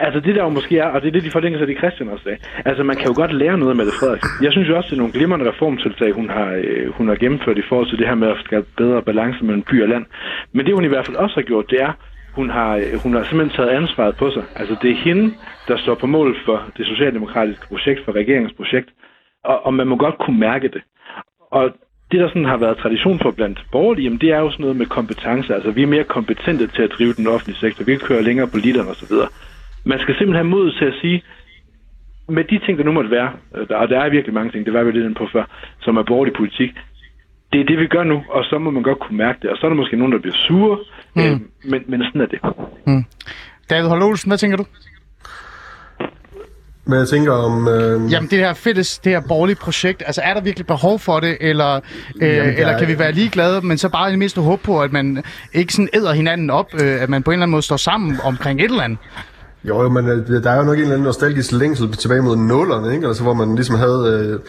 Altså 0.00 0.20
det 0.20 0.34
der 0.34 0.42
jo 0.42 0.48
måske 0.48 0.78
er, 0.78 0.88
og 0.94 1.02
det 1.02 1.08
er 1.08 1.12
det, 1.12 1.24
de 1.24 1.30
forlænger 1.30 1.58
sig 1.58 1.68
det 1.68 1.78
Christian 1.78 2.08
også 2.08 2.24
sagde. 2.24 2.38
Altså 2.64 2.82
man 2.82 2.96
kan 2.96 3.06
jo 3.06 3.14
godt 3.16 3.32
lære 3.32 3.58
noget 3.58 3.70
af 3.70 3.76
Mette 3.76 3.92
Frederiksen. 4.00 4.44
Jeg 4.44 4.52
synes 4.52 4.68
jo 4.68 4.76
også, 4.76 4.86
det 4.90 4.96
er 4.96 5.02
nogle 5.04 5.12
glimrende 5.12 5.48
reformtiltag, 5.50 6.12
hun 6.12 6.28
har, 6.30 6.50
øh, 6.64 6.92
hun 6.92 7.08
har 7.08 7.14
gennemført 7.14 7.58
i 7.58 7.68
forhold 7.68 7.88
til 7.88 7.98
det 7.98 8.06
her 8.06 8.14
med 8.14 8.28
at 8.28 8.36
skabe 8.44 8.66
bedre 8.76 9.02
balance 9.02 9.44
mellem 9.44 9.62
by 9.62 9.82
og 9.82 9.88
land. 9.88 10.04
Men 10.52 10.66
det 10.66 10.74
hun 10.74 10.84
i 10.84 10.88
hvert 10.88 11.06
fald 11.06 11.16
også 11.16 11.34
har 11.34 11.42
gjort, 11.42 11.70
det 11.70 11.82
er, 11.82 11.92
hun 12.38 12.50
har, 12.50 12.76
øh, 12.76 12.94
hun 13.02 13.14
har 13.14 13.24
simpelthen 13.24 13.56
taget 13.56 13.76
ansvaret 13.80 14.16
på 14.16 14.30
sig. 14.30 14.44
Altså 14.56 14.76
det 14.82 14.90
er 14.90 15.04
hende, 15.08 15.34
der 15.68 15.76
står 15.76 15.94
på 15.94 16.06
mål 16.06 16.36
for 16.44 16.58
det 16.76 16.86
socialdemokratiske 16.86 17.66
projekt, 17.68 18.04
for 18.04 18.12
regeringens 18.12 18.54
projekt. 18.56 18.88
Og, 19.44 19.66
og 19.66 19.74
man 19.74 19.86
må 19.86 19.96
godt 19.96 20.18
kunne 20.18 20.40
mærke 20.40 20.68
det. 20.68 20.82
Og 21.50 21.64
det, 22.10 22.20
der 22.20 22.28
sådan 22.28 22.44
har 22.44 22.56
været 22.56 22.78
tradition 22.78 23.18
for 23.18 23.30
blandt 23.30 23.58
borgerlige, 23.72 24.04
jamen, 24.04 24.18
det 24.18 24.30
er 24.30 24.38
jo 24.38 24.50
sådan 24.50 24.62
noget 24.62 24.76
med 24.76 24.86
kompetence. 24.86 25.54
Altså, 25.54 25.70
vi 25.70 25.82
er 25.82 25.86
mere 25.86 26.04
kompetente 26.04 26.66
til 26.66 26.82
at 26.82 26.90
drive 26.98 27.12
den 27.12 27.26
offentlige 27.26 27.58
sektor. 27.58 27.84
Vi 27.84 27.96
kører 27.96 28.22
længere 28.22 28.48
på 28.48 28.56
literen 28.56 28.88
osv. 28.88 29.14
Man 29.90 29.98
skal 30.02 30.14
simpelthen 30.14 30.42
have 30.44 30.54
mod 30.56 30.72
til 30.78 30.84
at 30.84 30.94
sige, 31.02 31.22
med 32.28 32.44
de 32.44 32.58
ting, 32.64 32.78
der 32.78 32.84
nu 32.84 32.92
måtte 32.92 33.10
være, 33.10 33.30
øh, 33.56 33.66
og 33.80 33.88
der 33.88 33.98
er 34.00 34.10
virkelig 34.10 34.34
mange 34.34 34.50
ting, 34.52 34.66
det 34.66 34.72
var 34.74 34.82
vi 34.84 34.90
lidt 34.92 35.04
inde 35.04 35.14
på 35.22 35.26
før, 35.32 35.44
som 35.84 35.96
er 35.96 36.02
borgerlig 36.02 36.34
politik, 36.40 36.70
det 37.52 37.60
er 37.60 37.64
det, 37.64 37.78
vi 37.78 37.86
gør 37.86 38.04
nu, 38.04 38.18
og 38.30 38.44
så 38.44 38.58
må 38.58 38.70
man 38.70 38.82
godt 38.82 38.98
kunne 39.00 39.18
mærke 39.18 39.38
det. 39.42 39.50
Og 39.50 39.56
så 39.56 39.66
er 39.66 39.70
der 39.70 39.76
måske 39.76 39.96
nogen, 39.96 40.12
der 40.12 40.18
bliver 40.18 40.36
sure, 40.48 40.78
mm. 41.16 41.22
øh, 41.22 41.40
men, 41.70 41.80
men 41.88 42.02
sådan 42.04 42.20
er 42.20 42.26
det. 42.26 42.40
David 43.70 43.88
Holm 43.88 44.02
Olsen, 44.02 44.30
hvad 44.30 44.38
tænker 44.38 44.56
du? 44.56 44.64
Men 46.88 46.98
jeg 46.98 47.08
tænker 47.08 47.32
om... 47.32 47.68
Øh, 47.68 48.12
Jamen 48.12 48.30
det 48.30 48.38
her 48.38 48.54
fælles, 48.54 48.98
det 48.98 49.12
her 49.12 49.20
borgerlige 49.28 49.56
projekt, 49.56 50.02
altså 50.06 50.20
er 50.24 50.34
der 50.34 50.40
virkelig 50.40 50.66
behov 50.66 50.98
for 50.98 51.20
det, 51.20 51.36
eller, 51.40 51.80
øh, 52.22 52.28
Jamen, 52.36 52.52
eller 52.54 52.72
er- 52.72 52.78
kan 52.78 52.88
vi 52.88 52.98
være 52.98 53.12
ligeglade, 53.12 53.66
men 53.66 53.78
så 53.78 53.88
bare 53.88 54.08
i 54.08 54.10
det 54.10 54.18
mindste 54.18 54.40
håbe 54.40 54.62
på, 54.64 54.82
at 54.82 54.92
man 54.92 55.22
ikke 55.52 55.72
sådan 55.72 55.88
æder 55.94 56.12
hinanden 56.12 56.50
op, 56.50 56.66
øh, 56.82 57.02
at 57.02 57.08
man 57.08 57.22
på 57.22 57.30
en 57.30 57.32
eller 57.34 57.42
anden 57.42 57.50
måde 57.50 57.62
står 57.62 57.76
sammen 57.76 58.16
omkring 58.24 58.60
et 58.60 58.64
eller 58.70 58.82
andet? 58.82 58.98
Jo, 59.68 59.82
jo, 59.82 59.88
men 59.88 60.08
øh, 60.08 60.42
der 60.42 60.50
er 60.50 60.56
jo 60.56 60.62
nok 60.62 60.74
en 60.74 60.80
eller 60.80 60.92
anden 60.92 61.04
nostalgisk 61.04 61.52
længsel 61.52 61.92
tilbage 61.92 62.22
mod 62.22 62.36
nullerne, 62.36 62.94
ikke? 62.94 63.06
Altså, 63.06 63.22
hvor 63.22 63.34
man 63.34 63.54
ligesom 63.54 63.76
havde 63.76 64.40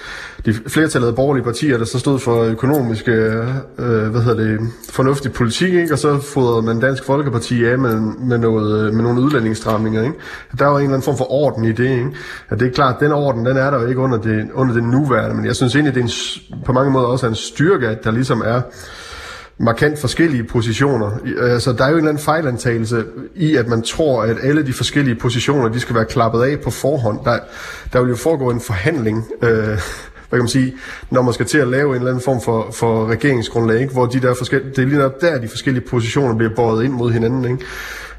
øh, 0.46 0.54
de 0.54 0.60
flertallet 0.68 1.08
af 1.08 1.16
borgerlige 1.16 1.44
partier, 1.44 1.78
der 1.78 1.86
så 1.86 2.00
stod 2.00 2.20
for 2.20 2.44
økonomiske, 2.44 3.12
øh, 3.12 3.48
øh, 3.80 4.08
hvad 4.08 4.22
hedder 4.22 4.44
det, 4.44 4.60
fornuftig 4.90 5.34
politik, 5.34 5.74
ikke? 5.74 5.94
Og 5.94 6.00
så 6.00 6.20
fodrede 6.20 6.62
man 6.66 6.80
Dansk 6.80 7.04
Folkeparti 7.04 7.66
af 7.66 7.80
med, 7.80 7.96
med, 8.20 8.38
noget, 8.38 8.88
øh, 8.88 8.94
med 8.94 9.04
nogle 9.04 9.22
udlændingsstramninger, 9.22 10.04
ikke? 10.04 10.16
Der 10.60 10.66
var 10.66 10.76
en 10.76 10.84
eller 10.84 10.94
anden 10.94 11.06
form 11.06 11.18
for 11.18 11.32
orden 11.32 11.64
i 11.66 11.72
det, 11.72 11.90
ikke? 11.90 12.10
At 12.50 12.60
det 12.60 12.68
er 12.68 12.72
klart, 12.72 12.96
den 13.00 13.12
orden, 13.12 13.46
den 13.46 13.58
er 13.58 13.72
der 13.72 13.82
jo 13.82 13.88
ikke 13.88 14.02
under 14.02 14.18
det, 14.18 14.48
under 14.54 14.74
det 14.74 14.84
nuværende, 14.84 15.36
men 15.36 15.46
jeg 15.46 15.56
synes 15.56 15.76
egentlig, 15.76 15.96
det 15.96 16.02
er 16.02 16.06
en, 16.06 16.64
på 16.66 16.74
mange 16.74 16.92
måder 16.92 17.06
også 17.06 17.26
er 17.26 17.30
en 17.30 17.36
styrke, 17.36 17.88
at 17.88 18.04
der 18.04 18.12
ligesom 18.12 18.44
er 18.46 18.62
markant 19.60 20.00
forskellige 20.00 20.44
positioner. 20.44 21.12
Altså, 21.42 21.74
der 21.74 21.84
er 21.84 21.90
jo 21.90 21.94
en 21.94 21.98
eller 21.98 22.10
anden 22.10 22.24
fejlantagelse 22.24 23.04
i, 23.36 23.56
at 23.56 23.68
man 23.68 23.82
tror, 23.82 24.24
at 24.24 24.38
alle 24.44 24.66
de 24.66 24.74
forskellige 24.74 25.16
positioner, 25.16 25.70
de 25.70 25.80
skal 25.80 25.96
være 25.96 26.06
klappet 26.06 26.44
af 26.44 26.60
på 26.60 26.72
forhånd. 26.72 27.20
Der, 27.26 27.40
der 27.94 28.02
vil 28.02 28.10
jo 28.10 28.16
foregå 28.16 28.50
en 28.50 28.62
forhandling, 28.62 29.26
øh, 29.42 29.50
hvad 30.30 30.40
kan 30.40 30.40
man 30.40 30.48
sige, 30.48 30.74
når 31.10 31.22
man 31.22 31.34
skal 31.34 31.46
til 31.46 31.58
at 31.58 31.68
lave 31.68 31.90
en 31.90 31.96
eller 31.96 32.10
anden 32.10 32.24
form 32.24 32.42
for, 32.42 32.72
for 32.72 33.08
regeringsgrundlag, 33.08 33.82
ikke? 33.82 33.94
hvor 33.94 34.06
de 34.06 34.20
der 34.20 34.34
forskellige, 34.34 34.70
det 34.70 34.80
er 34.80 34.86
lige 34.86 35.12
der, 35.22 35.42
de 35.42 35.48
forskellige 35.48 35.86
positioner 35.90 36.36
bliver 36.36 36.56
båret 36.56 36.84
ind 36.84 36.94
mod 36.94 37.12
hinanden. 37.12 37.46
Ikke? 37.46 37.66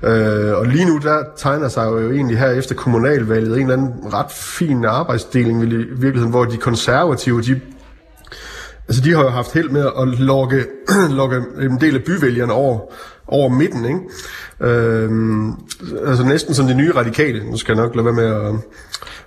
Øh, 0.03 0.59
og 0.59 0.67
lige 0.67 0.85
nu, 0.85 0.99
der 0.99 1.25
tegner 1.37 1.69
sig 1.69 1.87
jo 1.87 2.13
egentlig 2.13 2.39
her 2.39 2.51
efter 2.51 2.75
kommunalvalget 2.75 3.57
en 3.57 3.63
eller 3.63 3.73
anden 3.73 4.15
ret 4.15 4.31
fin 4.33 4.85
arbejdsdeling 4.85 5.63
i 5.63 5.67
virkeligheden, 5.77 6.31
hvor 6.31 6.45
de 6.45 6.57
konservative, 6.57 7.43
de 7.43 7.61
Altså, 8.89 9.03
de 9.05 9.15
har 9.15 9.23
jo 9.23 9.29
haft 9.29 9.53
held 9.55 9.69
med 9.69 9.81
at 9.87 10.09
lokke, 10.21 10.65
lokke 11.21 11.37
en 11.61 11.81
del 11.81 11.95
af 11.95 12.03
byvælgerne 12.05 12.53
over, 12.53 12.81
over 13.27 13.49
midten, 13.49 13.85
ikke? 13.85 13.99
Øhm, 14.61 15.51
altså 16.07 16.25
næsten 16.25 16.55
som 16.55 16.67
de 16.67 16.75
nye 16.75 16.93
radikale. 16.93 17.51
Nu 17.51 17.57
skal 17.57 17.77
jeg 17.77 17.85
nok 17.85 17.95
lade 17.97 18.05
være 18.05 18.15
med 18.15 18.25
at, 18.25 18.55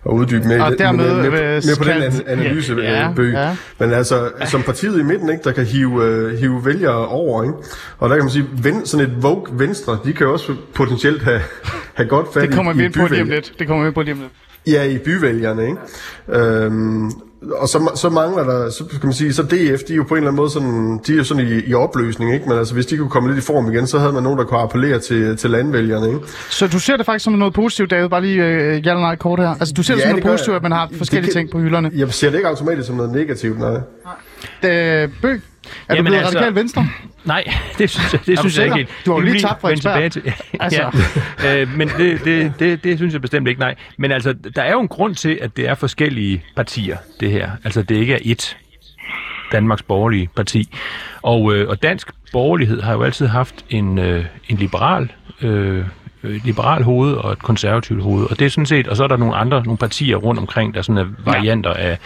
at 0.05 0.11
uddybe 0.11 0.47
mere, 0.47 0.63
Og 0.65 0.73
dermed, 0.77 1.07
mere, 1.15 1.29
mere, 1.31 1.55
øh, 1.55 1.63
mere 1.65 1.75
på 1.77 1.83
den 1.83 1.91
an- 2.03 2.27
analysebøg. 2.27 2.83
Ja, 2.83 2.91
Ja, 2.91 3.13
ja. 3.21 3.47
ja. 3.47 3.57
Men 3.79 3.93
altså, 3.93 4.29
som 4.45 4.61
partiet 4.61 4.99
i 4.99 5.03
midten, 5.03 5.29
ikke, 5.29 5.43
der 5.43 5.51
kan 5.51 5.65
hive, 5.65 6.05
øh, 6.05 6.37
hive 6.39 6.65
vælgere 6.65 7.07
over, 7.07 7.43
ikke? 7.43 7.55
Og 7.97 8.09
der 8.09 8.15
kan 8.15 8.23
man 8.25 8.31
sige, 8.31 8.45
ven, 8.63 8.85
sådan 8.85 9.05
et 9.05 9.23
Vogue 9.23 9.59
Venstre, 9.59 9.99
de 10.05 10.13
kan 10.13 10.27
også 10.27 10.55
potentielt 10.75 11.23
have, 11.23 11.41
have 11.93 12.09
godt 12.09 12.33
fat 12.33 12.41
Det 12.43 12.53
kommer 12.55 12.73
i, 12.73 12.75
vi 12.77 12.81
i 12.81 12.85
ind 12.85 12.93
på 12.93 13.07
lige 13.07 13.21
om 13.21 13.29
lidt. 13.29 13.53
Det 13.59 13.67
kommer 13.67 13.83
vi 13.83 13.87
ind 13.87 13.95
på 13.95 14.01
lige 14.01 14.13
om 14.13 14.19
lidt. 14.19 14.31
Ja, 14.75 14.83
i 14.83 14.97
byvælgerne, 14.97 15.63
ikke? 15.65 16.43
Øhm, 16.43 17.11
og 17.57 17.67
så, 17.69 17.91
så 17.95 18.09
mangler 18.09 18.43
der, 18.43 18.69
så 18.69 18.83
kan 18.85 18.99
man 19.03 19.13
sige, 19.13 19.33
så 19.33 19.43
DF, 19.43 19.81
de 19.87 19.93
er 19.93 19.97
jo 19.97 20.03
på 20.03 20.13
en 20.13 20.17
eller 20.17 20.27
anden 20.31 20.35
måde 20.35 20.49
sådan, 20.49 20.99
de 21.07 21.13
er 21.13 21.17
jo 21.17 21.23
sådan 21.23 21.47
i, 21.47 21.69
i 21.69 21.73
opløsning, 21.73 22.33
ikke? 22.33 22.49
Men 22.49 22.57
altså, 22.57 22.73
hvis 22.73 22.85
de 22.85 22.97
kunne 22.97 23.09
komme 23.09 23.29
lidt 23.33 23.43
i 23.43 23.45
form 23.47 23.71
igen, 23.71 23.87
så 23.87 23.99
havde 23.99 24.13
man 24.13 24.23
nogen, 24.23 24.39
der 24.39 24.45
kunne 24.45 24.59
appellere 24.59 24.99
til, 24.99 25.37
til 25.37 25.49
landvælgerne, 25.49 26.07
ikke? 26.07 26.19
Så 26.49 26.67
du 26.67 26.79
ser 26.79 26.97
det 26.97 27.05
faktisk 27.05 27.23
som 27.23 27.33
noget 27.33 27.53
positivt, 27.53 27.91
David? 27.91 28.09
Bare 28.09 28.21
lige 28.21 28.43
øh, 28.45 28.69
ja 28.69 28.75
eller 28.75 28.99
nej 28.99 29.15
kort 29.15 29.39
her. 29.39 29.49
Altså 29.49 29.73
du 29.73 29.83
ser 29.83 29.93
det 29.93 30.01
Ja, 30.01 30.05
som 30.05 30.09
noget 30.09 30.23
det 30.23 30.31
positivt, 30.31 30.47
jeg. 30.53 30.55
at 30.55 30.61
man 30.63 30.71
har 30.71 30.87
Det 30.87 30.97
forskellige 30.97 31.31
kan- 31.33 31.39
ting 31.41 31.51
på 31.51 31.59
hylderne? 31.59 31.91
Jeg 31.95 32.13
ser 32.13 32.29
det 32.29 32.37
ikke 32.37 32.49
automatisk 32.49 32.87
som 32.87 32.95
noget 32.95 33.11
negativt, 33.11 33.59
nej. 33.59 33.75
Øh, 35.03 35.09
Bø, 35.21 35.37
er 35.87 35.93
du 35.93 35.95
Jamen 35.95 36.05
blevet 36.05 36.19
altså- 36.25 36.37
radikal 36.39 36.55
venstre? 36.55 36.87
Nej, 37.25 37.43
det 37.77 37.89
synes 37.89 38.13
jeg, 38.13 38.21
det 38.25 38.37
du 38.37 38.41
synes 38.41 38.57
jeg 38.57 38.65
ikke 38.65 38.77
helt. 38.77 38.89
Du 39.05 39.11
har 39.11 39.19
jo 39.19 39.25
lige 39.25 39.39
tabt 39.39 39.63
vende 39.63 39.81
Frederiksberg. 39.81 40.11
tilbage 40.11 40.33
til. 40.49 40.59
Altså. 40.63 40.89
ja, 41.43 41.61
øh, 41.61 41.77
men 41.77 41.89
det, 41.97 42.25
det, 42.25 42.53
det, 42.59 42.83
det 42.83 42.97
synes 42.97 43.13
jeg 43.13 43.21
bestemt 43.21 43.47
ikke, 43.47 43.59
nej. 43.59 43.75
Men 43.97 44.11
altså, 44.11 44.33
der 44.55 44.61
er 44.61 44.71
jo 44.71 44.79
en 44.81 44.87
grund 44.87 45.15
til, 45.15 45.39
at 45.41 45.57
det 45.57 45.69
er 45.69 45.75
forskellige 45.75 46.43
partier, 46.55 46.97
det 47.19 47.31
her. 47.31 47.51
Altså, 47.63 47.81
det 47.81 47.95
ikke 47.95 48.13
er 48.13 48.19
ét 48.19 48.55
Danmarks 49.51 49.81
borgerlige 49.83 50.29
parti. 50.35 50.69
Og, 51.21 51.55
øh, 51.55 51.69
og 51.69 51.83
dansk 51.83 52.11
borgerlighed 52.31 52.81
har 52.81 52.93
jo 52.93 53.03
altid 53.03 53.27
haft 53.27 53.65
en, 53.69 53.99
øh, 53.99 54.25
en 54.49 54.57
liberal 54.57 55.11
øh, 55.41 55.85
øh, 56.23 56.41
liberal 56.45 56.83
hoved 56.83 57.13
og 57.13 57.31
et 57.31 57.39
konservativt 57.39 58.03
hoved. 58.03 58.25
Og 58.31 58.39
det 58.39 58.45
er 58.45 58.49
sådan 58.49 58.65
set, 58.65 58.87
og 58.87 58.97
så 58.97 59.03
er 59.03 59.07
der 59.07 59.17
nogle 59.17 59.35
andre 59.35 59.63
nogle 59.63 59.77
partier 59.77 60.15
rundt 60.15 60.39
omkring, 60.39 60.73
der 60.73 60.81
sådan 60.81 60.97
er 60.97 61.05
varianter 61.25 61.73
af, 61.73 61.97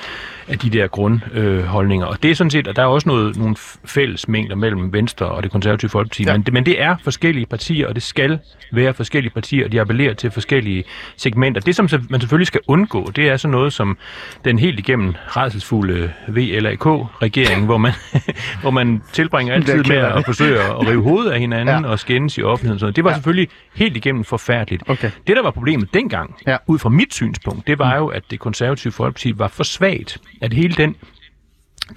af 0.48 0.60
de 0.60 0.70
der 0.70 0.88
grundholdninger. 0.88 2.08
Øh, 2.08 2.12
og 2.12 2.24
det 2.24 2.32
er 2.32 2.36
sådan 2.36 2.52
set, 2.52 2.68
og 2.68 2.76
der 2.76 2.82
er 2.82 2.86
også 2.86 3.10
noget, 3.10 3.38
nogle 3.38 3.56
fælles 3.86 4.28
mængder 4.28 4.56
mellem 4.56 4.94
Venstre 4.94 5.26
og 5.26 5.44
det 5.44 5.52
konservative 5.52 5.90
folkeparti, 5.90 6.24
ja. 6.24 6.32
men, 6.34 6.42
det, 6.42 6.54
men 6.54 6.66
det 6.66 6.82
er 6.82 6.96
forskellige 7.04 7.46
partier, 7.46 7.88
og 7.88 7.96
det 7.96 8.04
skal 8.04 8.40
være 8.72 8.94
forskellige 8.94 9.34
partier, 9.34 9.66
og 9.66 9.72
de 9.72 9.82
appellerer 9.82 10.14
til 10.14 10.32
forskellige 10.32 10.84
segmenter. 11.18 11.62
Det, 11.62 11.76
som 11.76 11.90
man 12.10 12.20
selvfølgelig 12.22 12.48
skal 12.48 12.62
undgå, 12.68 13.12
det 13.16 13.30
er 13.30 13.38
sådan 13.38 13.52
noget 13.52 13.74
som 13.74 13.98
den 14.46 14.60
helt 14.60 14.80
igennem 14.80 15.14
redselsfulde 15.28 16.12
VLAK-regering, 16.28 17.66
hvor 17.66 17.78
man, 17.78 17.92
hvor 18.62 18.72
man 18.72 19.02
tilbringer 19.14 19.54
altid 19.54 19.84
med 19.84 19.98
at 19.98 20.26
forsøge 20.26 20.60
at 20.60 20.88
rive 20.88 21.04
hovedet 21.04 21.32
af 21.32 21.40
hinanden 21.40 21.84
Ja. 21.86 21.90
og 21.90 22.00
skændes 22.00 22.38
i 22.38 22.42
offentligheden. 22.44 22.80
Sådan. 22.80 22.94
Det 22.94 23.04
var 23.04 23.10
Ja. 23.10 23.16
selvfølgelig 23.16 23.48
helt 23.76 23.98
igennem 23.98 24.24
forfærdeligt. 24.24 24.84
Okay. 24.88 25.12
Det, 25.28 25.36
der 25.36 25.42
var 25.44 25.52
problemet 25.52 25.94
dengang, 25.94 26.36
Ja. 26.48 26.52
ja. 26.52 26.58
ud 26.68 26.80
fra 26.80 26.90
mit 26.90 27.14
synspunkt, 27.14 27.68
det 27.68 27.80
var 27.80 27.96
jo, 27.98 28.08
at 28.08 28.24
det 28.32 28.40
konservative 28.40 28.94
folkeparti 28.94 29.34
var 29.40 29.48
for 29.48 29.64
svagt. 29.64 30.18
At 30.42 30.54
hele 30.54 30.74
den 30.74 30.96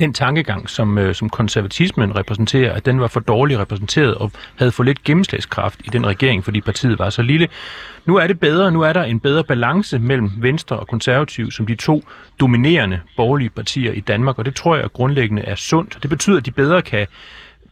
den 0.00 0.14
tankegang, 0.14 0.70
som, 0.70 0.98
øh, 0.98 1.14
som 1.14 1.30
konservatismen 1.30 2.16
repræsenterer, 2.16 2.72
at 2.72 2.86
den 2.86 3.00
var 3.00 3.06
for 3.06 3.20
dårligt 3.20 3.60
repræsenteret 3.60 4.14
og 4.14 4.32
havde 4.56 4.72
for 4.72 4.82
lidt 4.82 5.04
gennemslagskraft 5.04 5.80
i 5.84 5.88
den 5.92 6.06
regering, 6.06 6.44
fordi 6.44 6.60
partiet 6.60 6.98
var 6.98 7.10
så 7.10 7.22
lille. 7.22 7.48
Nu 8.06 8.16
er 8.16 8.26
det 8.26 8.40
bedre, 8.40 8.72
nu 8.72 8.80
er 8.80 8.92
der 8.92 9.02
en 9.02 9.20
bedre 9.20 9.44
balance 9.44 9.98
mellem 9.98 10.30
Venstre 10.36 10.78
og 10.78 10.88
Konservativ 10.88 11.50
som 11.50 11.66
de 11.66 11.74
to 11.74 12.04
dominerende 12.40 13.00
borgerlige 13.16 13.50
partier 13.50 13.92
i 13.92 14.00
Danmark, 14.00 14.38
og 14.38 14.44
det 14.44 14.54
tror 14.54 14.76
jeg 14.76 14.92
grundlæggende 14.92 15.42
er 15.42 15.54
sundt. 15.54 15.98
Det 16.02 16.10
betyder, 16.10 16.36
at 16.36 16.46
de 16.46 16.50
bedre 16.50 16.82
kan 16.82 17.06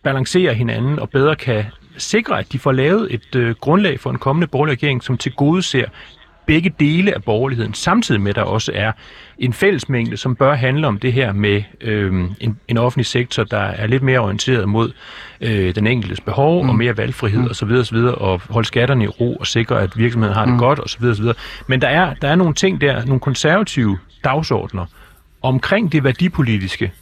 balancere 0.02 0.54
hinanden 0.54 0.98
og 0.98 1.10
bedre 1.10 1.36
kan 1.36 1.64
sikre, 1.96 2.38
at 2.38 2.52
de 2.52 2.58
får 2.58 2.72
lavet 2.72 3.14
et 3.14 3.36
øh, 3.36 3.54
grundlag 3.60 4.00
for 4.00 4.10
en 4.10 4.18
kommende 4.18 4.46
borgerlig 4.46 4.72
regering, 4.72 5.02
som 5.02 5.18
til 5.18 5.32
gode 5.32 5.62
ser 5.62 5.86
begge 6.46 6.74
dele 6.80 7.14
af 7.14 7.24
borgerligheden, 7.24 7.74
samtidig 7.74 8.20
med, 8.20 8.30
at 8.30 8.36
der 8.36 8.42
også 8.42 8.72
er 8.74 8.92
en 9.38 9.52
fællesmængde, 9.52 10.16
som 10.16 10.36
bør 10.36 10.54
handle 10.54 10.86
om 10.86 10.98
det 10.98 11.12
her 11.12 11.32
med 11.32 11.62
øh, 11.80 12.14
en, 12.40 12.58
en 12.68 12.78
offentlig 12.78 13.06
sektor, 13.06 13.44
der 13.44 13.60
er 13.60 13.86
lidt 13.86 14.02
mere 14.02 14.18
orienteret 14.18 14.68
mod 14.68 14.92
øh, 15.40 15.74
den 15.74 15.86
enkeltes 15.86 16.20
behov 16.20 16.62
mm. 16.62 16.68
og 16.68 16.74
mere 16.74 16.96
valgfrihed 16.96 17.40
mm. 17.40 17.50
osv. 17.50 17.70
osv. 17.70 17.96
og 17.96 18.40
holde 18.50 18.68
skatterne 18.68 19.04
i 19.04 19.08
ro 19.08 19.36
og 19.36 19.46
sikre, 19.46 19.82
at 19.82 19.98
virksomheden 19.98 20.34
har 20.34 20.44
det 20.44 20.54
mm. 20.54 20.58
godt 20.58 20.80
osv. 20.80 21.04
osv. 21.04 21.26
Men 21.66 21.80
der 21.80 21.88
er, 21.88 22.14
der 22.14 22.28
er 22.28 22.34
nogle 22.34 22.54
ting 22.54 22.80
der, 22.80 23.04
nogle 23.04 23.20
konservative 23.20 23.98
dagsordner 24.24 24.86
omkring 25.42 25.92
det 25.92 26.04
værdipolitiske, 26.04 26.92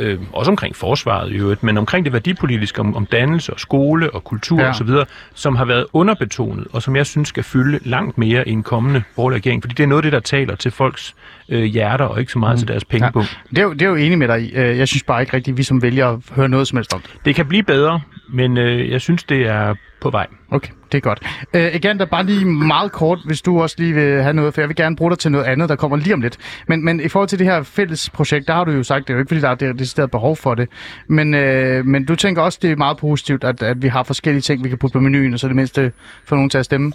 øh, 0.00 0.18
også 0.32 0.50
omkring 0.50 0.76
forsvaret 0.76 1.32
i 1.32 1.34
øvrigt, 1.34 1.62
men 1.62 1.78
omkring 1.78 2.04
det 2.04 2.12
værdipolitiske, 2.12 2.80
om, 2.80 2.96
om 2.96 3.06
dannelse 3.06 3.52
og 3.52 3.60
skole 3.60 4.10
og 4.10 4.24
kultur 4.24 4.60
ja. 4.60 4.68
osv., 4.68 4.88
som 5.34 5.56
har 5.56 5.64
været 5.64 5.86
underbetonet, 5.92 6.66
og 6.72 6.82
som 6.82 6.96
jeg 6.96 7.06
synes 7.06 7.28
skal 7.28 7.42
fylde 7.42 7.78
langt 7.84 8.18
mere 8.18 8.48
i 8.48 8.52
en 8.52 8.62
kommende 8.62 9.02
borgerlig 9.16 9.36
regering, 9.36 9.62
fordi 9.62 9.74
det 9.74 9.82
er 9.82 9.86
noget 9.86 9.98
af 9.98 10.02
det, 10.02 10.12
der 10.12 10.20
taler 10.20 10.54
til 10.54 10.70
folks 10.70 11.14
øh, 11.48 11.62
hjerter, 11.62 12.04
og 12.04 12.20
ikke 12.20 12.32
så 12.32 12.38
meget 12.38 12.54
mm. 12.54 12.58
til 12.58 12.68
deres 12.68 12.84
pengebog. 12.84 13.22
Ja. 13.22 13.28
Det, 13.50 13.58
er 13.58 13.62
jo, 13.62 13.72
det 13.72 13.82
er 13.82 13.88
jo 13.88 13.94
enig 13.94 14.18
med 14.18 14.28
dig. 14.28 14.50
Øh, 14.54 14.78
jeg 14.78 14.88
synes 14.88 15.02
bare 15.02 15.20
ikke 15.20 15.36
rigtigt, 15.36 15.56
vi 15.56 15.62
som 15.62 15.82
vælger 15.82 16.34
høre 16.34 16.48
noget 16.48 16.68
som 16.68 16.76
helst 16.76 16.94
om 16.94 17.00
det. 17.00 17.10
Det 17.24 17.34
kan 17.34 17.46
blive 17.46 17.62
bedre, 17.62 18.00
men 18.28 18.56
øh, 18.56 18.90
jeg 18.90 19.00
synes, 19.00 19.24
det 19.24 19.46
er 19.46 19.74
på 20.00 20.10
vej. 20.10 20.26
Okay, 20.50 20.72
det 20.92 20.98
er 20.98 21.02
godt. 21.02 21.46
Øh, 21.54 21.74
igen, 21.74 21.98
der 21.98 22.04
bare 22.04 22.24
lige 22.24 22.44
meget 22.44 22.92
kort, 22.92 23.18
hvis 23.26 23.42
du 23.42 23.62
også 23.62 23.76
lige 23.78 23.94
vil 23.94 24.22
have 24.22 24.32
noget, 24.32 24.54
for 24.54 24.60
jeg 24.60 24.68
vil 24.68 24.76
gerne 24.76 24.96
bruge 24.96 25.10
dig 25.10 25.18
til 25.18 25.32
noget 25.32 25.44
andet, 25.44 25.68
der 25.68 25.76
kommer 25.76 25.96
lige 25.96 26.14
om 26.14 26.20
lidt. 26.20 26.36
Men, 26.68 26.84
men 26.84 27.00
i 27.00 27.08
forhold 27.08 27.28
til 27.28 27.38
det 27.38 27.46
her 27.46 27.62
fælles 27.62 28.10
projekt, 28.10 28.46
der 28.48 28.54
har 28.54 28.64
du 28.64 28.70
jo 28.70 28.82
sagt, 28.82 29.08
det 29.08 29.12
er 29.12 29.14
jo 29.14 29.20
ikke 29.20 29.28
fordi, 29.28 29.40
der 29.40 29.48
er 29.48 29.54
det, 29.54 29.96
det 29.96 30.10
behov 30.10 30.36
for 30.36 30.54
det. 30.54 30.68
Men, 31.06 31.34
øh, 31.34 31.84
men 31.84 32.04
du 32.04 32.16
tænker 32.16 32.42
også, 32.42 32.58
det 32.62 32.70
er 32.70 32.76
meget 32.76 32.96
positivt, 32.96 33.44
at, 33.44 33.62
at 33.62 33.82
vi 33.82 33.88
har 33.88 34.02
forskellige 34.02 34.42
ting, 34.42 34.64
vi 34.64 34.68
kan 34.68 34.78
putte 34.78 34.92
på 34.92 35.00
menuen, 35.00 35.32
og 35.32 35.38
så 35.38 35.48
det 35.48 35.56
mindste 35.56 35.92
få 36.24 36.34
nogen 36.34 36.50
til 36.50 36.58
at 36.58 36.64
stemme? 36.64 36.92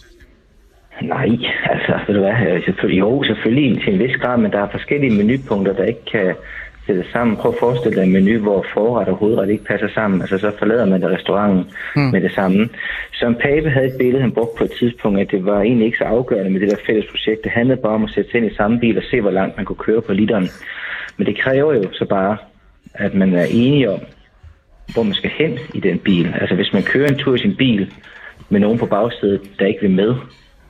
Nej, 1.02 1.30
altså, 1.64 2.00
ved 2.08 2.16
du 2.16 2.22
hvad, 2.22 2.62
selvfølgelig, 2.66 3.00
jo, 3.00 3.24
selvfølgelig 3.24 3.84
til 3.84 3.94
en 3.94 4.00
vis 4.00 4.16
grad, 4.16 4.38
men 4.38 4.52
der 4.52 4.60
er 4.60 4.70
forskellige 4.72 5.18
menupunkter, 5.18 5.74
der 5.74 5.84
ikke 5.84 6.06
kan 6.12 6.36
sætte 6.86 7.06
sammen. 7.12 7.38
Prøv 7.38 7.52
at 7.52 7.60
forestille 7.60 7.96
dig 7.98 8.04
en 8.04 8.14
menu, 8.14 8.40
hvor 8.40 8.66
forret 8.74 9.08
og 9.08 9.16
hovedret 9.16 9.50
ikke 9.50 9.64
passer 9.64 9.90
sammen. 9.94 10.22
Altså 10.22 10.38
så 10.38 10.52
forlader 10.60 10.86
man 10.86 11.02
det 11.02 11.10
restauranten 11.10 11.66
mm. 11.96 12.02
med 12.02 12.22
det 12.22 12.32
samme. 12.32 12.70
Som 13.14 13.36
Pape 13.36 13.70
havde 13.70 13.88
et 13.88 13.98
billede, 13.98 14.22
han 14.22 14.32
brugte 14.32 14.58
på 14.58 14.64
et 14.64 14.72
tidspunkt, 14.80 15.20
at 15.20 15.32
det 15.32 15.46
var 15.46 15.62
egentlig 15.62 15.86
ikke 15.86 15.98
så 15.98 16.04
afgørende 16.04 16.52
med 16.52 16.60
det 16.60 16.70
der 16.70 16.86
fælles 16.86 17.06
projekt. 17.12 17.44
Det 17.44 17.52
handlede 17.52 17.82
bare 17.82 17.94
om 17.94 18.04
at 18.04 18.10
sætte 18.10 18.32
sig 18.32 18.38
ind 18.38 18.52
i 18.52 18.56
samme 18.56 18.80
bil 18.80 18.98
og 18.98 19.04
se, 19.04 19.22
hvor 19.22 19.32
langt 19.32 19.58
man 19.58 19.66
kunne 19.66 19.84
køre 19.88 20.02
på 20.02 20.14
literen. 20.14 20.50
Men 21.18 21.28
det 21.28 21.38
kræver 21.40 21.74
jo 21.74 21.84
så 21.92 22.06
bare, 22.06 22.38
at 22.94 23.14
man 23.14 23.34
er 23.34 23.46
enige 23.46 23.92
om, 23.92 24.00
hvor 24.94 25.04
man 25.04 25.14
skal 25.14 25.30
hen 25.30 25.60
i 25.74 25.80
den 25.80 26.00
bil. 26.00 26.36
Altså 26.42 26.56
hvis 26.56 26.74
man 26.74 26.84
kører 26.84 27.08
en 27.08 27.18
tur 27.18 27.36
i 27.36 27.40
sin 27.40 27.56
bil 27.56 27.94
med 28.50 28.60
nogen 28.60 28.78
på 28.78 28.86
bagsædet, 28.86 29.42
der 29.60 29.66
ikke 29.66 29.82
vil 29.82 29.92
med, 29.92 30.16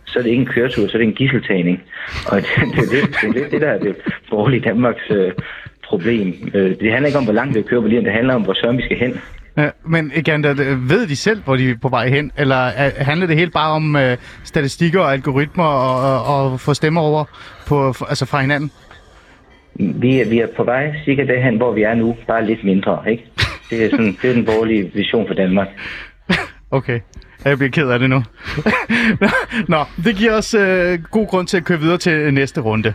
så 0.05 0.19
er 0.19 0.23
det 0.23 0.29
ikke 0.29 0.41
en 0.41 0.47
køretur, 0.47 0.87
så 0.87 0.93
er 0.93 0.97
det 0.97 1.07
en 1.07 1.13
gisseltagning. 1.13 1.83
Og 2.27 2.37
det, 2.41 2.47
det, 2.75 2.91
det, 2.91 3.15
det, 3.21 3.35
det, 3.35 3.51
det 3.51 3.61
der 3.61 3.67
er 3.67 3.79
det 3.79 3.95
borgerlige 4.29 4.61
Danmarks 4.61 5.09
øh, 5.09 5.31
problem. 5.87 6.49
Øh, 6.53 6.79
det 6.79 6.91
handler 6.91 7.07
ikke 7.07 7.17
om, 7.17 7.23
hvor 7.23 7.33
langt 7.33 7.55
vi 7.55 7.61
kører 7.61 7.81
på 7.81 7.87
linjen, 7.87 8.05
det 8.05 8.13
handler 8.13 8.33
om, 8.33 8.41
hvor 8.41 8.53
søren 8.53 8.77
vi 8.77 8.83
skal 8.83 8.97
hen. 8.97 9.21
Ja, 9.57 9.69
men 9.85 10.11
igen, 10.15 10.43
ved 10.89 11.07
de 11.07 11.15
selv, 11.15 11.43
hvor 11.43 11.55
de 11.55 11.69
er 11.69 11.75
på 11.81 11.89
vej 11.89 12.09
hen? 12.09 12.31
Eller 12.37 12.69
handler 13.03 13.27
det 13.27 13.37
helt 13.37 13.53
bare 13.53 13.71
om 13.71 13.95
uh, 13.95 14.01
statistikker 14.43 14.99
og 14.99 15.13
algoritmer 15.13 15.63
og, 15.63 16.13
og, 16.13 16.51
og 16.51 16.59
få 16.59 16.73
stemmer 16.73 17.01
over 17.01 17.23
på, 17.67 17.87
altså 17.87 18.25
fra 18.25 18.41
hinanden? 18.41 18.71
Vi 19.75 20.21
er, 20.21 20.29
vi 20.29 20.39
er 20.39 20.47
på 20.57 20.63
vej 20.63 20.93
sikkert 21.05 21.27
derhen, 21.27 21.57
hvor 21.57 21.73
vi 21.73 21.81
er 21.81 21.93
nu, 21.93 22.17
bare 22.27 22.45
lidt 22.45 22.63
mindre, 22.63 23.03
ikke? 23.11 23.23
Det 23.69 23.85
er, 23.85 23.89
sådan, 23.89 24.17
det 24.21 24.29
er 24.29 24.33
den 24.33 24.45
borgerlige 24.45 24.91
vision 24.93 25.27
for 25.27 25.33
Danmark. 25.33 25.67
okay. 26.71 26.99
Jeg 27.45 27.57
bliver 27.57 27.71
ked 27.71 27.89
af 27.89 27.99
det 27.99 28.09
nu. 28.09 28.23
Nå, 29.73 29.77
det 30.05 30.15
giver 30.15 30.33
os 30.37 30.55
uh, 30.55 31.03
god 31.11 31.27
grund 31.27 31.47
til 31.47 31.57
at 31.57 31.65
køre 31.65 31.79
videre 31.79 31.97
til 31.97 32.33
næste 32.33 32.61
runde. 32.61 32.93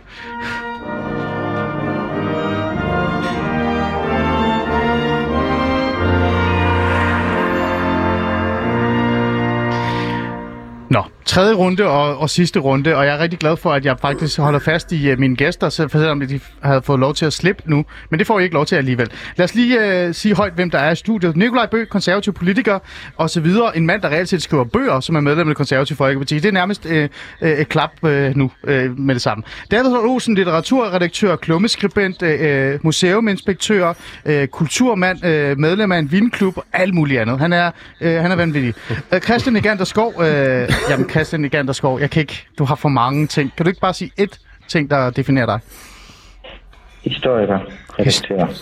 Nå, 10.90 11.06
tredje 11.24 11.54
runde 11.54 11.84
og, 11.84 12.18
og 12.18 12.30
sidste 12.30 12.58
runde, 12.58 12.96
og 12.96 13.06
jeg 13.06 13.14
er 13.14 13.18
rigtig 13.18 13.38
glad 13.38 13.56
for, 13.56 13.72
at 13.72 13.84
jeg 13.84 13.96
faktisk 14.00 14.38
holder 14.38 14.58
fast 14.58 14.92
i 14.92 15.12
uh, 15.12 15.18
mine 15.18 15.36
gæster, 15.36 15.68
selvom 15.68 16.20
de 16.20 16.40
havde 16.62 16.82
fået 16.82 17.00
lov 17.00 17.14
til 17.14 17.26
at 17.26 17.32
slippe 17.32 17.62
nu. 17.66 17.84
Men 18.10 18.18
det 18.18 18.26
får 18.26 18.38
jeg 18.38 18.44
ikke 18.44 18.54
lov 18.54 18.66
til 18.66 18.76
alligevel. 18.76 19.10
Lad 19.36 19.44
os 19.44 19.54
lige 19.54 20.06
uh, 20.08 20.14
sige 20.14 20.34
højt, 20.34 20.52
hvem 20.52 20.70
der 20.70 20.78
er 20.78 20.90
i 20.90 20.96
studiet. 20.96 21.36
Nikolaj 21.36 21.66
Bø, 21.66 21.84
konservativ 21.84 22.32
politiker 22.32 22.78
og 23.16 23.30
så 23.30 23.40
videre. 23.40 23.76
En 23.76 23.86
mand, 23.86 24.02
der 24.02 24.08
reelt 24.08 24.28
set 24.28 24.42
skriver 24.42 24.64
bøger, 24.64 25.00
som 25.00 25.16
er 25.16 25.20
medlem 25.20 25.40
af 25.40 25.50
det 25.50 25.56
konservative 25.56 25.96
folkeparti. 25.96 26.34
Det 26.34 26.44
er 26.44 26.52
nærmest 26.52 26.86
uh, 26.86 26.92
uh, 27.42 27.48
et 27.48 27.68
klap 27.68 27.90
uh, 28.02 28.10
nu 28.36 28.50
uh, 28.62 28.98
med 28.98 29.14
det 29.14 29.22
samme. 29.22 29.44
David 29.70 29.92
Olsen, 29.92 30.34
litteraturredaktør, 30.34 31.36
klummeskribent, 31.36 32.22
uh, 32.22 32.84
museuminspektør, 32.84 33.94
uh, 34.24 34.44
kulturmand, 34.44 35.18
uh, 35.24 35.58
medlem 35.58 35.92
af 35.92 35.98
en 35.98 36.12
vinklub 36.12 36.56
og 36.56 36.64
alt 36.72 36.94
muligt 36.94 37.20
andet. 37.20 37.38
Han 37.38 37.52
er, 37.52 37.70
uh, 38.00 38.06
han 38.06 38.30
er 38.30 38.36
vanvittig. 38.36 38.74
Uh, 39.12 39.18
Christian 39.18 39.56
Egander 39.56 39.84
Skov, 39.84 40.14
uh, 40.16 40.24
jamen 40.90 41.06
Christian 41.20 41.50
Ganderskov, 41.50 42.00
jeg 42.00 42.10
kan 42.10 42.20
ikke, 42.20 42.46
du 42.58 42.64
har 42.64 42.74
for 42.74 42.88
mange 42.88 43.26
ting. 43.26 43.52
Kan 43.56 43.64
du 43.64 43.70
ikke 43.70 43.80
bare 43.80 43.94
sige 43.94 44.10
ét 44.20 44.38
ting, 44.68 44.90
der 44.90 45.10
definerer 45.10 45.46
dig? 45.46 45.60
Historiker. 47.04 47.58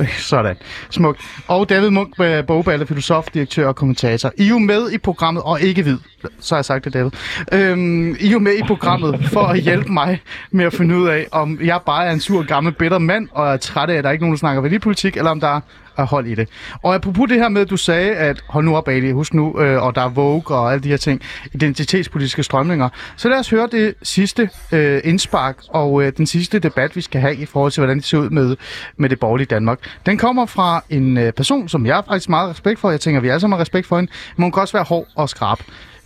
Sådan. 0.31 0.57
Smukt. 0.91 1.21
Og 1.49 1.69
David 1.69 1.91
Munk, 1.91 2.21
øh, 2.21 2.47
bogballe, 2.47 2.87
filosof, 2.87 3.25
direktør 3.35 3.69
og 3.69 3.77
kommentator. 3.77 4.33
I 4.37 4.45
er 4.45 4.49
jo 4.49 4.59
med 4.59 4.91
i 4.91 4.99
programmet, 4.99 5.43
og 5.43 5.61
ikke 5.61 5.85
vid. 5.85 5.99
Så 6.41 6.55
har 6.55 6.59
jeg 6.59 6.65
sagt 6.65 6.85
det, 6.85 6.93
David. 6.93 7.11
Øhm, 7.53 8.17
I 8.21 8.27
er 8.27 8.31
jo 8.31 8.39
med 8.39 8.53
i 8.53 8.63
programmet 8.63 9.25
for 9.33 9.41
at 9.41 9.61
hjælpe 9.61 9.93
mig 9.93 10.23
med 10.51 10.65
at 10.65 10.73
finde 10.73 10.97
ud 10.97 11.09
af, 11.09 11.27
om 11.33 11.59
jeg 11.63 11.81
bare 11.87 12.07
er 12.07 12.13
en 12.13 12.21
sur 12.21 12.43
gammel 12.43 12.73
bitter 12.73 12.99
mand, 12.99 13.29
og 13.33 13.53
er 13.53 13.57
træt 13.57 13.91
af, 13.91 13.95
at 13.95 14.05
der 14.05 14.11
er 14.11 14.13
ikke 14.13 14.25
nogen, 14.25 14.35
der 14.35 14.39
snakker 14.39 14.63
værdipolitik, 14.63 15.17
eller 15.17 15.31
om 15.31 15.41
der 15.41 15.61
er 15.99 16.05
hold 16.05 16.27
i 16.27 16.35
det. 16.35 16.49
Og 16.83 16.95
apropos 16.95 17.29
det 17.29 17.39
her 17.39 17.49
med, 17.49 17.61
at 17.61 17.71
du 17.71 17.77
sagde, 17.77 18.15
at 18.15 18.43
hold 18.49 18.65
nu 18.65 18.77
op, 18.77 18.89
Ali, 18.89 19.11
husk 19.11 19.35
nu, 19.35 19.61
øh, 19.61 19.83
og 19.83 19.95
der 19.95 20.01
er 20.01 20.09
Vogue 20.09 20.57
og 20.57 20.73
alle 20.73 20.83
de 20.83 20.89
her 20.89 20.97
ting, 20.97 21.21
identitetspolitiske 21.55 22.43
strømninger. 22.43 22.89
Så 23.17 23.29
lad 23.29 23.39
os 23.39 23.51
høre 23.51 23.69
det 23.73 23.95
sidste 24.03 24.51
øh, 24.73 25.01
indspark 25.05 25.57
og 25.69 26.03
øh, 26.03 26.13
den 26.17 26.27
sidste 26.27 26.59
debat, 26.59 26.97
vi 26.97 27.01
skal 27.01 27.21
have 27.21 27.37
i 27.37 27.47
forhold 27.47 27.73
til, 27.73 27.81
hvordan 27.81 27.97
det 27.97 28.05
ser 28.05 28.19
ud 28.19 28.31
med, 28.31 28.57
med 28.97 29.09
det 29.09 29.21
borgerlige 29.29 29.55
Danmark. 29.57 29.79
Den 30.07 30.19
kommer 30.19 30.47
fra 30.47 30.85
en 30.91 31.19
øh, 31.19 31.33
person, 31.33 31.69
som 31.69 31.87
jeg 31.87 31.95
har 31.95 32.03
faktisk 32.03 32.29
meget 32.29 32.51
respekt 32.51 32.81
for. 32.81 32.91
Jeg 32.91 33.01
tænker, 33.01 33.21
vi 33.21 33.29
alle 33.29 33.41
sammen 33.41 33.57
har 33.57 33.61
respekt 33.61 33.87
for 33.87 33.97
hende, 33.97 34.11
men 34.37 34.43
hun 34.43 34.53
kan 34.53 34.61
også 34.61 34.77
være 34.79 34.85
hård 34.93 35.07
og 35.15 35.29
skrab. 35.29 35.59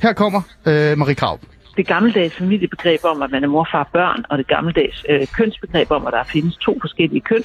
Her 0.03 0.12
kommer 0.12 0.41
øh, 0.66 0.99
Marie 0.99 1.14
Krav 1.14 1.39
det 1.77 1.87
gammeldags 1.87 2.35
familiebegreb 2.35 3.01
om, 3.05 3.23
at 3.23 3.31
man 3.31 3.45
er 3.45 3.49
mor, 3.49 3.68
far, 3.73 3.89
børn, 3.93 4.25
og 4.31 4.39
det 4.39 4.47
gammeldags 4.47 5.05
øh, 5.09 5.27
kønsbegreb 5.37 5.91
om, 5.91 6.07
at 6.07 6.12
der 6.12 6.25
findes 6.25 6.57
to 6.57 6.79
forskellige 6.81 7.20
køn, 7.20 7.45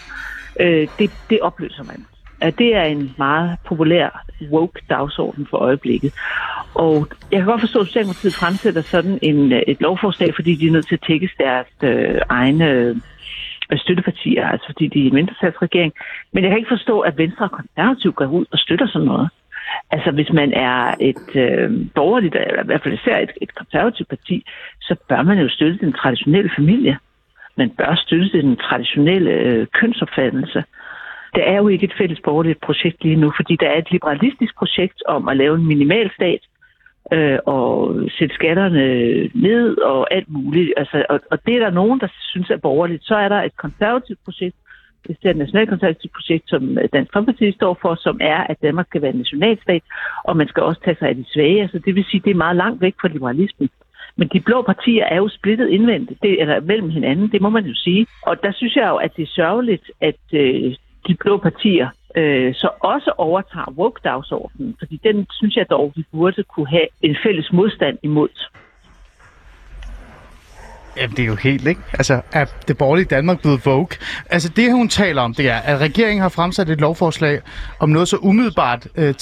øh, 0.59 0.88
det, 0.99 1.11
det 1.30 1.39
opløser 1.41 1.84
man 1.84 2.05
at 2.41 2.57
det 2.57 2.75
er 2.75 2.84
en 2.84 3.15
meget 3.17 3.57
populær 3.65 4.25
woke 4.51 4.82
dagsorden 4.89 5.47
for 5.49 5.57
øjeblikket. 5.57 6.13
Og 6.73 7.07
jeg 7.32 7.39
kan 7.39 7.45
godt 7.45 7.61
forstå, 7.61 7.80
at 7.80 7.88
Socialdemokratiet 7.88 8.36
fremsætter 8.36 8.82
sådan 8.82 9.19
en, 9.21 9.53
øh, 9.53 9.61
et 9.67 9.82
lovforslag, 9.82 10.36
fordi 10.36 10.55
de 10.55 10.67
er 10.67 10.71
nødt 10.71 10.88
til 10.88 10.95
at 10.95 11.03
tækkes 11.07 11.32
deres 11.39 11.67
øh, 11.84 12.21
egne 12.30 13.01
støttepartier, 13.76 14.47
altså 14.47 14.68
fordi 14.68 14.88
de 14.88 15.03
er 15.03 15.07
en 15.07 15.13
mindretalsregering. 15.13 15.93
Men 16.34 16.43
jeg 16.43 16.51
kan 16.51 16.57
ikke 16.57 16.76
forstå, 16.78 16.99
at 16.99 17.18
Venstre 17.18 17.45
og 17.45 17.51
Konservativ 17.51 18.13
går 18.13 18.26
ud 18.26 18.45
og 18.51 18.59
støtter 18.59 18.88
sådan 18.88 19.07
noget. 19.07 19.30
Altså 19.91 20.11
hvis 20.11 20.32
man 20.34 20.53
er 20.53 20.95
et 20.99 21.36
øh, 21.36 21.72
borgerligt, 21.95 22.36
eller 22.36 22.63
i 22.63 22.65
hvert 22.65 22.84
fald 22.84 22.93
især 22.93 23.18
et, 23.20 23.32
et 23.41 23.55
konservativt 23.55 24.09
parti, 24.09 24.45
så 24.82 24.95
bør 25.09 25.22
man 25.22 25.39
jo 25.39 25.49
støtte 25.49 25.86
den 25.86 25.93
traditionelle 25.93 26.51
familie. 26.55 26.97
Man 27.57 27.70
bør 27.70 27.95
støtte 27.95 28.41
den 28.41 28.55
traditionelle 28.55 29.32
øh, 29.32 29.68
kønsopfattelse. 29.74 30.63
Det 31.36 31.49
er 31.49 31.57
jo 31.57 31.68
ikke 31.68 31.86
et 31.86 31.97
fælles 31.97 32.20
borgerligt 32.24 32.61
projekt 32.61 33.03
lige 33.03 33.15
nu, 33.15 33.34
fordi 33.36 33.55
der 33.55 33.70
er 33.70 33.78
et 33.78 33.91
liberalistisk 33.91 34.57
projekt 34.57 35.03
om 35.05 35.28
at 35.28 35.38
lave 35.38 35.55
en 35.55 35.68
minimalstat 35.68 36.39
øh, 37.11 37.39
og 37.45 37.95
sætte 38.17 38.35
skatterne 38.35 38.83
ned 39.47 39.77
og 39.77 40.13
alt 40.13 40.29
muligt. 40.29 40.73
Altså, 40.77 41.05
og, 41.09 41.19
og 41.31 41.37
det 41.45 41.55
er 41.55 41.59
der 41.59 41.69
nogen, 41.69 41.99
der 41.99 42.07
synes 42.31 42.49
er 42.49 42.57
borgerligt. 42.57 43.03
Så 43.03 43.15
er 43.15 43.29
der 43.29 43.41
et 43.43 43.57
konservativt 43.57 44.19
projekt, 44.25 44.55
det 45.07 45.17
er 45.25 45.29
et 45.29 45.37
nationalkonservativt 45.37 46.13
projekt, 46.13 46.49
som 46.49 46.77
Dansk 46.93 47.13
Folkeparti 47.13 47.51
står 47.51 47.77
for, 47.81 47.95
som 47.95 48.17
er, 48.21 48.39
at 48.51 48.61
Danmark 48.61 48.87
skal 48.87 49.01
være 49.01 49.11
en 49.11 49.17
nationalstat, 49.17 49.83
og 50.23 50.37
man 50.37 50.47
skal 50.47 50.63
også 50.63 50.81
tage 50.81 50.97
sig 50.99 51.09
af 51.09 51.15
de 51.15 51.25
svage. 51.33 51.61
Altså, 51.61 51.79
det 51.79 51.95
vil 51.95 52.05
sige, 52.05 52.21
det 52.25 52.31
er 52.31 52.43
meget 52.45 52.55
langt 52.55 52.81
væk 52.81 52.95
fra 53.01 53.07
liberalismen. 53.07 53.69
Men 54.15 54.29
de 54.33 54.39
blå 54.39 54.61
partier 54.61 55.05
er 55.05 55.17
jo 55.17 55.29
splittet 55.29 55.69
indvendigt, 55.69 56.21
det, 56.21 56.41
eller 56.41 56.59
mellem 56.59 56.89
hinanden, 56.89 57.31
det 57.31 57.41
må 57.41 57.49
man 57.49 57.65
jo 57.65 57.73
sige. 57.75 58.07
Og 58.21 58.43
der 58.43 58.51
synes 58.51 58.75
jeg 58.75 58.87
jo, 58.89 58.95
at 58.95 59.11
det 59.15 59.23
er 59.23 59.35
sørgeligt, 59.35 59.91
at 60.01 60.21
øh, 60.33 60.75
de 61.07 61.15
blå 61.19 61.37
partier 61.37 61.87
øh, 62.18 62.55
så 62.55 62.70
også 62.80 63.11
overtager 63.18 63.74
woke-dagsordenen, 63.78 64.76
fordi 64.80 64.99
den 65.03 65.28
synes 65.32 65.55
jeg 65.55 65.65
dog, 65.70 65.93
vi 65.95 66.03
burde 66.11 66.43
kunne 66.43 66.68
have 66.68 66.88
en 67.01 67.18
fælles 67.24 67.51
modstand 67.53 67.97
imod. 68.03 68.30
Jamen, 70.97 71.15
det 71.15 71.24
er 71.24 71.28
jo 71.28 71.36
helt, 71.36 71.68
ikke? 71.68 71.82
Altså, 71.93 72.22
er 72.34 72.45
det 72.68 72.78
borgerlige 72.78 73.05
Danmark 73.05 73.41
blevet 73.41 73.65
vogue? 73.65 73.88
Altså, 74.30 74.49
det 74.55 74.72
hun 74.72 74.89
taler 74.89 75.22
om, 75.22 75.34
det 75.34 75.49
er, 75.49 75.57
at 75.57 75.82
regeringen 75.82 76.22
har 76.22 76.30
fremsat 76.30 76.70
et 76.70 76.82
lovforslag 76.82 77.41
om 77.80 77.89
noget 77.89 78.07
så 78.07 78.18
umiddelbart 78.18 78.88
øh, 78.95 79.13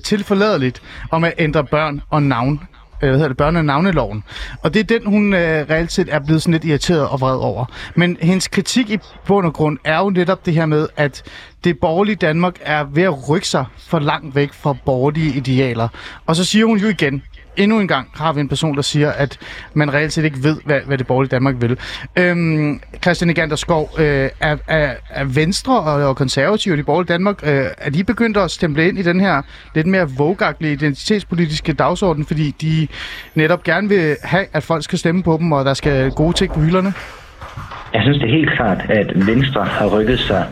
tilforladeligt 0.00 0.82
om 1.10 1.24
at 1.24 1.34
ændre 1.38 1.64
børn 1.64 2.00
og 2.10 2.22
navn 2.22 2.60
øh, 3.02 3.08
hvad 3.08 3.18
hedder 3.18 3.28
det, 3.28 3.42
børne- 3.42 3.62
navneloven. 3.62 4.24
Og 4.62 4.74
det 4.74 4.80
er 4.80 4.98
den, 4.98 5.06
hun 5.06 5.34
øh, 5.34 5.66
reelt 5.70 5.92
set 5.92 6.08
er 6.10 6.18
blevet 6.18 6.42
sådan 6.42 6.52
lidt 6.52 6.64
irriteret 6.64 7.08
og 7.08 7.20
vred 7.20 7.36
over. 7.36 7.64
Men 7.94 8.16
hendes 8.20 8.48
kritik 8.48 8.90
i 8.90 8.98
bund 9.26 9.46
og 9.46 9.52
grund 9.52 9.78
er 9.84 9.98
jo 9.98 10.10
netop 10.10 10.46
det 10.46 10.54
her 10.54 10.66
med, 10.66 10.88
at 10.96 11.22
det 11.64 11.78
borgerlige 11.78 12.16
Danmark 12.16 12.54
er 12.60 12.84
ved 12.84 13.02
at 13.02 13.28
rykke 13.28 13.48
sig 13.48 13.64
for 13.78 13.98
langt 13.98 14.34
væk 14.34 14.52
fra 14.52 14.74
borgerlige 14.84 15.34
idealer. 15.34 15.88
Og 16.26 16.36
så 16.36 16.44
siger 16.44 16.66
hun 16.66 16.78
jo 16.78 16.88
igen, 16.88 17.22
endnu 17.56 17.80
en 17.80 17.88
gang 17.88 18.08
har 18.14 18.32
vi 18.32 18.40
en 18.40 18.48
person, 18.48 18.76
der 18.76 18.82
siger, 18.82 19.12
at 19.12 19.38
man 19.74 19.94
reelt 19.94 20.12
set 20.12 20.24
ikke 20.24 20.42
ved, 20.42 20.56
hvad, 20.64 20.80
hvad 20.86 20.98
det 20.98 21.06
borgerlige 21.06 21.30
Danmark 21.30 21.54
vil. 21.60 21.78
Øhm, 22.16 22.80
Christian 23.02 23.30
Egander 23.30 23.56
Skov, 23.56 23.90
øh, 23.98 24.04
er, 24.40 24.56
er, 24.68 24.94
er 25.10 25.24
Venstre 25.24 25.80
og, 25.80 26.08
og 26.08 26.16
konservative 26.16 26.74
i 26.74 26.78
de 26.78 26.82
borgerlige 26.82 27.12
Danmark, 27.12 27.40
øh, 27.42 27.64
er 27.78 27.90
de 27.90 28.04
begyndt 28.04 28.36
at 28.36 28.50
stemple 28.50 28.88
ind 28.88 28.98
i 28.98 29.02
den 29.02 29.20
her 29.20 29.42
lidt 29.74 29.86
mere 29.86 30.08
vågagtige 30.18 30.72
identitetspolitiske 30.72 31.72
dagsorden, 31.72 32.24
fordi 32.24 32.50
de 32.50 32.88
netop 33.34 33.64
gerne 33.64 33.88
vil 33.88 34.16
have, 34.22 34.46
at 34.52 34.62
folk 34.62 34.84
skal 34.84 34.98
stemme 34.98 35.22
på 35.22 35.36
dem, 35.40 35.52
og 35.52 35.64
der 35.64 35.74
skal 35.74 36.10
gode 36.10 36.32
ting 36.32 36.52
på 36.54 36.60
hylderne? 36.60 36.92
Jeg 37.94 38.02
synes 38.02 38.18
det 38.18 38.26
er 38.28 38.36
helt 38.36 38.50
klart, 38.56 38.78
at 38.88 39.26
Venstre 39.26 39.64
har 39.64 39.86
rykket 39.86 40.18
sig 40.18 40.46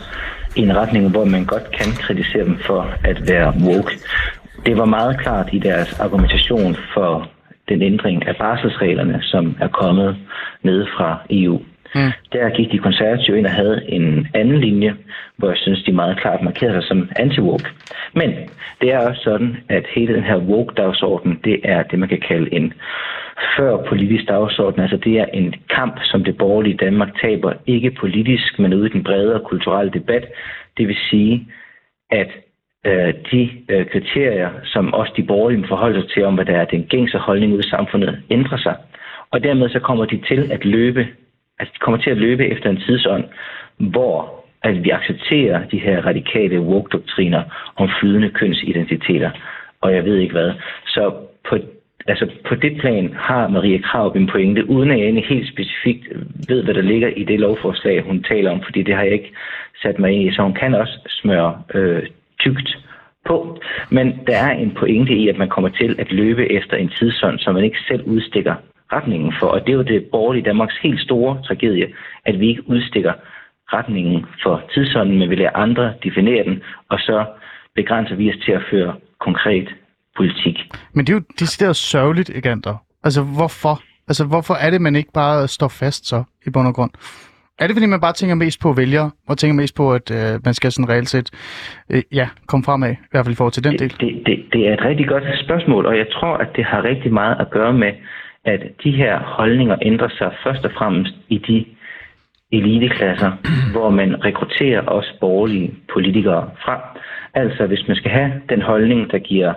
i 0.57 0.61
en 0.61 0.77
retning, 0.77 1.09
hvor 1.09 1.25
man 1.25 1.45
godt 1.45 1.71
kan 1.79 1.93
kritisere 1.93 2.45
dem 2.45 2.59
for 2.67 2.95
at 3.05 3.29
være 3.29 3.55
woke. 3.61 3.99
Det 4.67 4.79
var 4.79 4.85
meget 4.85 5.21
klart 5.21 5.49
i 5.53 5.59
deres 5.59 6.01
argumentation 6.01 6.77
for 6.95 7.31
den 7.69 7.83
ændring 7.83 8.29
af 8.29 8.37
barselsreglerne, 8.37 9.19
som 9.23 9.57
er 9.61 9.69
kommet 9.69 10.17
ned 10.63 10.87
fra 10.87 11.19
EU. 11.31 11.63
Mm. 11.95 12.13
Der 12.33 12.57
gik 12.57 12.73
de 12.73 12.79
konservative 12.79 13.39
ind 13.39 13.47
og 13.47 13.53
havde 13.53 13.83
en 13.89 14.27
anden 14.35 14.61
linje, 14.61 14.95
hvor 15.37 15.49
jeg 15.49 15.57
synes, 15.59 15.83
de 15.83 15.93
meget 15.93 16.21
klart 16.21 16.43
markerede 16.43 16.83
sig 16.83 16.89
som 16.89 17.09
anti-woke. 17.19 17.69
Men 18.15 18.31
det 18.81 18.93
er 18.93 19.09
også 19.09 19.23
sådan, 19.23 19.57
at 19.69 19.85
hele 19.95 20.15
den 20.15 20.23
her 20.23 20.37
woke-dagsorden, 20.37 21.41
det 21.45 21.61
er 21.65 21.83
det, 21.83 21.99
man 21.99 22.09
kan 22.09 22.21
kalde 22.29 22.55
en 22.55 22.73
før 23.57 23.77
politisk 23.89 24.29
dagsorden. 24.29 24.83
Altså 24.83 24.97
det 24.97 25.19
er 25.19 25.25
en 25.25 25.55
kamp, 25.71 26.01
som 26.03 26.25
det 26.25 26.39
borgerlige 26.39 26.77
Danmark 26.77 27.09
taber, 27.23 27.53
ikke 27.67 27.91
politisk, 27.91 28.59
men 28.59 28.75
ude 28.75 28.87
i 28.87 28.93
den 28.93 29.05
bredere 29.05 29.41
kulturelle 29.41 29.93
debat. 29.93 30.25
Det 30.77 30.89
vil 30.89 30.97
sige, 31.11 31.49
at 32.11 32.29
øh, 32.87 33.15
de 33.31 33.51
øh, 33.69 33.87
kriterier, 33.87 34.51
som 34.65 34.95
også 34.95 35.13
de 35.17 35.23
borgerlige 35.23 35.69
forholder 35.69 36.01
sig 36.01 36.11
til 36.11 36.25
om, 36.25 36.35
hvad 36.35 36.45
der 36.45 36.57
er 36.57 36.65
den 36.65 36.85
gængse 36.85 37.19
holdning 37.19 37.53
ud 37.53 37.61
i 37.61 37.71
samfundet, 37.71 38.23
ændrer 38.31 38.59
sig. 38.59 38.77
Og 39.31 39.43
dermed 39.43 39.69
så 39.69 39.81
kommer 39.81 40.05
de 40.05 40.21
til 40.29 40.53
at 40.53 40.65
løbe, 40.65 41.09
altså 41.59 41.73
de 41.75 41.79
kommer 41.79 41.99
til 42.01 42.11
at 42.11 42.17
løbe 42.17 42.47
efter 42.47 42.71
en 42.71 42.81
tidsånd, 42.87 43.25
hvor 43.79 44.43
at 44.63 44.85
vi 44.85 44.91
accepterer 44.91 45.69
de 45.69 45.79
her 45.79 46.07
radikale 46.07 46.61
woke-doktriner 46.61 47.43
om 47.77 47.89
flydende 48.01 48.31
kønsidentiteter, 48.31 49.31
og 49.81 49.95
jeg 49.95 50.05
ved 50.05 50.17
ikke 50.17 50.33
hvad. 50.33 50.53
Så 50.87 51.15
på, 51.49 51.59
altså 52.07 52.31
på 52.49 52.55
det 52.55 52.81
plan 52.81 53.15
har 53.15 53.49
Maria 53.49 53.79
Krav 53.79 54.13
en 54.17 54.27
pointe, 54.27 54.71
uden 54.71 54.91
at 54.91 54.99
jeg 54.99 55.05
egentlig 55.05 55.27
helt 55.29 55.49
specifikt 55.49 56.09
ved, 56.49 56.65
hvad 56.65 56.75
der 56.75 56.83
ligger 56.83 57.09
i 57.09 57.25
det 57.25 57.41
lovforslag, 57.41 58.03
hun 58.03 58.23
taler 58.23 58.51
om, 58.51 58.63
fordi 58.63 58.83
det 58.83 58.95
har 58.95 59.03
jeg 59.03 59.13
ikke 59.13 59.33
sat 59.83 59.99
mig 59.99 60.13
ind 60.13 60.23
i. 60.23 60.35
Så 60.35 60.43
hun 60.43 60.55
kan 60.55 60.75
også 60.75 60.99
smøre 61.09 61.63
øh, 61.75 62.03
tygt 62.45 62.69
på. 63.29 63.37
Men 63.91 64.07
der 64.27 64.37
er 64.37 64.51
en 64.51 64.73
pointe 64.81 65.15
i, 65.23 65.29
at 65.29 65.39
man 65.39 65.49
kommer 65.49 65.71
til 65.81 65.97
at 65.99 66.13
løbe 66.13 66.53
efter 66.53 66.77
en 66.77 66.91
tidsånd, 66.99 67.39
som 67.39 67.55
man 67.55 67.65
ikke 67.65 67.85
selv 67.89 68.03
udstikker 68.07 68.55
retningen 68.93 69.33
for. 69.41 69.47
Og 69.47 69.61
det 69.61 69.69
er 69.73 69.77
jo 69.77 69.83
det 69.83 70.09
borgerlige 70.13 70.45
Danmarks 70.45 70.79
helt 70.83 71.01
store 71.01 71.43
tragedie, 71.47 71.87
at 72.25 72.41
vi 72.41 72.49
ikke 72.49 72.69
udstikker 72.69 73.13
retningen 73.73 74.27
for 74.43 74.63
tidsånden, 74.75 75.19
men 75.19 75.31
vi 75.31 75.35
lader 75.35 75.57
andre 75.57 75.95
definere 76.05 76.45
den, 76.45 76.63
og 76.91 76.99
så 76.99 77.27
begrænser 77.75 78.15
vi 78.15 78.31
os 78.31 78.45
til 78.45 78.53
at 78.53 78.63
føre 78.71 78.95
konkret 79.21 79.69
politik. 80.17 80.57
Men 80.93 81.07
det 81.07 81.13
er 81.13 81.17
jo 81.17 81.25
decideret 81.39 81.77
sørgeligt, 81.77 82.31
Egander. 82.31 82.77
Altså, 83.05 83.23
hvorfor? 83.23 83.83
Altså, 84.09 84.25
hvorfor 84.25 84.55
er 84.55 84.71
det, 84.71 84.81
man 84.81 84.97
ikke 84.97 85.13
bare 85.15 85.49
står 85.49 85.69
fast 85.69 86.07
så, 86.07 86.25
i 86.47 86.51
bund 86.51 86.69
og 86.69 86.75
grund? 86.75 86.91
Er 87.63 87.67
det, 87.67 87.77
fordi 87.77 87.87
man 87.87 88.01
bare 88.01 88.13
tænker 88.13 88.35
mest 88.35 88.61
på 88.61 88.73
vælgere, 88.73 89.11
og 89.29 89.39
tænker 89.39 89.55
mest 89.63 89.77
på, 89.77 89.95
at 89.95 90.11
øh, 90.11 90.41
man 90.45 90.55
skal 90.55 90.73
sådan 90.73 90.89
reelt 90.89 91.09
set 91.09 91.29
øh, 91.91 92.03
ja, 92.13 92.29
komme 92.47 92.65
fremad, 92.65 92.93
i 92.93 93.11
hvert 93.11 93.25
fald 93.25 93.35
i 93.35 93.41
forhold 93.41 93.53
til 93.53 93.65
den 93.65 93.79
del? 93.79 93.91
Det, 94.01 94.23
det, 94.27 94.37
det 94.53 94.69
er 94.69 94.73
et 94.73 94.85
rigtig 94.85 95.09
godt 95.09 95.25
spørgsmål, 95.45 95.87
og 95.87 95.97
jeg 95.99 96.07
tror, 96.13 96.35
at 96.37 96.49
det 96.57 96.65
har 96.65 96.85
rigtig 96.85 97.13
meget 97.13 97.37
at 97.41 97.51
gøre 97.51 97.73
med, 97.73 97.93
at 98.45 98.61
de 98.85 98.91
her 98.91 99.19
holdninger 99.19 99.77
ændrer 99.83 100.09
sig 100.09 100.31
først 100.45 100.65
og 100.65 100.73
fremmest 100.79 101.15
i 101.29 101.39
de 101.39 101.65
eliteklasser, 102.53 103.33
hvor 103.75 103.91
man 103.91 104.25
rekrutterer 104.25 104.81
også 104.81 105.11
borgerlige 105.21 105.75
politikere 105.93 106.51
fra. 106.65 106.99
Altså, 107.35 107.67
hvis 107.67 107.89
man 107.89 107.97
skal 107.97 108.11
have 108.11 108.33
den 108.49 108.63
holdning, 108.63 109.11
der 109.11 109.19
giver 109.19 109.55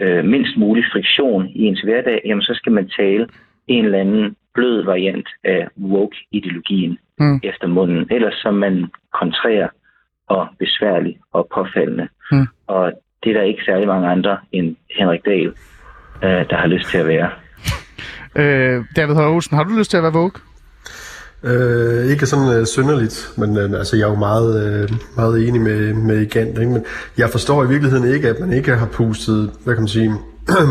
øh, 0.00 0.24
mindst 0.24 0.56
mulig 0.56 0.84
friktion 0.92 1.48
i 1.48 1.62
ens 1.62 1.80
hverdag, 1.80 2.20
jamen 2.24 2.42
så 2.42 2.54
skal 2.54 2.72
man 2.72 2.88
tale 2.88 3.26
en 3.68 3.84
eller 3.84 3.98
anden 3.98 4.36
blød 4.54 4.84
variant 4.84 5.28
af 5.44 5.68
woke-ideologien 5.80 6.98
mm. 7.18 7.40
efter 7.42 7.66
munden. 7.66 8.06
Ellers 8.10 8.34
så 8.34 8.50
man 8.50 8.90
kontrærer 9.20 9.68
og 10.28 10.48
besværlig 10.58 11.18
og 11.32 11.48
påfaldende. 11.54 12.08
Mm. 12.32 12.46
Og 12.66 12.92
det 13.22 13.30
er 13.30 13.34
der 13.34 13.42
ikke 13.42 13.62
særlig 13.64 13.86
mange 13.86 14.08
andre 14.08 14.38
end 14.52 14.76
Henrik 14.98 15.24
Dahl, 15.24 15.48
øh, 16.24 16.48
der 16.50 16.56
har 16.56 16.66
lyst 16.66 16.88
til 16.90 16.98
at 16.98 17.06
være. 17.06 17.30
Øh, 18.36 18.84
David 18.96 19.16
Olsen, 19.16 19.56
har 19.56 19.64
du 19.64 19.70
lyst 19.78 19.90
til 19.90 19.96
at 19.96 20.02
være 20.02 20.12
woke? 20.12 20.40
Øh, 21.44 22.10
ikke 22.10 22.26
sådan 22.26 22.58
øh, 22.58 22.66
synderligt, 22.66 23.28
men 23.38 23.56
øh, 23.56 23.78
altså, 23.78 23.96
jeg 23.96 24.04
er 24.04 24.10
jo 24.10 24.16
meget, 24.16 24.82
øh, 24.82 24.90
meget 25.16 25.48
enig 25.48 25.60
med, 25.60 25.94
med 25.94 26.20
Igant. 26.20 26.58
Ikke? 26.58 26.72
Men 26.72 26.84
jeg 27.18 27.30
forstår 27.30 27.64
i 27.64 27.68
virkeligheden 27.68 28.14
ikke, 28.14 28.28
at 28.28 28.40
man 28.40 28.52
ikke 28.52 28.76
har 28.76 28.86
pustet, 28.86 29.50
hvad 29.64 29.74
kan 29.74 29.82
man 29.82 29.88
sige, 29.88 30.12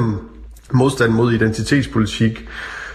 modstand 0.82 1.12
mod 1.12 1.34
identitetspolitik 1.34 2.50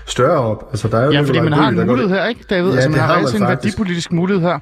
større 0.07 0.39
op. 0.39 0.69
Altså, 0.71 0.89
der 0.89 0.99
er 0.99 1.05
jo 1.05 1.13
ja, 1.13 1.21
fordi 1.21 1.41
man 1.41 1.53
har 1.53 1.69
en 1.69 1.87
mulighed 1.87 2.09
her, 2.09 2.27
ikke, 2.27 2.45
David? 2.51 2.69
Ja, 2.69 2.75
altså, 2.75 2.91
man 2.91 2.99
har, 2.99 3.07
har 3.07 3.15
altså 3.15 3.37
en 3.37 3.43
værdipolitisk 3.43 4.13
mulighed 4.13 4.43
her. 4.43 4.59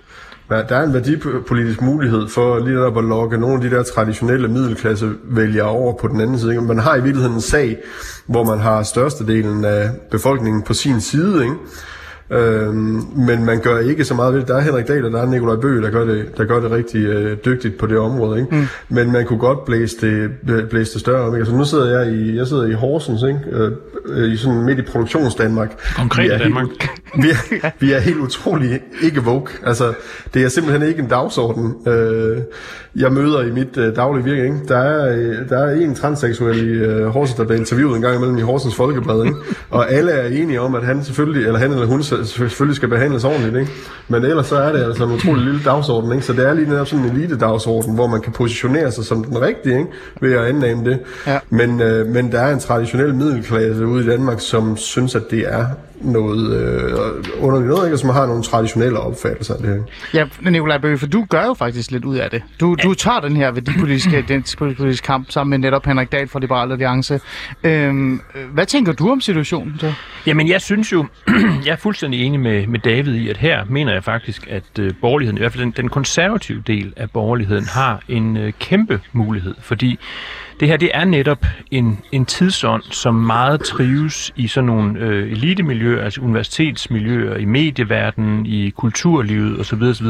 Ja, 0.50 0.62
der 0.62 0.76
er 0.76 0.82
en 0.82 0.94
værdipolitisk 0.94 1.82
mulighed 1.82 2.28
for 2.28 2.58
lige 2.58 2.76
der 2.76 2.98
at 2.98 3.04
lokke 3.04 3.38
nogle 3.38 3.54
af 3.54 3.60
de 3.60 3.76
der 3.76 3.82
traditionelle 3.82 4.48
middelklasse 4.48 5.10
vælgere 5.24 5.66
over 5.66 5.92
på 6.00 6.08
den 6.08 6.20
anden 6.20 6.38
side. 6.38 6.60
Man 6.60 6.78
har 6.78 6.96
i 6.96 7.02
virkeligheden 7.02 7.34
en 7.34 7.40
sag, 7.40 7.78
hvor 8.26 8.44
man 8.44 8.58
har 8.58 8.82
størstedelen 8.82 9.64
af 9.64 9.90
befolkningen 10.10 10.62
på 10.62 10.74
sin 10.74 11.00
side, 11.00 11.42
ikke? 11.42 11.54
Øhm, 12.30 13.02
men 13.16 13.44
man 13.44 13.60
gør 13.60 13.78
ikke 13.78 14.04
så 14.04 14.14
meget 14.14 14.32
ved 14.32 14.40
det. 14.40 14.48
Der 14.48 14.56
er 14.56 14.60
Henrik 14.60 14.88
Dahl, 14.88 15.04
og 15.04 15.12
der 15.12 15.22
er 15.22 15.26
Nikolaj 15.26 15.56
Bøge, 15.56 15.82
der 15.82 15.90
gør 15.90 16.04
det, 16.04 16.36
der 16.36 16.44
gør 16.44 16.60
det 16.60 16.70
rigtig 16.70 17.00
øh, 17.00 17.36
dygtigt 17.44 17.78
på 17.78 17.86
det 17.86 17.98
område. 17.98 18.40
Ikke? 18.40 18.56
Mm. 18.56 18.66
Men 18.88 19.12
man 19.12 19.26
kunne 19.26 19.38
godt 19.38 19.64
blæse 19.64 19.96
det, 20.00 20.30
blæse 20.70 20.92
det 20.92 21.00
større 21.00 21.22
om. 21.22 21.34
Ikke? 21.34 21.38
Altså, 21.38 21.54
nu 21.54 21.64
sidder 21.64 22.00
jeg 22.00 22.12
i, 22.12 22.36
jeg 22.36 22.46
sidder 22.46 22.66
i 22.66 22.72
Horsens, 22.72 23.22
ikke? 23.22 23.40
Øh, 23.52 24.32
i 24.32 24.36
sådan 24.36 24.64
midt 24.64 24.78
i 24.78 24.82
produktionsdanmark. 24.82 25.94
Konkret 25.96 26.24
i 26.24 26.28
Danmark. 26.28 26.66
Helt, 27.14 27.26
vi, 27.26 27.30
er, 27.30 27.70
vi 27.80 27.92
er 27.92 27.98
helt 27.98 28.18
utrolig 28.18 28.80
ikke 29.02 29.20
woke. 29.20 29.52
Altså, 29.66 29.92
det 30.34 30.44
er 30.44 30.48
simpelthen 30.48 30.88
ikke 30.88 31.02
en 31.02 31.08
dagsorden. 31.08 31.74
Øh, 31.88 32.38
jeg 32.96 33.12
møder 33.12 33.42
i 33.42 33.50
mit 33.50 33.76
øh, 33.76 33.96
daglige 33.96 34.24
virke. 34.24 34.44
Ikke? 34.44 34.56
Der, 34.68 34.78
er, 34.78 35.16
øh, 35.16 35.48
der 35.48 35.58
er 35.58 35.74
en 35.74 35.94
transseksuel 35.94 36.68
i 36.68 36.70
øh, 36.70 37.06
Horsens, 37.06 37.36
der 37.36 37.44
bliver 37.44 37.58
interviewet 37.58 37.96
en 37.96 38.02
gang 38.02 38.16
imellem 38.16 38.38
i 38.38 38.42
Horsens 38.42 38.74
Folkeblad. 38.74 39.24
Ikke? 39.24 39.36
Og 39.70 39.92
alle 39.92 40.10
er 40.10 40.28
enige 40.28 40.60
om, 40.60 40.74
at 40.74 40.84
han 40.84 41.04
selvfølgelig, 41.04 41.46
eller 41.46 41.58
han 41.58 41.70
eller 41.70 41.86
hun 41.86 42.02
selvfølgelig 42.22 42.76
skal 42.76 42.88
behandles 42.88 43.24
ordentligt. 43.24 43.56
Ikke? 43.56 43.70
Men 44.08 44.24
ellers 44.24 44.46
så 44.46 44.56
er 44.56 44.72
det 44.72 44.84
altså 44.84 45.04
en 45.04 45.12
utrolig 45.12 45.44
lille 45.44 45.60
dagsorden. 45.64 46.12
Ikke? 46.12 46.24
Så 46.24 46.32
det 46.32 46.46
er 46.46 46.54
lige 46.54 46.70
netop 46.70 46.86
sådan 46.86 47.04
en 47.04 47.10
elite-dagsorden, 47.10 47.94
hvor 47.94 48.06
man 48.06 48.20
kan 48.20 48.32
positionere 48.32 48.92
sig 48.92 49.04
som 49.04 49.24
den 49.24 49.40
rigtige, 49.40 49.78
ikke? 49.78 49.90
ved 50.20 50.32
at 50.32 50.44
anname 50.44 50.84
det. 50.84 50.98
Ja. 51.26 51.38
Men, 51.50 51.80
øh, 51.80 52.06
men 52.06 52.32
der 52.32 52.40
er 52.40 52.52
en 52.52 52.60
traditionel 52.60 53.14
middelklasse 53.14 53.86
ude 53.86 54.04
i 54.04 54.08
Danmark, 54.08 54.40
som 54.40 54.76
synes, 54.76 55.14
at 55.14 55.22
det 55.30 55.40
er 55.54 55.66
noget 56.00 56.56
øh, 56.56 57.44
underligt 57.44 57.68
noget, 57.68 57.86
ikke? 57.86 57.98
som 57.98 58.10
har 58.10 58.26
nogle 58.26 58.42
traditionelle 58.42 58.98
opfattelser 58.98 59.54
af 59.54 59.60
det 59.60 59.68
her. 59.68 59.82
Ja, 60.44 60.50
Nikolaj 60.50 60.78
Bøge, 60.78 60.98
for 60.98 61.06
du 61.06 61.26
gør 61.30 61.44
jo 61.44 61.54
faktisk 61.54 61.90
lidt 61.90 62.04
ud 62.04 62.16
af 62.16 62.30
det. 62.30 62.42
Du, 62.60 62.76
du 62.82 62.94
tager 62.94 63.20
den 63.20 63.36
her 63.36 63.50
værdipolitiske 63.50 64.24
den 64.28 64.44
politiske 64.76 65.06
kamp 65.06 65.30
sammen 65.30 65.50
med 65.50 65.58
netop 65.58 65.86
Henrik 65.86 66.12
Dahl 66.12 66.28
fra 66.28 66.40
Liberal 66.40 66.72
Alliance. 66.72 67.20
Øhm, 67.64 68.20
hvad 68.52 68.66
tænker 68.66 68.92
du 68.92 69.10
om 69.10 69.20
situationen 69.20 69.74
så? 69.78 69.92
Jamen, 70.26 70.48
jeg 70.48 70.60
synes 70.60 70.92
jo, 70.92 71.06
jeg 71.66 71.72
er 71.72 71.76
fuldstændig 71.76 72.22
enig 72.22 72.40
med, 72.40 72.66
med 72.66 72.78
David 72.78 73.14
i, 73.14 73.28
at 73.28 73.36
her 73.36 73.64
mener 73.64 73.92
jeg 73.92 74.04
faktisk, 74.04 74.46
at 74.50 74.78
øh, 74.80 74.90
borgerligheden, 75.00 75.38
i 75.38 75.40
hvert 75.40 75.52
fald 75.52 75.64
den, 75.64 75.74
den 75.76 75.88
konservative 75.88 76.62
del 76.66 76.92
af 76.96 77.10
borgerligheden, 77.10 77.64
har 77.64 78.02
en 78.08 78.36
øh, 78.36 78.52
kæmpe 78.60 79.00
mulighed, 79.12 79.54
fordi 79.60 79.98
det 80.60 80.68
her 80.68 80.76
det 80.76 80.90
er 80.94 81.04
netop 81.04 81.46
en, 81.70 81.98
en 82.12 82.26
tidsånd, 82.26 82.82
som 82.82 83.14
meget 83.14 83.60
trives 83.60 84.32
i 84.36 84.48
sådan 84.48 84.66
nogle 84.66 84.98
øh, 84.98 85.32
elitemiljøer, 85.32 85.93
miljøer, 85.94 86.04
altså 86.04 86.20
universitetsmiljøer, 86.20 87.36
i 87.36 87.44
medieverdenen, 87.44 88.46
i 88.46 88.70
kulturlivet 88.70 89.60
osv., 89.60 89.82
osv., 89.82 90.06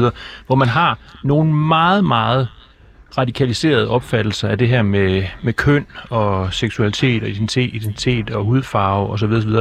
hvor 0.47 0.55
man 0.55 0.67
har 0.67 0.97
nogle 1.23 1.53
meget, 1.53 2.03
meget 2.03 2.47
radikaliserede 3.17 3.89
opfattelser 3.89 4.47
af 4.47 4.57
det 4.57 4.67
her 4.67 4.81
med, 4.81 5.23
med 5.43 5.53
køn 5.53 5.85
og 6.09 6.53
seksualitet 6.53 7.23
og 7.23 7.29
identitet, 7.29 7.73
identitet 7.73 8.29
og 8.29 8.43
hudfarve 8.43 9.09
osv., 9.09 9.31
osv., 9.31 9.51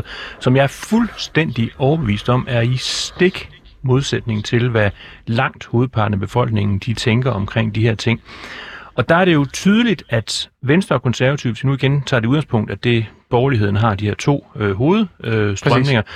som 0.40 0.56
jeg 0.56 0.62
er 0.62 0.66
fuldstændig 0.90 1.70
overbevist 1.78 2.28
om 2.28 2.46
er 2.48 2.60
i 2.60 2.76
stik 2.76 3.48
modsætning 3.82 4.44
til, 4.44 4.68
hvad 4.68 4.90
langt 5.26 5.66
hovedparten 5.66 6.14
af 6.14 6.20
befolkningen 6.20 6.78
de 6.78 6.94
tænker 6.94 7.30
omkring 7.30 7.74
de 7.74 7.80
her 7.80 7.94
ting. 7.94 8.20
Og 8.96 9.08
der 9.08 9.14
er 9.14 9.24
det 9.24 9.34
jo 9.34 9.46
tydeligt, 9.52 10.02
at 10.08 10.50
Venstre 10.62 10.96
og 10.96 11.02
Konservative, 11.02 11.52
hvis 11.52 11.64
vi 11.64 11.66
nu 11.66 11.74
igen 11.74 12.02
tager 12.02 12.20
det 12.20 12.28
udgangspunkt, 12.28 12.70
at 12.70 12.84
det 12.84 13.06
borgerligheden 13.30 13.76
har 13.76 13.94
de 13.94 14.06
her 14.06 14.14
to 14.14 14.46
øh, 14.56 14.72
hovedstrømninger, 14.72 16.02
øh, 16.02 16.12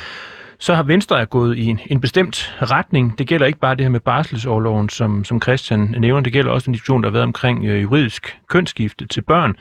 så 0.61 0.75
har 0.75 0.83
Venstre 0.83 1.21
er 1.21 1.25
gået 1.25 1.59
i 1.59 1.65
en, 1.65 1.81
en 1.87 2.01
bestemt 2.01 2.57
retning. 2.63 3.19
Det 3.19 3.27
gælder 3.27 3.47
ikke 3.47 3.59
bare 3.59 3.75
det 3.75 3.85
her 3.85 3.91
med 3.91 4.01
barselsårloven, 4.01 4.89
som, 4.89 5.25
som 5.25 5.43
Christian 5.43 5.95
nævner. 5.99 6.21
Det 6.23 6.33
gælder 6.33 6.51
også 6.51 6.65
den 6.65 6.73
diskussion, 6.73 7.03
der 7.03 7.09
har 7.09 7.13
været 7.13 7.25
omkring 7.25 7.65
øh, 7.65 7.83
juridisk 7.83 8.39
kønsskifte 8.49 9.07
til 9.07 9.21
børn, 9.23 9.57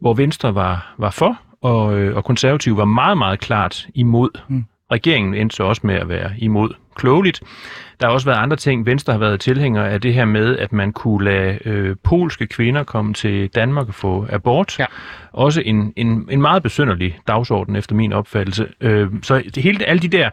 hvor 0.00 0.14
Venstre 0.14 0.54
var, 0.54 0.94
var 0.98 1.10
for, 1.10 1.40
og, 1.62 1.98
øh, 1.98 2.16
og 2.16 2.24
konservative 2.24 2.76
var 2.76 2.84
meget, 2.84 3.18
meget 3.18 3.40
klart 3.40 3.86
imod. 3.94 4.30
Mm. 4.48 4.64
Regeringen 4.92 5.34
endte 5.34 5.56
så 5.56 5.62
også 5.62 5.80
med 5.84 5.94
at 5.94 6.08
være 6.08 6.30
imod 6.38 6.70
klogeligt. 6.94 7.42
Der 8.00 8.06
har 8.06 8.12
også 8.12 8.26
været 8.26 8.38
andre 8.38 8.56
ting. 8.56 8.86
Venstre 8.86 9.12
har 9.12 9.20
været 9.20 9.40
tilhænger 9.40 9.84
af 9.84 10.00
det 10.00 10.14
her 10.14 10.24
med, 10.24 10.58
at 10.58 10.72
man 10.72 10.92
kunne 10.92 11.24
lade 11.24 11.58
øh, 11.64 11.96
polske 12.04 12.46
kvinder 12.46 12.84
komme 12.84 13.14
til 13.14 13.48
Danmark 13.48 13.88
og 13.88 13.94
få 13.94 14.26
abort. 14.30 14.78
Ja. 14.78 14.86
Også 15.32 15.62
en, 15.64 15.92
en, 15.96 16.28
en 16.30 16.40
meget 16.40 16.62
besynderlig 16.62 17.18
dagsorden 17.28 17.76
efter 17.76 17.94
min 17.94 18.12
opfattelse. 18.12 18.68
Øh, 18.80 19.08
så 19.22 19.42
hele, 19.56 19.84
alle 19.84 20.02
de 20.02 20.08
der 20.08 20.30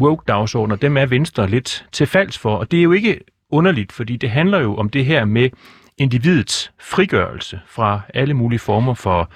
woke-dagsordner, 0.00 0.76
dem 0.76 0.96
er 0.96 1.06
Venstre 1.06 1.48
lidt 1.48 1.86
til 1.92 2.06
falds 2.06 2.38
for. 2.38 2.56
Og 2.56 2.70
det 2.70 2.78
er 2.78 2.82
jo 2.82 2.92
ikke 2.92 3.20
underligt, 3.50 3.92
fordi 3.92 4.16
det 4.16 4.30
handler 4.30 4.58
jo 4.60 4.76
om 4.76 4.88
det 4.88 5.04
her 5.04 5.24
med 5.24 5.50
individets 5.98 6.72
frigørelse 6.80 7.60
fra 7.66 8.00
alle 8.14 8.34
mulige 8.34 8.58
former 8.58 8.94
for 8.94 9.30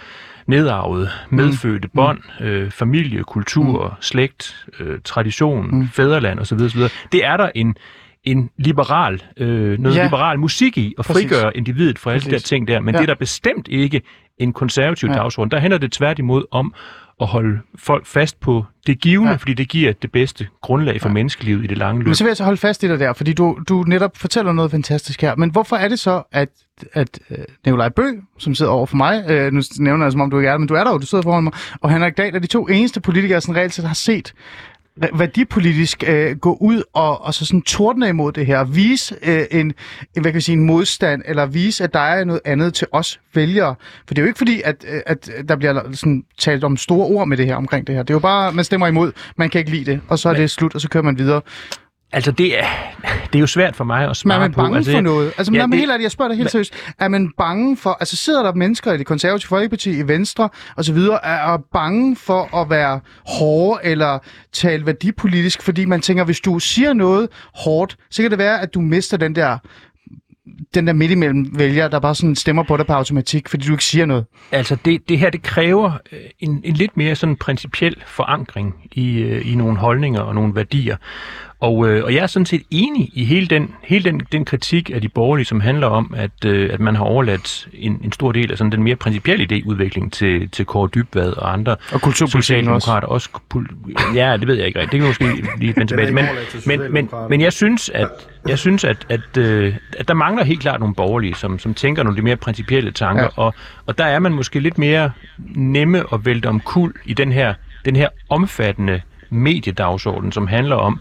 nedarvede, 0.46 1.10
medfødte 1.30 1.88
mm. 1.88 1.96
bånd, 1.96 2.18
mm. 2.40 2.46
øh, 2.46 2.70
familie, 2.70 3.22
kultur, 3.22 3.88
mm. 3.88 4.02
slægt, 4.02 4.66
øh, 4.80 4.98
tradition, 5.04 5.78
mm. 5.78 5.88
fædreland 5.88 6.40
osv. 6.40 6.58
osv. 6.60 6.80
Det 7.12 7.24
er 7.24 7.36
der 7.36 7.50
en, 7.54 7.76
en 8.24 8.50
liberal, 8.58 9.22
øh, 9.36 9.78
noget 9.78 9.96
ja. 9.96 10.04
liberal 10.04 10.38
musik 10.38 10.78
i, 10.78 10.94
at 10.98 11.04
frigøre 11.04 11.42
Præcis. 11.42 11.58
individet 11.58 11.98
fra 11.98 12.12
alle 12.12 12.24
de 12.24 12.30
der 12.30 12.38
ting 12.38 12.68
der, 12.68 12.80
men 12.80 12.94
ja. 12.94 12.98
det 12.98 13.04
er 13.04 13.14
der 13.14 13.18
bestemt 13.18 13.68
ikke 13.68 14.02
en 14.38 14.52
konservativ 14.52 15.08
ja. 15.08 15.14
dagsorden. 15.14 15.50
Der 15.50 15.58
handler 15.58 15.78
det 15.78 15.92
tværtimod 15.92 16.44
om 16.50 16.74
at 17.20 17.26
holde 17.26 17.60
folk 17.76 18.06
fast 18.06 18.40
på 18.40 18.64
det 18.86 19.00
givende, 19.00 19.30
ja. 19.30 19.36
fordi 19.36 19.54
det 19.54 19.68
giver 19.68 19.92
det 19.92 20.12
bedste 20.12 20.46
grundlag 20.62 21.00
for 21.00 21.08
ja. 21.08 21.12
menneskelivet 21.12 21.64
i 21.64 21.66
det 21.66 21.78
lange 21.78 21.98
løb. 21.98 22.06
Men 22.06 22.14
så 22.14 22.24
vil 22.24 22.30
jeg 22.30 22.36
så 22.36 22.44
holde 22.44 22.56
fast 22.56 22.82
i 22.82 22.88
det 22.88 23.00
der, 23.00 23.12
fordi 23.12 23.32
du, 23.32 23.58
du 23.68 23.84
netop 23.86 24.16
fortæller 24.16 24.52
noget 24.52 24.70
fantastisk 24.70 25.22
her. 25.22 25.36
Men 25.36 25.50
hvorfor 25.50 25.76
er 25.76 25.88
det 25.88 25.98
så, 25.98 26.22
at, 26.32 26.48
at 26.92 27.18
uh, 27.30 27.36
Nikolaj 27.64 27.88
Bø, 27.88 28.10
som 28.38 28.54
sidder 28.54 28.72
over 28.72 28.86
for 28.86 28.96
mig, 28.96 29.46
uh, 29.46 29.52
nu 29.52 29.62
nævner 29.78 30.04
jeg 30.04 30.12
som 30.12 30.20
om 30.20 30.30
du 30.30 30.38
ikke 30.38 30.48
er 30.48 30.52
der, 30.52 30.58
men 30.58 30.68
du 30.68 30.74
er 30.74 30.84
der 30.84 30.90
jo, 30.90 30.98
du 30.98 31.06
sidder 31.06 31.22
foran 31.22 31.44
mig, 31.44 31.52
og 31.80 31.90
Henrik 31.90 32.16
Dahl 32.16 32.34
er 32.34 32.38
de 32.38 32.46
to 32.46 32.68
eneste 32.68 33.00
politikere, 33.00 33.40
som 33.40 33.54
reelt 33.54 33.74
set 33.74 33.84
har 33.84 33.94
set 33.94 34.34
værdipolitisk 34.96 36.04
øh, 36.06 36.36
gå 36.36 36.58
ud 36.60 36.82
og, 36.92 37.24
og 37.24 37.34
så 37.34 37.46
sådan 37.46 37.62
tordne 37.62 38.08
imod 38.08 38.32
det 38.32 38.46
her, 38.46 38.64
vise 38.64 39.16
øh, 39.22 39.44
en, 39.50 39.66
en, 39.66 39.74
hvad 40.14 40.22
kan 40.22 40.34
jeg 40.34 40.42
sige, 40.42 40.56
en 40.56 40.64
modstand, 40.64 41.22
eller 41.24 41.46
vise, 41.46 41.84
at 41.84 41.94
der 41.94 42.00
er 42.00 42.24
noget 42.24 42.40
andet 42.44 42.74
til 42.74 42.86
os 42.92 43.20
vælgere. 43.34 43.74
For 44.06 44.14
det 44.14 44.18
er 44.18 44.22
jo 44.22 44.26
ikke 44.26 44.38
fordi, 44.38 44.62
at, 44.64 44.84
øh, 44.88 45.00
at 45.06 45.30
der 45.48 45.56
bliver 45.56 45.92
sådan 45.92 46.24
talt 46.38 46.64
om 46.64 46.76
store 46.76 47.06
ord 47.06 47.28
med 47.28 47.36
det 47.36 47.46
her 47.46 47.56
omkring 47.56 47.86
det 47.86 47.94
her. 47.94 48.02
Det 48.02 48.10
er 48.10 48.14
jo 48.14 48.20
bare, 48.20 48.52
man 48.52 48.64
stemmer 48.64 48.86
imod, 48.86 49.12
man 49.36 49.50
kan 49.50 49.58
ikke 49.58 49.70
lide 49.70 49.84
det, 49.84 50.00
og 50.08 50.18
så 50.18 50.28
er 50.28 50.34
det 50.34 50.50
slut, 50.50 50.74
og 50.74 50.80
så 50.80 50.88
kører 50.88 51.04
man 51.04 51.18
videre. 51.18 51.40
Altså, 52.14 52.32
det 52.32 52.58
er, 52.58 52.66
det 53.02 53.34
er 53.34 53.40
jo 53.40 53.46
svært 53.46 53.76
for 53.76 53.84
mig 53.84 54.10
at 54.10 54.16
svare 54.16 54.38
på. 54.38 54.40
Men 54.40 54.44
er 54.44 54.48
man 54.48 54.54
bange 54.54 54.76
altså, 54.76 54.92
for 54.92 55.00
noget? 55.00 55.32
Altså, 55.38 55.52
ja, 55.52 55.66
det, 55.66 55.74
helt 55.74 55.90
ærligt, 55.90 56.02
jeg 56.02 56.10
spørger 56.10 56.28
dig 56.28 56.38
helt 56.38 56.50
seriøst. 56.50 56.74
Er 56.98 57.08
man 57.08 57.32
bange 57.38 57.76
for... 57.76 57.96
Altså, 58.00 58.16
sidder 58.16 58.42
der 58.42 58.54
mennesker 58.54 58.92
i 58.92 58.98
det 58.98 59.06
konservative 59.06 59.48
folkeparti, 59.48 59.98
i 59.98 60.08
Venstre 60.08 60.48
og 60.76 60.84
så 60.84 60.92
videre, 60.92 61.24
er 61.24 61.58
bange 61.72 62.16
for 62.16 62.56
at 62.56 62.70
være 62.70 63.00
hårde 63.26 63.80
eller 63.84 64.18
tale 64.52 64.86
værdipolitisk, 64.86 65.62
fordi 65.62 65.84
man 65.84 66.00
tænker, 66.00 66.24
hvis 66.24 66.40
du 66.40 66.58
siger 66.58 66.92
noget 66.92 67.28
hårdt, 67.54 67.96
så 68.10 68.22
kan 68.22 68.30
det 68.30 68.38
være, 68.38 68.60
at 68.60 68.74
du 68.74 68.80
mister 68.80 69.16
den 69.16 69.34
der 69.34 69.58
den 70.74 70.86
der 70.86 70.92
midt 70.92 71.10
imellem 71.10 71.58
vælger, 71.58 71.88
der 71.88 71.98
bare 71.98 72.14
sådan 72.14 72.36
stemmer 72.36 72.62
på 72.62 72.76
dig 72.76 72.86
på 72.86 72.92
automatik, 72.92 73.48
fordi 73.48 73.66
du 73.66 73.72
ikke 73.72 73.84
siger 73.84 74.06
noget? 74.06 74.24
Altså, 74.52 74.76
det, 74.84 75.08
det 75.08 75.18
her, 75.18 75.30
det 75.30 75.42
kræver 75.42 75.92
øh, 76.12 76.20
en, 76.40 76.60
en 76.64 76.74
lidt 76.74 76.96
mere 76.96 77.14
sådan 77.14 77.36
principiel 77.36 78.02
forankring 78.06 78.74
i, 78.92 79.18
øh, 79.18 79.52
i 79.52 79.54
nogle 79.54 79.76
holdninger 79.76 80.20
og 80.20 80.34
nogle 80.34 80.54
værdier. 80.54 80.96
Og, 81.60 81.88
øh, 81.88 82.04
og 82.04 82.14
jeg 82.14 82.22
er 82.22 82.26
sådan 82.26 82.46
set 82.46 82.62
enig 82.70 83.10
i 83.12 83.24
hele 83.24 83.46
den, 83.46 83.74
hele 83.82 84.04
den, 84.04 84.20
den 84.32 84.44
kritik 84.44 84.90
af 84.94 85.00
de 85.00 85.08
borgerlige, 85.08 85.46
som 85.46 85.60
handler 85.60 85.86
om, 85.86 86.14
at, 86.16 86.44
øh, 86.46 86.70
at 86.72 86.80
man 86.80 86.96
har 86.96 87.04
overladt 87.04 87.68
en, 87.72 88.00
en 88.04 88.12
stor 88.12 88.32
del 88.32 88.52
af 88.52 88.58
sådan 88.58 88.72
den 88.72 88.82
mere 88.82 88.96
principielle 88.96 89.46
idéudvikling 89.52 90.10
til, 90.10 90.48
til 90.50 90.66
Kåre 90.66 90.88
Dybvad 90.94 91.32
og 91.32 91.52
andre 91.52 91.76
og 91.92 92.00
socialdemokrater. 92.14 93.08
Også. 93.08 93.28
også 93.32 93.64
ja, 94.14 94.36
det 94.36 94.46
ved 94.46 94.54
jeg 94.54 94.66
ikke 94.66 94.80
rigtigt. 94.80 94.92
Det 94.92 95.00
kan 95.00 95.08
måske 95.08 95.48
lige 95.58 95.76
vende 95.76 95.90
tilbage 95.90 96.12
men, 96.12 96.24
men, 96.66 96.92
men, 96.92 97.08
men 97.30 97.40
jeg 97.40 97.52
synes, 97.52 97.88
at, 97.88 98.08
jeg 98.48 98.58
synes, 98.58 98.84
at, 98.84 99.06
at, 99.08 99.36
øh, 99.38 99.74
at 99.98 100.08
der 100.08 100.14
mangler 100.14 100.44
helt 100.44 100.60
klart 100.60 100.80
nogle 100.80 100.94
borgerlige, 100.94 101.34
som, 101.34 101.58
som 101.58 101.74
tænker 101.74 102.02
nogle 102.02 102.16
de 102.16 102.22
mere 102.22 102.36
principielle 102.36 102.90
tanker, 102.90 103.22
ja. 103.22 103.28
og, 103.36 103.54
og 103.86 103.98
der 103.98 104.04
er 104.04 104.18
man 104.18 104.32
måske 104.32 104.60
lidt 104.60 104.78
mere 104.78 105.10
nemme 105.38 106.04
at 106.12 106.26
vælte 106.26 106.46
om 106.46 106.60
kul 106.60 106.94
i 107.04 107.14
den 107.14 107.32
her, 107.32 107.54
den 107.84 107.96
her 107.96 108.08
omfattende 108.28 109.00
mediedagsorden, 109.30 110.32
som 110.32 110.46
handler 110.46 110.76
om, 110.76 111.00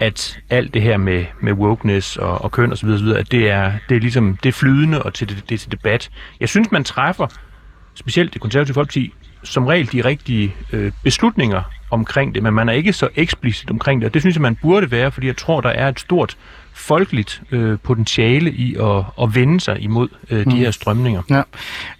at 0.00 0.38
alt 0.50 0.74
det 0.74 0.82
her 0.82 0.96
med, 0.96 1.24
med 1.40 1.52
wokeness 1.52 2.16
og, 2.16 2.44
og 2.44 2.52
køn 2.52 2.72
osv., 2.72 2.88
osv. 2.88 3.08
at 3.08 3.32
det 3.32 3.50
er, 3.50 3.72
det 3.88 3.96
er 3.96 4.00
ligesom 4.00 4.36
det 4.36 4.48
er 4.48 4.52
flydende 4.52 5.02
og 5.02 5.14
til, 5.14 5.28
det, 5.28 5.44
det 5.48 5.54
er 5.54 5.58
til 5.58 5.72
debat. 5.72 6.10
Jeg 6.40 6.48
synes, 6.48 6.72
man 6.72 6.84
træffer, 6.84 7.26
specielt 7.94 8.32
det 8.34 8.40
konservative 8.40 8.74
folkeparti, 8.74 9.12
som 9.44 9.66
regel 9.66 9.92
de 9.92 10.04
rigtige 10.04 10.54
øh, 10.72 10.92
beslutninger 11.02 11.62
omkring 11.90 12.34
det, 12.34 12.42
men 12.42 12.54
man 12.54 12.68
er 12.68 12.72
ikke 12.72 12.92
så 12.92 13.08
eksplicit 13.14 13.70
omkring 13.70 14.00
det, 14.00 14.06
og 14.06 14.14
det 14.14 14.22
synes 14.22 14.36
jeg, 14.36 14.42
man 14.42 14.56
burde 14.56 14.90
være, 14.90 15.10
fordi 15.10 15.26
jeg 15.26 15.36
tror, 15.36 15.60
der 15.60 15.68
er 15.68 15.88
et 15.88 16.00
stort 16.00 16.36
folkeligt 16.76 17.42
øh, 17.50 17.78
potentiale 17.82 18.50
i 18.50 18.76
at, 18.80 19.04
at 19.22 19.34
vende 19.34 19.60
sig 19.60 19.80
imod 19.80 20.08
øh, 20.30 20.38
de 20.38 20.44
mm. 20.44 20.50
her 20.50 20.70
strømninger. 20.70 21.22
Ja. 21.30 21.42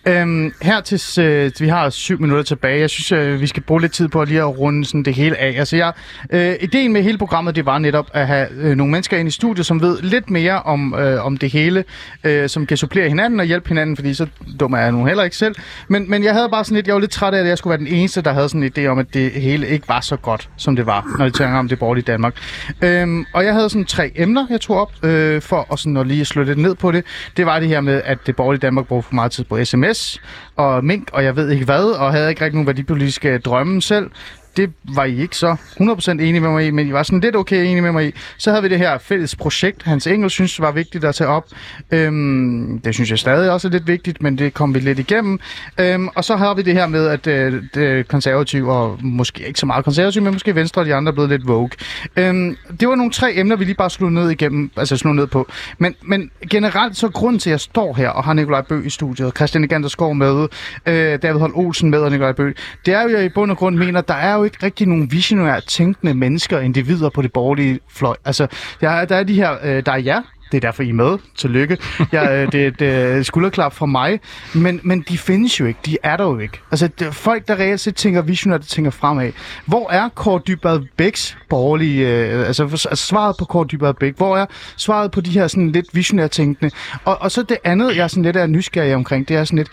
Øhm, 0.07 0.53
her 0.63 0.81
til, 0.81 1.23
øh, 1.25 1.51
vi 1.59 1.69
har 1.69 1.91
syv 1.91 2.21
minutter 2.21 2.45
tilbage. 2.45 2.81
Jeg 2.81 2.91
synes, 2.91 3.13
øh, 3.13 3.41
vi 3.41 3.47
skal 3.47 3.63
bruge 3.63 3.81
lidt 3.81 3.93
tid 3.93 4.09
på 4.09 4.23
at 4.23 4.29
lige 4.29 4.41
at 4.41 4.59
runde 4.59 4.85
sådan 4.85 5.03
det 5.03 5.15
hele 5.15 5.37
af. 5.37 5.55
Altså, 5.59 5.77
jeg, 5.77 5.93
øh, 6.31 6.55
ideen 6.61 6.93
med 6.93 7.03
hele 7.03 7.19
programmet, 7.19 7.57
det 7.57 7.67
var 7.67 7.79
netop 7.79 8.11
at 8.13 8.27
have 8.27 8.49
øh, 8.51 8.77
nogle 8.77 8.91
mennesker 8.93 9.17
ind 9.17 9.29
i 9.29 9.31
studiet, 9.31 9.67
som 9.67 9.81
ved 9.81 10.03
lidt 10.03 10.31
mere 10.31 10.63
om, 10.63 10.95
øh, 10.95 11.27
om 11.27 11.37
det 11.37 11.51
hele, 11.51 11.85
øh, 12.25 12.49
som 12.49 12.67
kan 12.67 12.77
supplere 12.77 13.09
hinanden 13.09 13.41
og 13.41 13.47
hjælpe 13.47 13.69
hinanden, 13.69 13.97
fordi 13.97 14.15
så 14.15 14.27
dum 14.61 14.73
er 14.73 14.79
jeg 14.79 14.93
nu 14.93 15.05
heller 15.05 15.25
ikke 15.25 15.37
selv. 15.37 15.55
Men, 15.89 16.11
men 16.11 16.25
jeg 16.25 16.35
havde 16.35 16.49
bare 16.49 16.65
sådan 16.65 16.75
lidt, 16.75 16.87
jeg 16.87 16.95
var 16.95 17.01
lidt 17.01 17.11
træt 17.11 17.35
af, 17.35 17.41
at 17.41 17.47
jeg 17.47 17.59
skulle 17.59 17.71
være 17.71 17.79
den 17.79 17.87
eneste, 17.87 18.21
der 18.21 18.33
havde 18.33 18.49
sådan 18.49 18.63
en 18.63 18.73
idé 18.79 18.87
om, 18.87 18.99
at 18.99 19.15
det 19.15 19.31
hele 19.31 19.69
ikke 19.69 19.89
var 19.89 20.01
så 20.01 20.17
godt, 20.17 20.49
som 20.57 20.77
det 20.77 20.87
var, 20.87 21.07
når 21.19 21.25
vi 21.25 21.31
tænker 21.31 21.59
om 21.59 21.69
det 21.69 21.79
borgerlige 21.79 22.05
Danmark. 22.05 22.35
Øhm, 22.83 23.25
og 23.33 23.45
jeg 23.45 23.55
havde 23.55 23.69
sådan 23.69 23.85
tre 23.85 24.13
emner, 24.15 24.47
jeg 24.51 24.61
tog 24.67 24.81
op 24.81 24.93
øh, 25.03 25.43
for 25.43 25.73
at, 25.73 25.79
sådan, 25.79 25.97
at 25.97 26.07
lige 26.07 26.25
slå 26.25 26.43
lidt 26.43 26.59
ned 26.59 26.75
på 26.75 26.93
det. 26.93 27.05
Det 27.37 27.47
var 27.47 27.61
det 27.61 27.69
her 27.69 27.81
med, 27.81 28.03
at 28.05 28.19
det 28.27 28.37
borgerlige 28.37 28.61
Danmark 28.61 28.87
brugte 28.87 29.09
for 29.09 29.15
meget 29.15 29.33
tid 29.33 29.45
på 29.45 29.65
sms 29.65 30.21
og 30.57 30.85
mink, 30.85 31.09
og 31.13 31.25
jeg 31.25 31.37
ved 31.37 31.51
ikke 31.51 31.65
hvad, 31.65 31.85
og 31.85 32.13
havde 32.13 32.29
ikke 32.29 32.45
rigtig 32.45 32.55
nogen 32.55 32.67
værdipolitiske 32.67 33.39
drømme 33.39 33.83
selv 33.83 34.11
det 34.57 34.73
var 34.95 35.05
I 35.05 35.21
ikke 35.21 35.37
så 35.37 35.57
100% 35.81 36.11
enige 36.11 36.41
med 36.41 36.51
mig 36.51 36.67
i, 36.67 36.71
men 36.71 36.89
I 36.89 36.93
var 36.93 37.03
sådan 37.03 37.21
lidt 37.21 37.37
okay 37.37 37.65
enige 37.65 37.81
med 37.83 37.93
mig 37.93 38.09
i. 38.09 38.13
Så 38.39 38.51
havde 38.51 38.63
vi 38.63 38.69
det 38.69 38.79
her 38.79 38.99
fælles 38.99 39.37
projekt, 39.37 39.83
Hans 39.83 40.07
Engel 40.07 40.31
synes 40.31 40.61
var 40.61 40.73
vigtigt 40.73 41.05
at 41.05 41.15
tage 41.15 41.29
op. 41.29 41.45
Øhm, 41.91 42.81
det 42.85 42.95
synes 42.95 43.11
jeg 43.11 43.19
stadig 43.19 43.51
også 43.51 43.69
er 43.69 43.73
lidt 43.73 43.87
vigtigt, 43.87 44.23
men 44.23 44.39
det 44.39 44.55
kom 44.55 44.75
vi 44.75 44.79
lidt 44.79 44.99
igennem. 44.99 45.41
Øhm, 45.81 46.09
og 46.09 46.25
så 46.25 46.37
har 46.37 46.55
vi 46.55 46.63
det 46.63 46.75
her 46.75 46.87
med, 46.87 47.07
at 47.07 47.27
øh, 47.27 47.63
det 47.75 48.09
konservative, 48.09 48.73
og 48.73 48.99
måske 49.03 49.47
ikke 49.47 49.59
så 49.59 49.67
meget 49.67 49.85
konservative, 49.85 50.25
men 50.25 50.33
måske 50.33 50.55
Venstre 50.55 50.83
og 50.83 50.87
de 50.87 50.95
andre 50.95 51.11
er 51.11 51.15
blevet 51.15 51.31
lidt 51.31 51.49
vogue. 51.49 51.71
Øhm, 52.17 52.57
det 52.81 52.89
var 52.89 52.95
nogle 52.95 53.13
tre 53.13 53.37
emner, 53.37 53.57
vi 53.57 53.65
lige 53.65 53.75
bare 53.75 53.91
slog 53.91 54.13
ned 54.13 54.31
igennem, 54.31 54.71
altså 54.77 54.97
slog 54.97 55.15
ned 55.15 55.27
på. 55.27 55.49
Men, 55.79 55.95
men 56.03 56.31
generelt 56.51 56.97
så 56.97 57.09
grund 57.09 57.41
til, 57.41 57.51
at 57.51 57.53
jeg 57.53 57.61
står 57.61 57.95
her 57.95 58.09
og 58.09 58.25
har 58.25 58.33
Nikolaj 58.33 58.63
Bø 58.63 58.83
i 58.83 58.91
studiet, 58.91 59.37
Christian 59.37 59.65
Eganderskov 59.65 60.15
med, 60.15 60.49
øh, 60.87 61.19
David 61.23 61.41
Holm 61.41 61.53
Olsen 61.55 61.91
med 61.91 61.99
og 61.99 62.11
Nikolaj 62.11 62.33
Bø, 62.33 62.53
det 62.87 62.95
er 62.95 63.03
jo, 63.03 63.09
jeg 63.09 63.25
i 63.25 63.29
bund 63.29 63.51
og 63.51 63.57
grund 63.57 63.77
mener, 63.77 64.01
der 64.01 64.15
er 64.15 64.35
jo 64.35 64.45
ikke 64.47 64.67
rigtig 64.67 64.89
nogen 64.89 65.13
visionært 65.13 65.65
tænkende 65.65 66.15
mennesker 66.15 66.61
individer 66.61 67.09
på 67.09 67.23
det 67.23 67.33
borgerlige 67.33 67.81
fløj. 67.89 68.17
Altså, 68.25 68.47
der, 68.81 69.05
der 69.05 69.17
er 69.17 69.23
de 69.23 69.35
her, 69.35 69.57
øh, 69.63 69.83
der 69.87 69.93
er 69.93 69.97
jer, 69.97 70.23
det 70.53 70.57
er 70.57 70.61
derfor, 70.61 70.83
I 70.83 70.89
er 70.89 70.95
med. 70.95 71.19
Tillykke. 71.37 71.79
Jeg, 72.13 72.31
øh, 72.33 72.53
det, 72.53 72.79
det 72.81 72.89
er 72.89 73.13
øh, 73.13 73.19
et 73.19 73.27
skulderklap 73.27 73.73
fra 73.73 73.87
mig. 73.87 74.21
Men, 74.55 74.81
men 74.83 75.05
de 75.09 75.19
findes 75.19 75.61
jo 75.61 75.67
ikke. 75.67 75.81
De 75.87 75.97
er 76.03 76.17
der 76.17 76.25
jo 76.25 76.39
ikke. 76.39 76.61
Altså, 76.71 76.89
det, 76.89 77.15
folk, 77.15 77.49
der 77.49 77.55
reelt 77.59 77.81
set 77.81 77.97
tænker 77.97 78.23
visionært, 78.23 78.61
der 78.61 78.67
tænker 78.67 78.91
fremad. 78.91 79.33
Hvor 79.65 79.91
er 79.91 80.09
Kåre 80.09 80.41
Dybad 80.47 80.81
Bæks 80.97 81.39
borgerlige... 81.49 82.09
Øh, 82.09 82.47
altså, 82.47 82.63
altså, 82.63 82.89
svaret 82.95 83.37
på 83.39 83.45
Kåre 83.45 83.67
Dybad 83.67 83.95
Bæk. 83.95 84.17
Hvor 84.17 84.37
er 84.37 84.47
svaret 84.77 85.11
på 85.11 85.21
de 85.21 85.31
her 85.31 85.47
sådan 85.47 85.73
lidt 85.73 85.87
visionært 85.93 86.31
tænkende? 86.31 86.71
Og, 87.05 87.23
og 87.23 87.31
så 87.31 87.43
det 87.43 87.57
andet, 87.65 87.97
jeg 87.97 88.11
sådan 88.11 88.23
lidt 88.23 88.37
er 88.37 88.47
nysgerrig 88.47 88.95
omkring, 88.95 89.29
det 89.29 89.37
er 89.37 89.45
sådan 89.45 89.59
lidt 89.59 89.71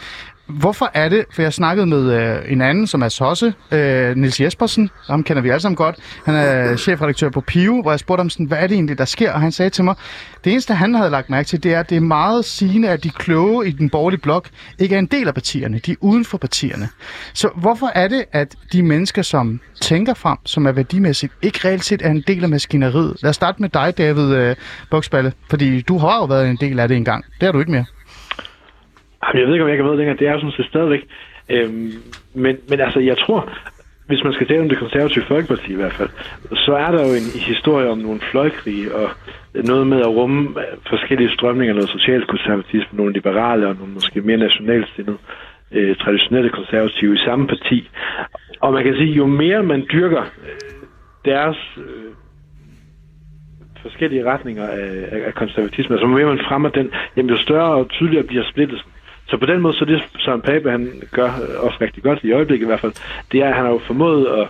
hvorfor 0.48 0.92
er 0.94 1.10
det, 1.10 1.26
for 1.32 1.42
jeg 1.42 1.54
snakkede 1.54 1.86
med 1.86 2.14
øh, 2.14 2.52
en 2.52 2.62
anden, 2.62 2.88
som 2.88 3.02
er 3.02 3.10
sosse, 3.10 3.54
øh, 3.72 4.16
Nils 4.16 4.42
Jespersen, 4.42 4.90
ham 5.08 5.24
kender 5.24 5.42
vi 5.42 5.50
alle 5.50 5.62
sammen 5.62 5.76
godt, 5.76 5.96
han 6.26 6.36
er 6.36 6.76
chefredaktør 6.76 7.30
på 7.30 7.42
Pio, 7.42 7.82
hvor 7.82 7.92
jeg 7.92 8.00
spurgte 8.00 8.20
ham 8.20 8.30
sådan, 8.30 8.46
hvad 8.46 8.58
er 8.58 8.68
det 8.68 8.76
egentlig, 8.76 8.98
der 8.98 9.06
sker? 9.06 9.32
Og 9.32 9.42
han 9.42 9.52
sagde 9.52 9.70
til 9.70 9.84
mig, 9.84 9.96
det 10.44 10.52
eneste, 10.52 10.74
han 10.74 10.96
havde 10.96 11.10
lagt 11.10 11.30
mærke 11.30 11.48
til, 11.48 11.64
det 11.64 11.74
er, 11.74 11.80
at 11.80 11.90
det 11.90 11.96
er 11.96 12.02
meget 12.02 12.46
sigende, 12.46 12.90
at 12.90 13.04
de 13.04 13.10
kloge 13.10 13.68
i 13.68 13.72
den 13.72 13.90
borgerlige 13.90 14.22
blok 14.22 14.50
ikke 14.80 14.96
er 14.96 15.00
en 15.00 15.06
del 15.06 15.28
af 15.28 15.34
partierne, 15.34 15.80
de 15.80 15.92
er 15.92 15.96
uden 16.00 16.26
for 16.26 16.38
partierne. 16.38 16.90
Så 17.34 17.50
hvorfor 17.56 17.92
er 17.96 18.08
det, 18.08 18.26
at 18.32 18.56
de 18.72 18.84
mennesker, 18.84 19.22
som 19.22 19.60
tænker 19.82 20.14
frem, 20.14 20.38
som 20.46 20.66
er 20.66 20.72
værdimæssigt, 20.72 21.34
ikke 21.42 21.60
reelt 21.68 21.86
set 21.86 22.02
er 22.02 22.10
en 22.10 22.24
del 22.28 22.44
af 22.44 22.50
maskineriet? 22.50 23.16
Lad 23.22 23.30
os 23.30 23.36
starte 23.36 23.62
med 23.62 23.70
dig, 23.70 23.98
David 23.98 24.36
øh, 24.36 24.56
Buksballe, 24.92 25.34
fordi 25.50 25.82
du 25.82 25.98
har 25.98 26.18
jo 26.18 26.26
været 26.26 26.50
en 26.50 26.58
del 26.62 26.80
af 26.80 26.88
det 26.88 26.98
engang. 26.98 27.26
Det 27.42 27.48
er 27.48 27.52
du 27.52 27.60
ikke 27.60 27.72
mere. 27.72 27.86
Jamen, 29.28 29.40
jeg 29.40 29.48
ved 29.48 29.54
ikke, 29.54 29.64
om 29.64 29.70
jeg 29.70 29.78
kan 29.78 29.86
ved 29.86 29.98
længere. 29.98 30.18
Det 30.18 30.28
er 30.28 30.32
jo 30.32 30.40
sådan 30.40 30.52
set 30.52 30.66
stadigvæk. 30.66 31.04
Øhm, 31.50 31.92
men, 32.34 32.58
men 32.70 32.80
altså, 32.80 33.00
jeg 33.00 33.18
tror, 33.18 33.50
hvis 34.08 34.24
man 34.24 34.34
skal 34.34 34.48
tale 34.48 34.62
om 34.62 34.70
det 34.70 34.78
konservative 34.78 35.26
folkeparti 35.28 35.72
i 35.72 35.76
hvert 35.76 35.94
fald, 35.94 36.10
så 36.56 36.74
er 36.76 36.92
der 36.92 37.02
jo 37.08 37.14
en 37.14 37.30
historie 37.52 37.90
om 37.90 37.98
nogle 37.98 38.20
fløjkrige 38.32 38.96
og 38.96 39.10
noget 39.54 39.88
med 39.88 40.00
at 40.00 40.08
rumme 40.08 40.42
øh, 40.62 40.78
forskellige 40.90 41.32
strømninger, 41.32 41.74
noget 41.74 41.90
socialkonservatisme, 41.90 42.98
nogle 42.98 43.14
liberale 43.14 43.68
og 43.68 43.76
nogle 43.76 43.94
måske 43.94 44.22
mere 44.22 44.38
nationalstillede, 44.38 45.18
øh, 45.72 45.96
traditionelle 45.96 46.50
konservative 46.50 47.16
i 47.16 47.26
samme 47.26 47.48
parti. 47.48 47.90
Og 48.60 48.74
man 48.74 48.84
kan 48.84 48.96
sige, 48.96 49.14
jo 49.14 49.26
mere 49.26 49.64
man 49.64 49.86
dyrker 49.94 50.22
øh, 50.22 50.88
deres 51.26 51.58
øh, 51.78 52.12
forskellige 53.82 54.26
retninger 54.32 54.68
af, 54.68 54.92
af, 55.12 55.22
af 55.26 55.34
konservatisme, 55.34 55.96
altså 55.96 56.08
jo 56.08 56.14
mere 56.14 56.26
man 56.26 56.46
fremmer 56.48 56.70
den, 56.70 56.92
jamen 57.18 57.30
jo 57.30 57.38
større 57.38 57.72
og 57.76 57.90
tydeligere 57.90 58.28
bliver 58.28 58.44
splittelsen. 58.52 58.90
Så 59.34 59.38
på 59.38 59.46
den 59.46 59.62
måde, 59.62 59.78
så 59.78 59.86
det 59.86 60.04
Søren 60.20 60.42
Pape, 60.42 60.72
han 60.72 61.02
gør 61.12 61.30
øh, 61.44 61.66
også 61.66 61.78
rigtig 61.82 62.04
godt 62.04 62.20
i 62.24 62.32
øjeblikket 62.32 62.66
i 62.66 62.68
hvert 62.68 62.80
fald, 62.80 62.94
det 63.32 63.40
er, 63.42 63.48
at 63.48 63.56
han 63.56 63.66
har 63.66 63.72
jo 63.72 63.82
formået 63.88 64.26
at, 64.40 64.48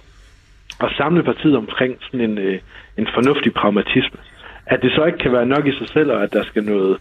at 0.84 0.90
samle 0.98 1.24
partiet 1.24 1.56
omkring 1.56 1.94
sådan 2.02 2.22
en, 2.22 2.38
øh, 2.38 2.60
en 2.98 3.08
fornuftig 3.14 3.54
pragmatisme. 3.54 4.20
At 4.66 4.80
det 4.82 4.92
så 4.96 5.06
ikke 5.06 5.18
kan 5.18 5.32
være 5.32 5.46
nok 5.46 5.68
i 5.68 5.78
sig 5.80 5.90
selv, 5.90 6.12
og 6.12 6.24
at 6.24 6.34
der 6.34 6.44
skal 6.44 6.64
noget 6.64 6.98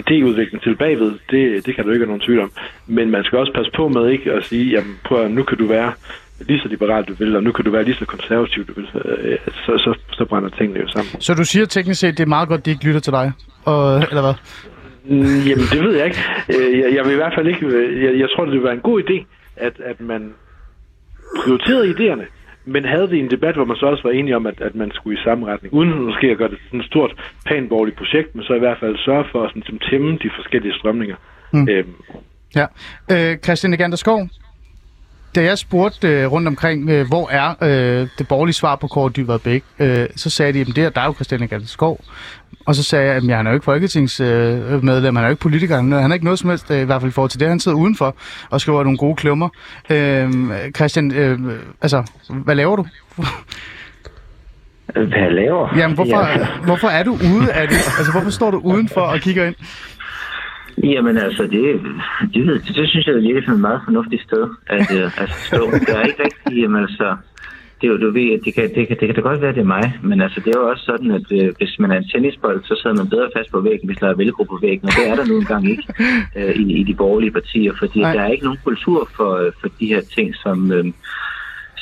idéudvikling 0.00 0.62
til 0.62 0.76
bagved, 0.76 1.12
det, 1.30 1.66
det 1.66 1.74
kan 1.74 1.84
du 1.84 1.90
ikke 1.90 2.04
have 2.04 2.12
nogen 2.14 2.26
tvivl 2.26 2.40
om. 2.40 2.52
Men 2.86 3.10
man 3.10 3.24
skal 3.24 3.38
også 3.38 3.52
passe 3.52 3.72
på 3.76 3.88
med 3.88 4.08
ikke 4.08 4.32
at 4.32 4.44
sige, 4.44 4.70
jamen 4.70 4.98
prøv 5.04 5.28
nu 5.28 5.42
kan 5.42 5.58
du 5.58 5.66
være 5.66 5.92
lige 6.40 6.60
så 6.60 6.68
liberal 6.68 7.04
du 7.04 7.14
vil, 7.14 7.36
og 7.36 7.42
nu 7.42 7.52
kan 7.52 7.64
du 7.64 7.70
være 7.70 7.84
lige 7.84 7.96
så 7.96 8.06
konservativ 8.06 8.66
du 8.66 8.72
vil, 8.76 8.88
øh, 9.04 9.38
så, 9.66 9.72
så, 9.84 9.98
så 10.12 10.24
brænder 10.24 10.48
tingene 10.48 10.80
jo 10.80 10.88
sammen. 10.88 11.20
Så 11.20 11.34
du 11.34 11.44
siger 11.44 11.66
teknisk 11.66 12.00
set, 12.00 12.18
det 12.18 12.24
er 12.24 12.28
meget 12.36 12.48
godt, 12.48 12.66
de 12.66 12.70
ikke 12.70 12.84
lytter 12.84 13.00
til 13.00 13.12
dig? 13.12 13.32
Og, 13.64 13.96
eller 13.96 14.22
hvad? 14.22 14.34
Mm, 15.04 15.38
jamen, 15.48 15.66
det 15.72 15.80
ved 15.84 15.96
jeg 15.96 16.06
ikke. 16.06 16.18
Øh, 16.48 16.78
jeg, 16.78 16.94
jeg 16.94 17.04
vil 17.04 17.12
i 17.12 17.16
hvert 17.16 17.34
fald 17.34 17.46
ikke... 17.46 17.66
Jeg, 18.04 18.18
jeg 18.18 18.28
tror, 18.30 18.44
det 18.44 18.54
vil 18.54 18.64
være 18.64 18.72
en 18.72 18.88
god 18.90 19.02
idé, 19.02 19.24
at, 19.56 19.80
at 19.80 20.00
man 20.00 20.34
prioriterede 21.44 21.90
idéerne, 21.94 22.26
men 22.64 22.84
havde 22.84 23.08
det 23.08 23.18
en 23.18 23.30
debat, 23.30 23.54
hvor 23.54 23.64
man 23.64 23.76
så 23.76 23.86
også 23.86 24.02
var 24.02 24.10
enige 24.10 24.36
om, 24.36 24.46
at, 24.46 24.60
at 24.60 24.74
man 24.74 24.90
skulle 24.94 25.18
i 25.18 25.22
samme 25.24 25.46
retning, 25.46 25.74
uden 25.74 26.04
måske 26.04 26.26
at 26.30 26.38
gøre 26.38 26.48
det 26.48 26.58
sådan 26.66 26.80
et 26.80 26.86
stort, 26.86 27.12
panborgerligt 27.46 27.96
projekt, 27.96 28.34
men 28.34 28.44
så 28.44 28.54
i 28.54 28.58
hvert 28.58 28.78
fald 28.80 28.96
sørge 28.98 29.24
for 29.32 29.44
at 29.44 29.50
sådan, 29.50 29.78
tæmme 29.90 30.18
de 30.22 30.30
forskellige 30.36 30.74
strømninger. 30.74 31.16
Mm. 31.52 31.68
Øhm. 31.68 31.94
Ja. 32.56 32.66
Øh, 33.12 33.38
Christian 33.38 33.74
Egander 33.74 33.96
Skov, 33.96 34.28
da 35.34 35.42
jeg 35.42 35.58
spurgte 35.58 36.08
øh, 36.08 36.32
rundt 36.32 36.48
omkring, 36.48 36.90
øh, 36.90 37.08
hvor 37.08 37.28
er 37.30 37.54
øh, 37.62 38.08
det 38.18 38.28
borgerlige 38.28 38.54
svar 38.54 38.76
på 38.76 38.86
Kåre 38.86 39.10
Dybvad 39.10 39.38
Bæk, 39.38 39.64
øh, 39.78 40.06
så 40.16 40.30
sagde 40.30 40.52
de, 40.52 40.60
at 40.60 40.66
det 40.66 40.78
er, 40.78 40.90
der 40.90 41.00
er 41.00 41.06
jo 41.06 41.12
Christian 41.12 41.42
Egander 41.42 41.66
Skov. 41.66 42.00
Og 42.66 42.74
så 42.74 42.82
sagde 42.82 43.06
jeg, 43.06 43.16
at 43.16 43.22
han 43.22 43.46
er 43.46 43.50
jo 43.50 43.54
ikke 43.54 43.64
folketingsmedlem, 43.64 45.16
han 45.16 45.24
er 45.24 45.28
jo 45.28 45.30
ikke 45.30 45.42
politiker, 45.42 45.76
han 45.76 45.92
er 45.92 46.12
ikke 46.12 46.24
noget 46.24 46.38
som 46.38 46.50
helst, 46.50 46.70
øh, 46.70 46.80
i 46.80 46.84
hvert 46.84 47.00
fald 47.00 47.10
i 47.10 47.12
forhold 47.12 47.30
til 47.30 47.40
det, 47.40 47.48
han 47.48 47.60
sidder 47.60 47.78
udenfor 47.78 48.16
og 48.50 48.60
skriver 48.60 48.82
nogle 48.82 48.98
gode 48.98 49.16
klummer. 49.16 49.48
Øh, 49.90 50.30
Christian, 50.76 51.12
øh, 51.12 51.38
altså, 51.82 52.02
hvad 52.28 52.54
laver 52.54 52.76
du? 52.76 52.86
Hvad 54.86 55.18
jeg 55.18 55.32
laver? 55.32 55.68
Jamen, 55.76 55.94
hvorfor, 55.94 56.18
ja. 56.18 56.46
hvorfor 56.64 56.88
er 56.88 57.02
du 57.02 57.12
ude 57.12 57.52
af 57.52 57.68
det? 57.68 57.76
Altså, 57.98 58.12
hvorfor 58.12 58.30
står 58.30 58.50
du 58.50 58.58
udenfor 58.58 59.00
og 59.00 59.18
kigger 59.20 59.44
ind? 59.46 59.54
Jamen 60.92 61.16
altså, 61.16 61.42
det, 61.42 61.80
det, 62.34 62.46
det, 62.46 62.76
det 62.76 62.88
synes 62.88 63.06
jeg 63.06 63.14
er 63.14 63.20
lidt 63.20 63.48
et 63.48 63.60
meget 63.60 63.80
fornuftigt 63.84 64.22
sted 64.22 64.48
at, 64.66 64.90
uh, 64.90 65.22
at 65.22 65.30
stå. 65.30 65.70
Der 65.86 65.96
er 65.96 66.04
ikke 66.04 66.24
rigtig, 66.24 66.62
jamen 66.62 66.82
altså, 66.82 67.16
det 67.80 67.86
er 67.86 67.92
jo, 67.92 67.98
du 67.98 68.10
ved, 68.10 68.32
at 68.32 68.40
det 68.44 68.54
kan, 68.54 68.64
det, 68.74 68.88
kan, 68.88 68.96
det 69.00 69.06
kan 69.08 69.14
da 69.14 69.20
godt 69.20 69.40
være, 69.40 69.50
at 69.50 69.54
det 69.54 69.60
er 69.60 69.74
mig, 69.78 69.98
men 70.02 70.20
altså, 70.20 70.40
det 70.40 70.48
er 70.54 70.60
jo 70.60 70.68
også 70.68 70.84
sådan, 70.84 71.10
at 71.10 71.26
øh, 71.32 71.54
hvis 71.58 71.78
man 71.78 71.90
er 71.90 71.96
en 71.96 72.08
tennisbold, 72.08 72.64
så 72.64 72.80
sidder 72.82 72.96
man 72.96 73.08
bedre 73.08 73.30
fast 73.36 73.50
på 73.50 73.60
væggen, 73.60 73.86
hvis 73.88 73.98
der 73.98 74.08
er 74.08 74.14
velcro 74.14 74.44
på 74.44 74.58
væggen, 74.62 74.88
og 74.88 74.92
det 74.98 75.08
er 75.10 75.14
der 75.16 75.26
nu 75.26 75.36
engang 75.36 75.70
ikke 75.70 75.86
øh, 76.38 76.54
i, 76.56 76.80
i 76.80 76.82
de 76.82 76.94
borgerlige 76.94 77.30
partier, 77.30 77.72
fordi 77.78 78.00
Nej. 78.00 78.12
der 78.12 78.20
er 78.20 78.28
ikke 78.28 78.44
nogen 78.44 78.60
kultur 78.64 79.08
for, 79.16 79.32
øh, 79.36 79.52
for 79.60 79.68
de 79.80 79.86
her 79.86 80.00
ting, 80.14 80.34
som, 80.34 80.72
øh, 80.72 80.84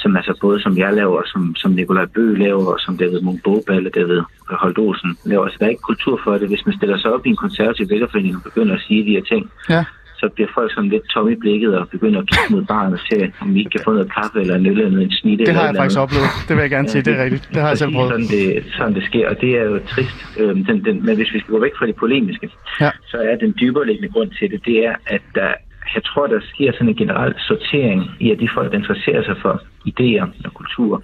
som 0.03 0.17
altså 0.17 0.35
både 0.41 0.63
som 0.63 0.79
jeg 0.79 0.93
laver, 1.01 1.23
som, 1.33 1.43
som 1.57 1.71
Nikolaj 1.71 2.07
Bø 2.15 2.35
laver, 2.35 2.67
og 2.75 2.81
som 2.81 2.97
David 2.97 3.21
Munk 3.21 3.43
Boballe, 3.45 3.91
David 3.91 4.21
Holt 4.63 4.79
Olsen 4.79 5.17
laver. 5.25 5.45
Altså, 5.45 5.59
der 5.61 5.67
er 5.67 5.71
ikke 5.71 5.91
kultur 5.91 6.21
for 6.25 6.33
det. 6.39 6.49
Hvis 6.49 6.67
man 6.67 6.77
stiller 6.77 6.99
sig 6.99 7.13
op 7.15 7.27
i 7.27 7.29
en 7.29 7.37
konservativ 7.37 7.87
vælgerforening 7.91 8.37
og 8.37 8.43
begynder 8.43 8.75
at 8.75 8.83
sige 8.87 9.05
de 9.05 9.11
her 9.17 9.25
ting, 9.33 9.51
ja 9.69 9.85
så 10.23 10.29
bliver 10.35 10.51
folk 10.59 10.71
sådan 10.75 10.91
lidt 10.95 11.07
tomme 11.15 11.33
i 11.33 11.39
blikket 11.45 11.73
og 11.79 11.89
begynder 11.89 12.19
at 12.21 12.27
kigge 12.31 12.49
mod 12.55 12.65
barnet 12.75 12.93
og 12.99 13.03
se, 13.09 13.33
om 13.43 13.55
vi 13.55 13.59
ikke 13.59 13.73
kan 13.77 13.81
få 13.87 13.93
noget 13.97 14.13
kaffe 14.19 14.41
eller 14.43 14.55
en 14.61 14.67
øl 14.67 14.81
eller 14.81 15.01
en 15.09 15.13
snitte. 15.21 15.45
Det 15.45 15.55
har 15.55 15.67
jeg 15.67 15.77
faktisk 15.83 16.01
oplevet. 16.05 16.29
Det 16.49 16.53
vil 16.57 16.63
jeg 16.67 16.71
gerne 16.77 16.89
sige. 16.89 17.03
Det 17.03 17.13
er 17.17 17.25
rigtigt. 17.25 17.45
Det 17.55 17.61
har 17.63 17.69
jeg 17.69 17.79
selv 17.79 17.93
prøvet. 17.93 18.11
Sådan 18.11 18.31
det, 18.37 18.65
sådan 18.77 18.95
det 18.95 19.05
sker, 19.11 19.25
og 19.33 19.37
det 19.41 19.51
er 19.61 19.65
jo 19.71 19.77
trist. 19.93 20.19
Øhm, 20.41 20.65
den, 20.69 20.85
den, 20.87 21.07
men 21.07 21.15
hvis 21.19 21.31
vi 21.35 21.39
skal 21.41 21.51
gå 21.55 21.61
væk 21.67 21.75
fra 21.79 21.87
det 21.87 21.97
polemiske, 21.97 22.47
ja. 22.81 22.91
så 23.11 23.17
er 23.31 23.37
den 23.45 23.55
dybere 23.61 24.09
grund 24.15 24.31
til 24.39 24.51
det, 24.51 24.61
det 24.65 24.77
er, 24.87 24.95
at 25.07 25.23
der, 25.35 25.53
jeg 25.95 26.05
tror, 26.05 26.27
der 26.27 26.41
sker 26.55 26.73
sådan 26.73 26.89
en 26.89 26.97
generel 26.97 27.35
sortering 27.39 28.11
i, 28.21 28.31
at 28.31 28.39
de 28.41 28.49
folk, 28.55 28.73
der 28.73 28.79
interesserer 28.79 29.25
sig 29.25 29.37
for 29.43 29.63
idéer 29.89 30.27
og 30.45 30.55
kultur, 30.55 31.03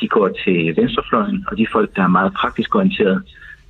de 0.00 0.08
går 0.08 0.28
til 0.44 0.76
venstrefløjen, 0.76 1.44
og 1.48 1.58
de 1.58 1.66
folk, 1.72 1.96
der 1.96 2.02
er 2.02 2.08
meget 2.18 2.32
praktisk 2.34 2.74
orienteret, 2.74 3.22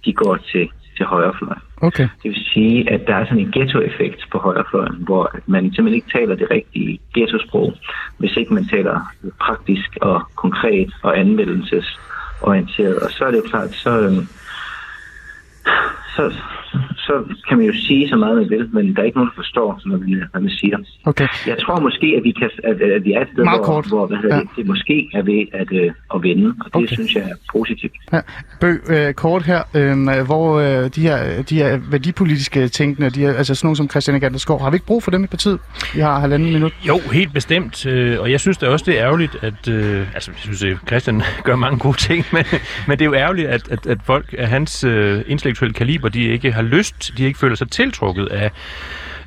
de 0.04 0.12
går 0.12 0.36
til 0.36 0.68
til 1.00 1.06
højrefløjen. 1.06 1.62
Okay. 1.82 2.08
Det 2.22 2.28
vil 2.30 2.44
sige, 2.54 2.90
at 2.90 3.00
der 3.06 3.14
er 3.14 3.24
sådan 3.24 3.38
en 3.38 3.52
ghetto-effekt 3.52 4.20
på 4.32 4.38
højrefløjen, 4.38 4.96
hvor 5.08 5.30
man 5.46 5.62
simpelthen 5.62 5.94
ikke 5.94 6.18
taler 6.18 6.34
det 6.34 6.50
rigtige 6.50 7.00
ghetto-sprog, 7.14 7.74
hvis 8.18 8.36
ikke 8.36 8.54
man 8.54 8.66
taler 8.68 8.96
praktisk 9.40 9.90
og 10.00 10.22
konkret 10.34 10.90
og 11.02 11.18
anvendelsesorienteret. 11.18 12.98
Og 12.98 13.10
så 13.10 13.24
er 13.24 13.30
det 13.30 13.38
jo 13.38 13.48
klart, 13.52 13.70
så, 13.74 14.00
øhm, 14.00 14.26
så, 16.16 16.34
så 17.06 17.14
kan 17.48 17.56
man 17.58 17.66
jo 17.66 17.72
sige 17.86 18.08
så 18.08 18.16
meget, 18.16 18.36
man 18.36 18.50
vil, 18.50 18.68
men 18.72 18.94
der 18.94 19.00
er 19.02 19.06
ikke 19.06 19.18
nogen, 19.18 19.30
der 19.30 19.38
forstår, 19.42 19.80
hvad 19.86 19.98
man, 19.98 20.22
hvad 20.32 20.40
man 20.40 20.50
siger. 20.50 20.76
Okay. 21.04 21.28
Jeg 21.46 21.58
tror 21.58 21.80
måske, 21.80 22.06
at 22.16 22.24
vi, 22.24 22.32
kan, 22.32 22.50
at, 22.64 22.82
at 22.82 23.04
vi 23.04 23.12
er 23.12 23.20
et 23.20 23.28
sted, 23.32 23.44
Meget 23.44 23.58
hvor, 23.58 23.64
kort. 23.64 23.86
hvor 23.88 24.06
hvad 24.06 24.18
ja. 24.30 24.36
det, 24.36 24.48
det 24.56 24.66
måske 24.66 25.08
er 25.14 25.22
ved 25.22 25.42
at, 25.52 25.72
øh, 25.72 25.92
at 26.14 26.22
vende, 26.22 26.54
og 26.60 26.66
det 26.66 26.74
okay. 26.74 26.94
synes 26.94 27.14
jeg 27.14 27.22
er 27.22 27.36
positivt. 27.52 27.92
Ja. 28.12 28.20
Bø, 28.60 28.70
øh, 28.90 29.14
kort 29.14 29.42
her, 29.42 29.62
øh, 29.74 30.26
hvor 30.26 30.58
øh, 30.58 30.90
de, 30.94 31.00
her, 31.00 31.42
de 31.42 31.54
her 31.54 31.80
værdipolitiske 31.90 32.68
tænkende, 32.68 33.10
de 33.10 33.20
her, 33.20 33.32
altså 33.32 33.54
sådan 33.54 33.66
nogle 33.66 33.76
som 33.76 33.90
Christian 33.90 34.16
Egander 34.16 34.38
Skov, 34.38 34.60
har 34.62 34.70
vi 34.70 34.74
ikke 34.74 34.86
brug 34.86 35.02
for 35.02 35.10
dem 35.10 35.24
i 35.24 35.26
partiet? 35.26 35.58
Vi 35.94 36.00
har 36.00 36.20
halvanden 36.20 36.52
minut. 36.52 36.72
Jo, 36.88 36.98
helt 37.12 37.32
bestemt, 37.32 37.86
øh, 37.86 38.20
og 38.20 38.30
jeg 38.30 38.40
synes 38.40 38.58
da 38.58 38.68
også, 38.68 38.84
det 38.84 38.98
er 38.98 39.04
ærgerligt, 39.04 39.36
at, 39.42 39.68
øh, 39.68 40.14
altså 40.14 40.30
jeg 40.30 40.38
synes, 40.38 40.62
at 40.62 40.76
Christian 40.86 41.22
gør 41.48 41.56
mange 41.56 41.78
gode 41.78 41.96
ting, 41.96 42.24
men, 42.34 42.44
men 42.88 42.98
det 42.98 43.04
er 43.04 43.08
jo 43.08 43.14
ærgerligt, 43.14 43.48
at, 43.48 43.68
at, 43.70 43.86
at 43.86 43.98
folk 44.04 44.34
af 44.38 44.48
hans 44.48 44.84
øh, 44.84 45.22
intellektuelle 45.26 45.74
kaliber, 45.74 46.08
de 46.08 46.22
ikke 46.22 46.52
har 46.52 46.62
lyst, 46.62 46.89
de 47.16 47.24
ikke 47.24 47.38
føler 47.38 47.56
sig 47.56 47.70
tiltrukket 47.70 48.26
af 48.26 48.50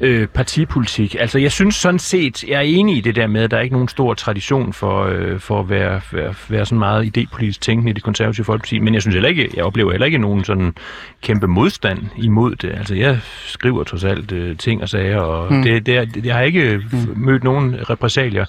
øh, 0.01 0.27
partipolitik. 0.27 1.15
Altså, 1.19 1.39
jeg 1.39 1.51
synes 1.51 1.75
sådan 1.75 1.99
set, 1.99 2.43
jeg 2.43 2.55
er 2.55 2.61
enig 2.61 2.97
i 2.97 3.01
det 3.01 3.15
der 3.15 3.27
med, 3.27 3.41
at 3.41 3.51
der 3.51 3.57
er 3.57 3.61
ikke 3.61 3.75
nogen 3.75 3.87
stor 3.87 4.13
tradition 4.13 4.73
for, 4.73 5.03
øh, 5.03 5.39
for 5.39 5.59
at 5.59 5.69
være, 5.69 6.01
være, 6.11 6.33
være 6.49 6.65
sådan 6.65 6.79
meget 6.79 7.17
idépolitisk 7.17 7.59
tænkende 7.59 7.89
i 7.89 7.93
det 7.93 8.03
konservative 8.03 8.45
folkeparti, 8.45 8.79
men 8.79 8.93
jeg 8.93 9.01
synes 9.01 9.15
heller 9.15 9.29
ikke, 9.29 9.49
jeg 9.55 9.63
oplever 9.63 9.91
heller 9.91 10.05
ikke 10.05 10.17
nogen 10.17 10.43
sådan 10.43 10.75
kæmpe 11.21 11.47
modstand 11.47 11.99
imod 12.17 12.55
det. 12.55 12.71
Altså, 12.71 12.95
jeg 12.95 13.19
skriver 13.45 13.83
trods 13.83 14.03
alt 14.03 14.31
øh, 14.31 14.57
ting 14.57 14.81
og 14.81 14.89
sager, 14.89 15.19
og 15.19 15.53
mm. 15.53 15.63
det, 15.63 15.85
det, 15.85 15.97
er, 15.97 16.05
det, 16.05 16.25
jeg 16.25 16.35
har 16.35 16.41
ikke 16.41 16.81
mm. 16.91 17.13
mødt 17.15 17.43
nogen 17.43 17.89
repræsalier 17.89 18.45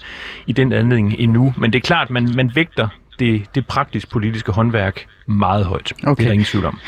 i 0.46 0.52
den 0.52 0.72
anledning 0.72 1.14
endnu, 1.18 1.54
men 1.58 1.72
det 1.72 1.78
er 1.78 1.82
klart, 1.82 2.10
man, 2.10 2.28
man 2.34 2.50
vægter 2.54 2.88
det, 3.18 3.42
det 3.54 3.66
praktisk 3.66 4.10
politiske 4.10 4.52
håndværk 4.52 5.06
meget 5.26 5.64
højt. 5.64 5.92
Okay. 6.06 6.22
Det 6.22 6.28
er 6.28 6.32
ingen 6.32 6.46
tvivl 6.46 6.64
om. 6.64 6.78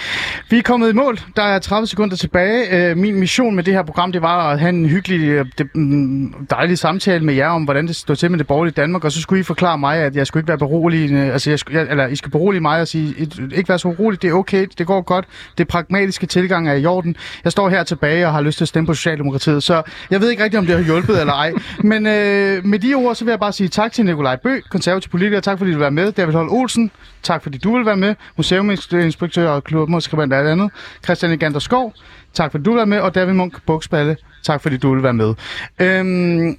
Vi 0.51 0.59
er 0.59 0.63
kommet 0.63 0.91
i 0.91 0.93
mål. 0.93 1.19
Der 1.37 1.43
er 1.43 1.59
30 1.59 1.87
sekunder 1.87 2.17
tilbage. 2.17 2.91
Øh, 2.91 2.97
min 2.97 3.15
mission 3.15 3.55
med 3.55 3.65
det 3.65 3.75
her 3.75 3.83
program, 3.83 4.13
det 4.13 4.23
var 4.23 4.51
at 4.51 4.61
have 4.61 4.69
en 4.69 4.87
hyggelig, 4.87 5.29
øh, 5.29 5.47
mm, 5.75 6.47
dejlig 6.51 6.79
samtale 6.79 7.25
med 7.25 7.35
jer 7.35 7.49
om, 7.49 7.65
hvordan 7.65 7.87
det 7.87 7.97
står 7.97 8.15
til 8.15 8.31
med 8.31 8.39
det 8.39 8.47
borgerlige 8.47 8.75
Danmark, 8.75 9.05
og 9.05 9.13
så 9.13 9.21
skulle 9.21 9.41
I 9.41 9.43
forklare 9.43 9.79
mig, 9.79 9.99
at 9.99 10.17
jeg 10.17 10.27
skulle 10.27 10.41
ikke 10.41 10.49
være 10.49 10.59
beroligende, 10.59 11.33
altså 11.33 11.51
jeg 11.51 11.59
skulle, 11.59 11.91
eller 11.91 12.07
I 12.07 12.17
skal 12.17 12.31
berolige 12.31 12.61
mig 12.61 12.81
og 12.81 12.89
sige, 12.89 13.15
ikke 13.55 13.69
være 13.69 13.79
så 13.79 13.89
urolig, 13.89 14.23
det 14.23 14.31
er 14.31 14.35
okay, 14.35 14.67
det 14.79 14.87
går 14.87 15.03
godt, 15.03 15.25
det 15.59 15.69
pragmatiske 15.69 16.27
tilgang 16.27 16.69
er 16.69 16.75
i 16.75 16.87
orden. 16.87 17.17
Jeg 17.45 17.53
står 17.53 17.69
her 17.69 17.83
tilbage 17.85 18.27
og 18.27 18.33
har 18.33 18.41
lyst 18.41 18.59
til 18.59 18.65
at 18.65 18.69
stemme 18.69 18.87
på 18.87 18.95
Socialdemokratiet, 18.95 19.63
så 19.63 19.83
jeg 20.11 20.21
ved 20.21 20.31
ikke 20.31 20.45
rigtig, 20.45 20.59
om 20.59 20.67
det 20.67 20.75
har 20.75 20.83
hjulpet 20.83 21.21
eller 21.21 21.35
ej. 21.35 21.53
Men 21.91 22.07
øh, 22.07 22.65
med 22.65 22.79
de 22.79 22.95
ord, 22.95 23.15
så 23.15 23.25
vil 23.25 23.33
jeg 23.33 23.41
bare 23.41 23.53
sige 23.53 23.69
tak 23.69 23.93
til 23.93 24.05
Nikolaj 24.05 24.37
Bø, 24.37 24.61
konservativ 24.71 25.11
politiker, 25.11 25.41
tak 25.41 25.59
fordi 25.59 25.73
du 25.73 25.79
var 25.79 25.91
med. 25.91 26.13
David 26.13 26.35
Holm 26.35 26.53
Olsen, 26.53 26.91
tak 27.23 27.43
fordi 27.43 27.59
du 27.59 27.77
vil 27.77 27.87
være 27.87 27.97
med. 27.97 28.15
Museuminspektør 28.37 29.49
og 29.49 29.65
klubmusikribent 29.65 30.33
og 30.33 30.39
alt 30.39 30.49
andet. 30.49 30.71
Christian 31.05 31.33
Egander 31.33 31.59
Skov, 31.59 31.95
tak 32.35 32.51
fordi 32.51 32.65
du 32.65 32.75
var 32.75 32.85
med. 32.85 33.01
Og 33.01 33.15
David 33.15 33.33
Munk 33.33 33.63
Buksballe, 33.67 34.17
tak 34.43 34.63
fordi 34.63 34.77
du 34.77 34.89
ville 34.91 35.03
være 35.03 35.13
med. 35.13 35.35
Øhm, 35.79 36.57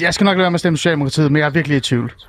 jeg 0.00 0.14
skal 0.14 0.24
nok 0.24 0.36
lade 0.36 0.42
være 0.42 0.50
med 0.50 0.56
at 0.56 0.60
stemme 0.60 0.76
Socialdemokratiet, 0.76 1.32
men 1.32 1.40
jeg 1.40 1.46
er 1.46 1.50
virkelig 1.50 1.76
i 1.76 1.80
tvivl. 1.80 2.12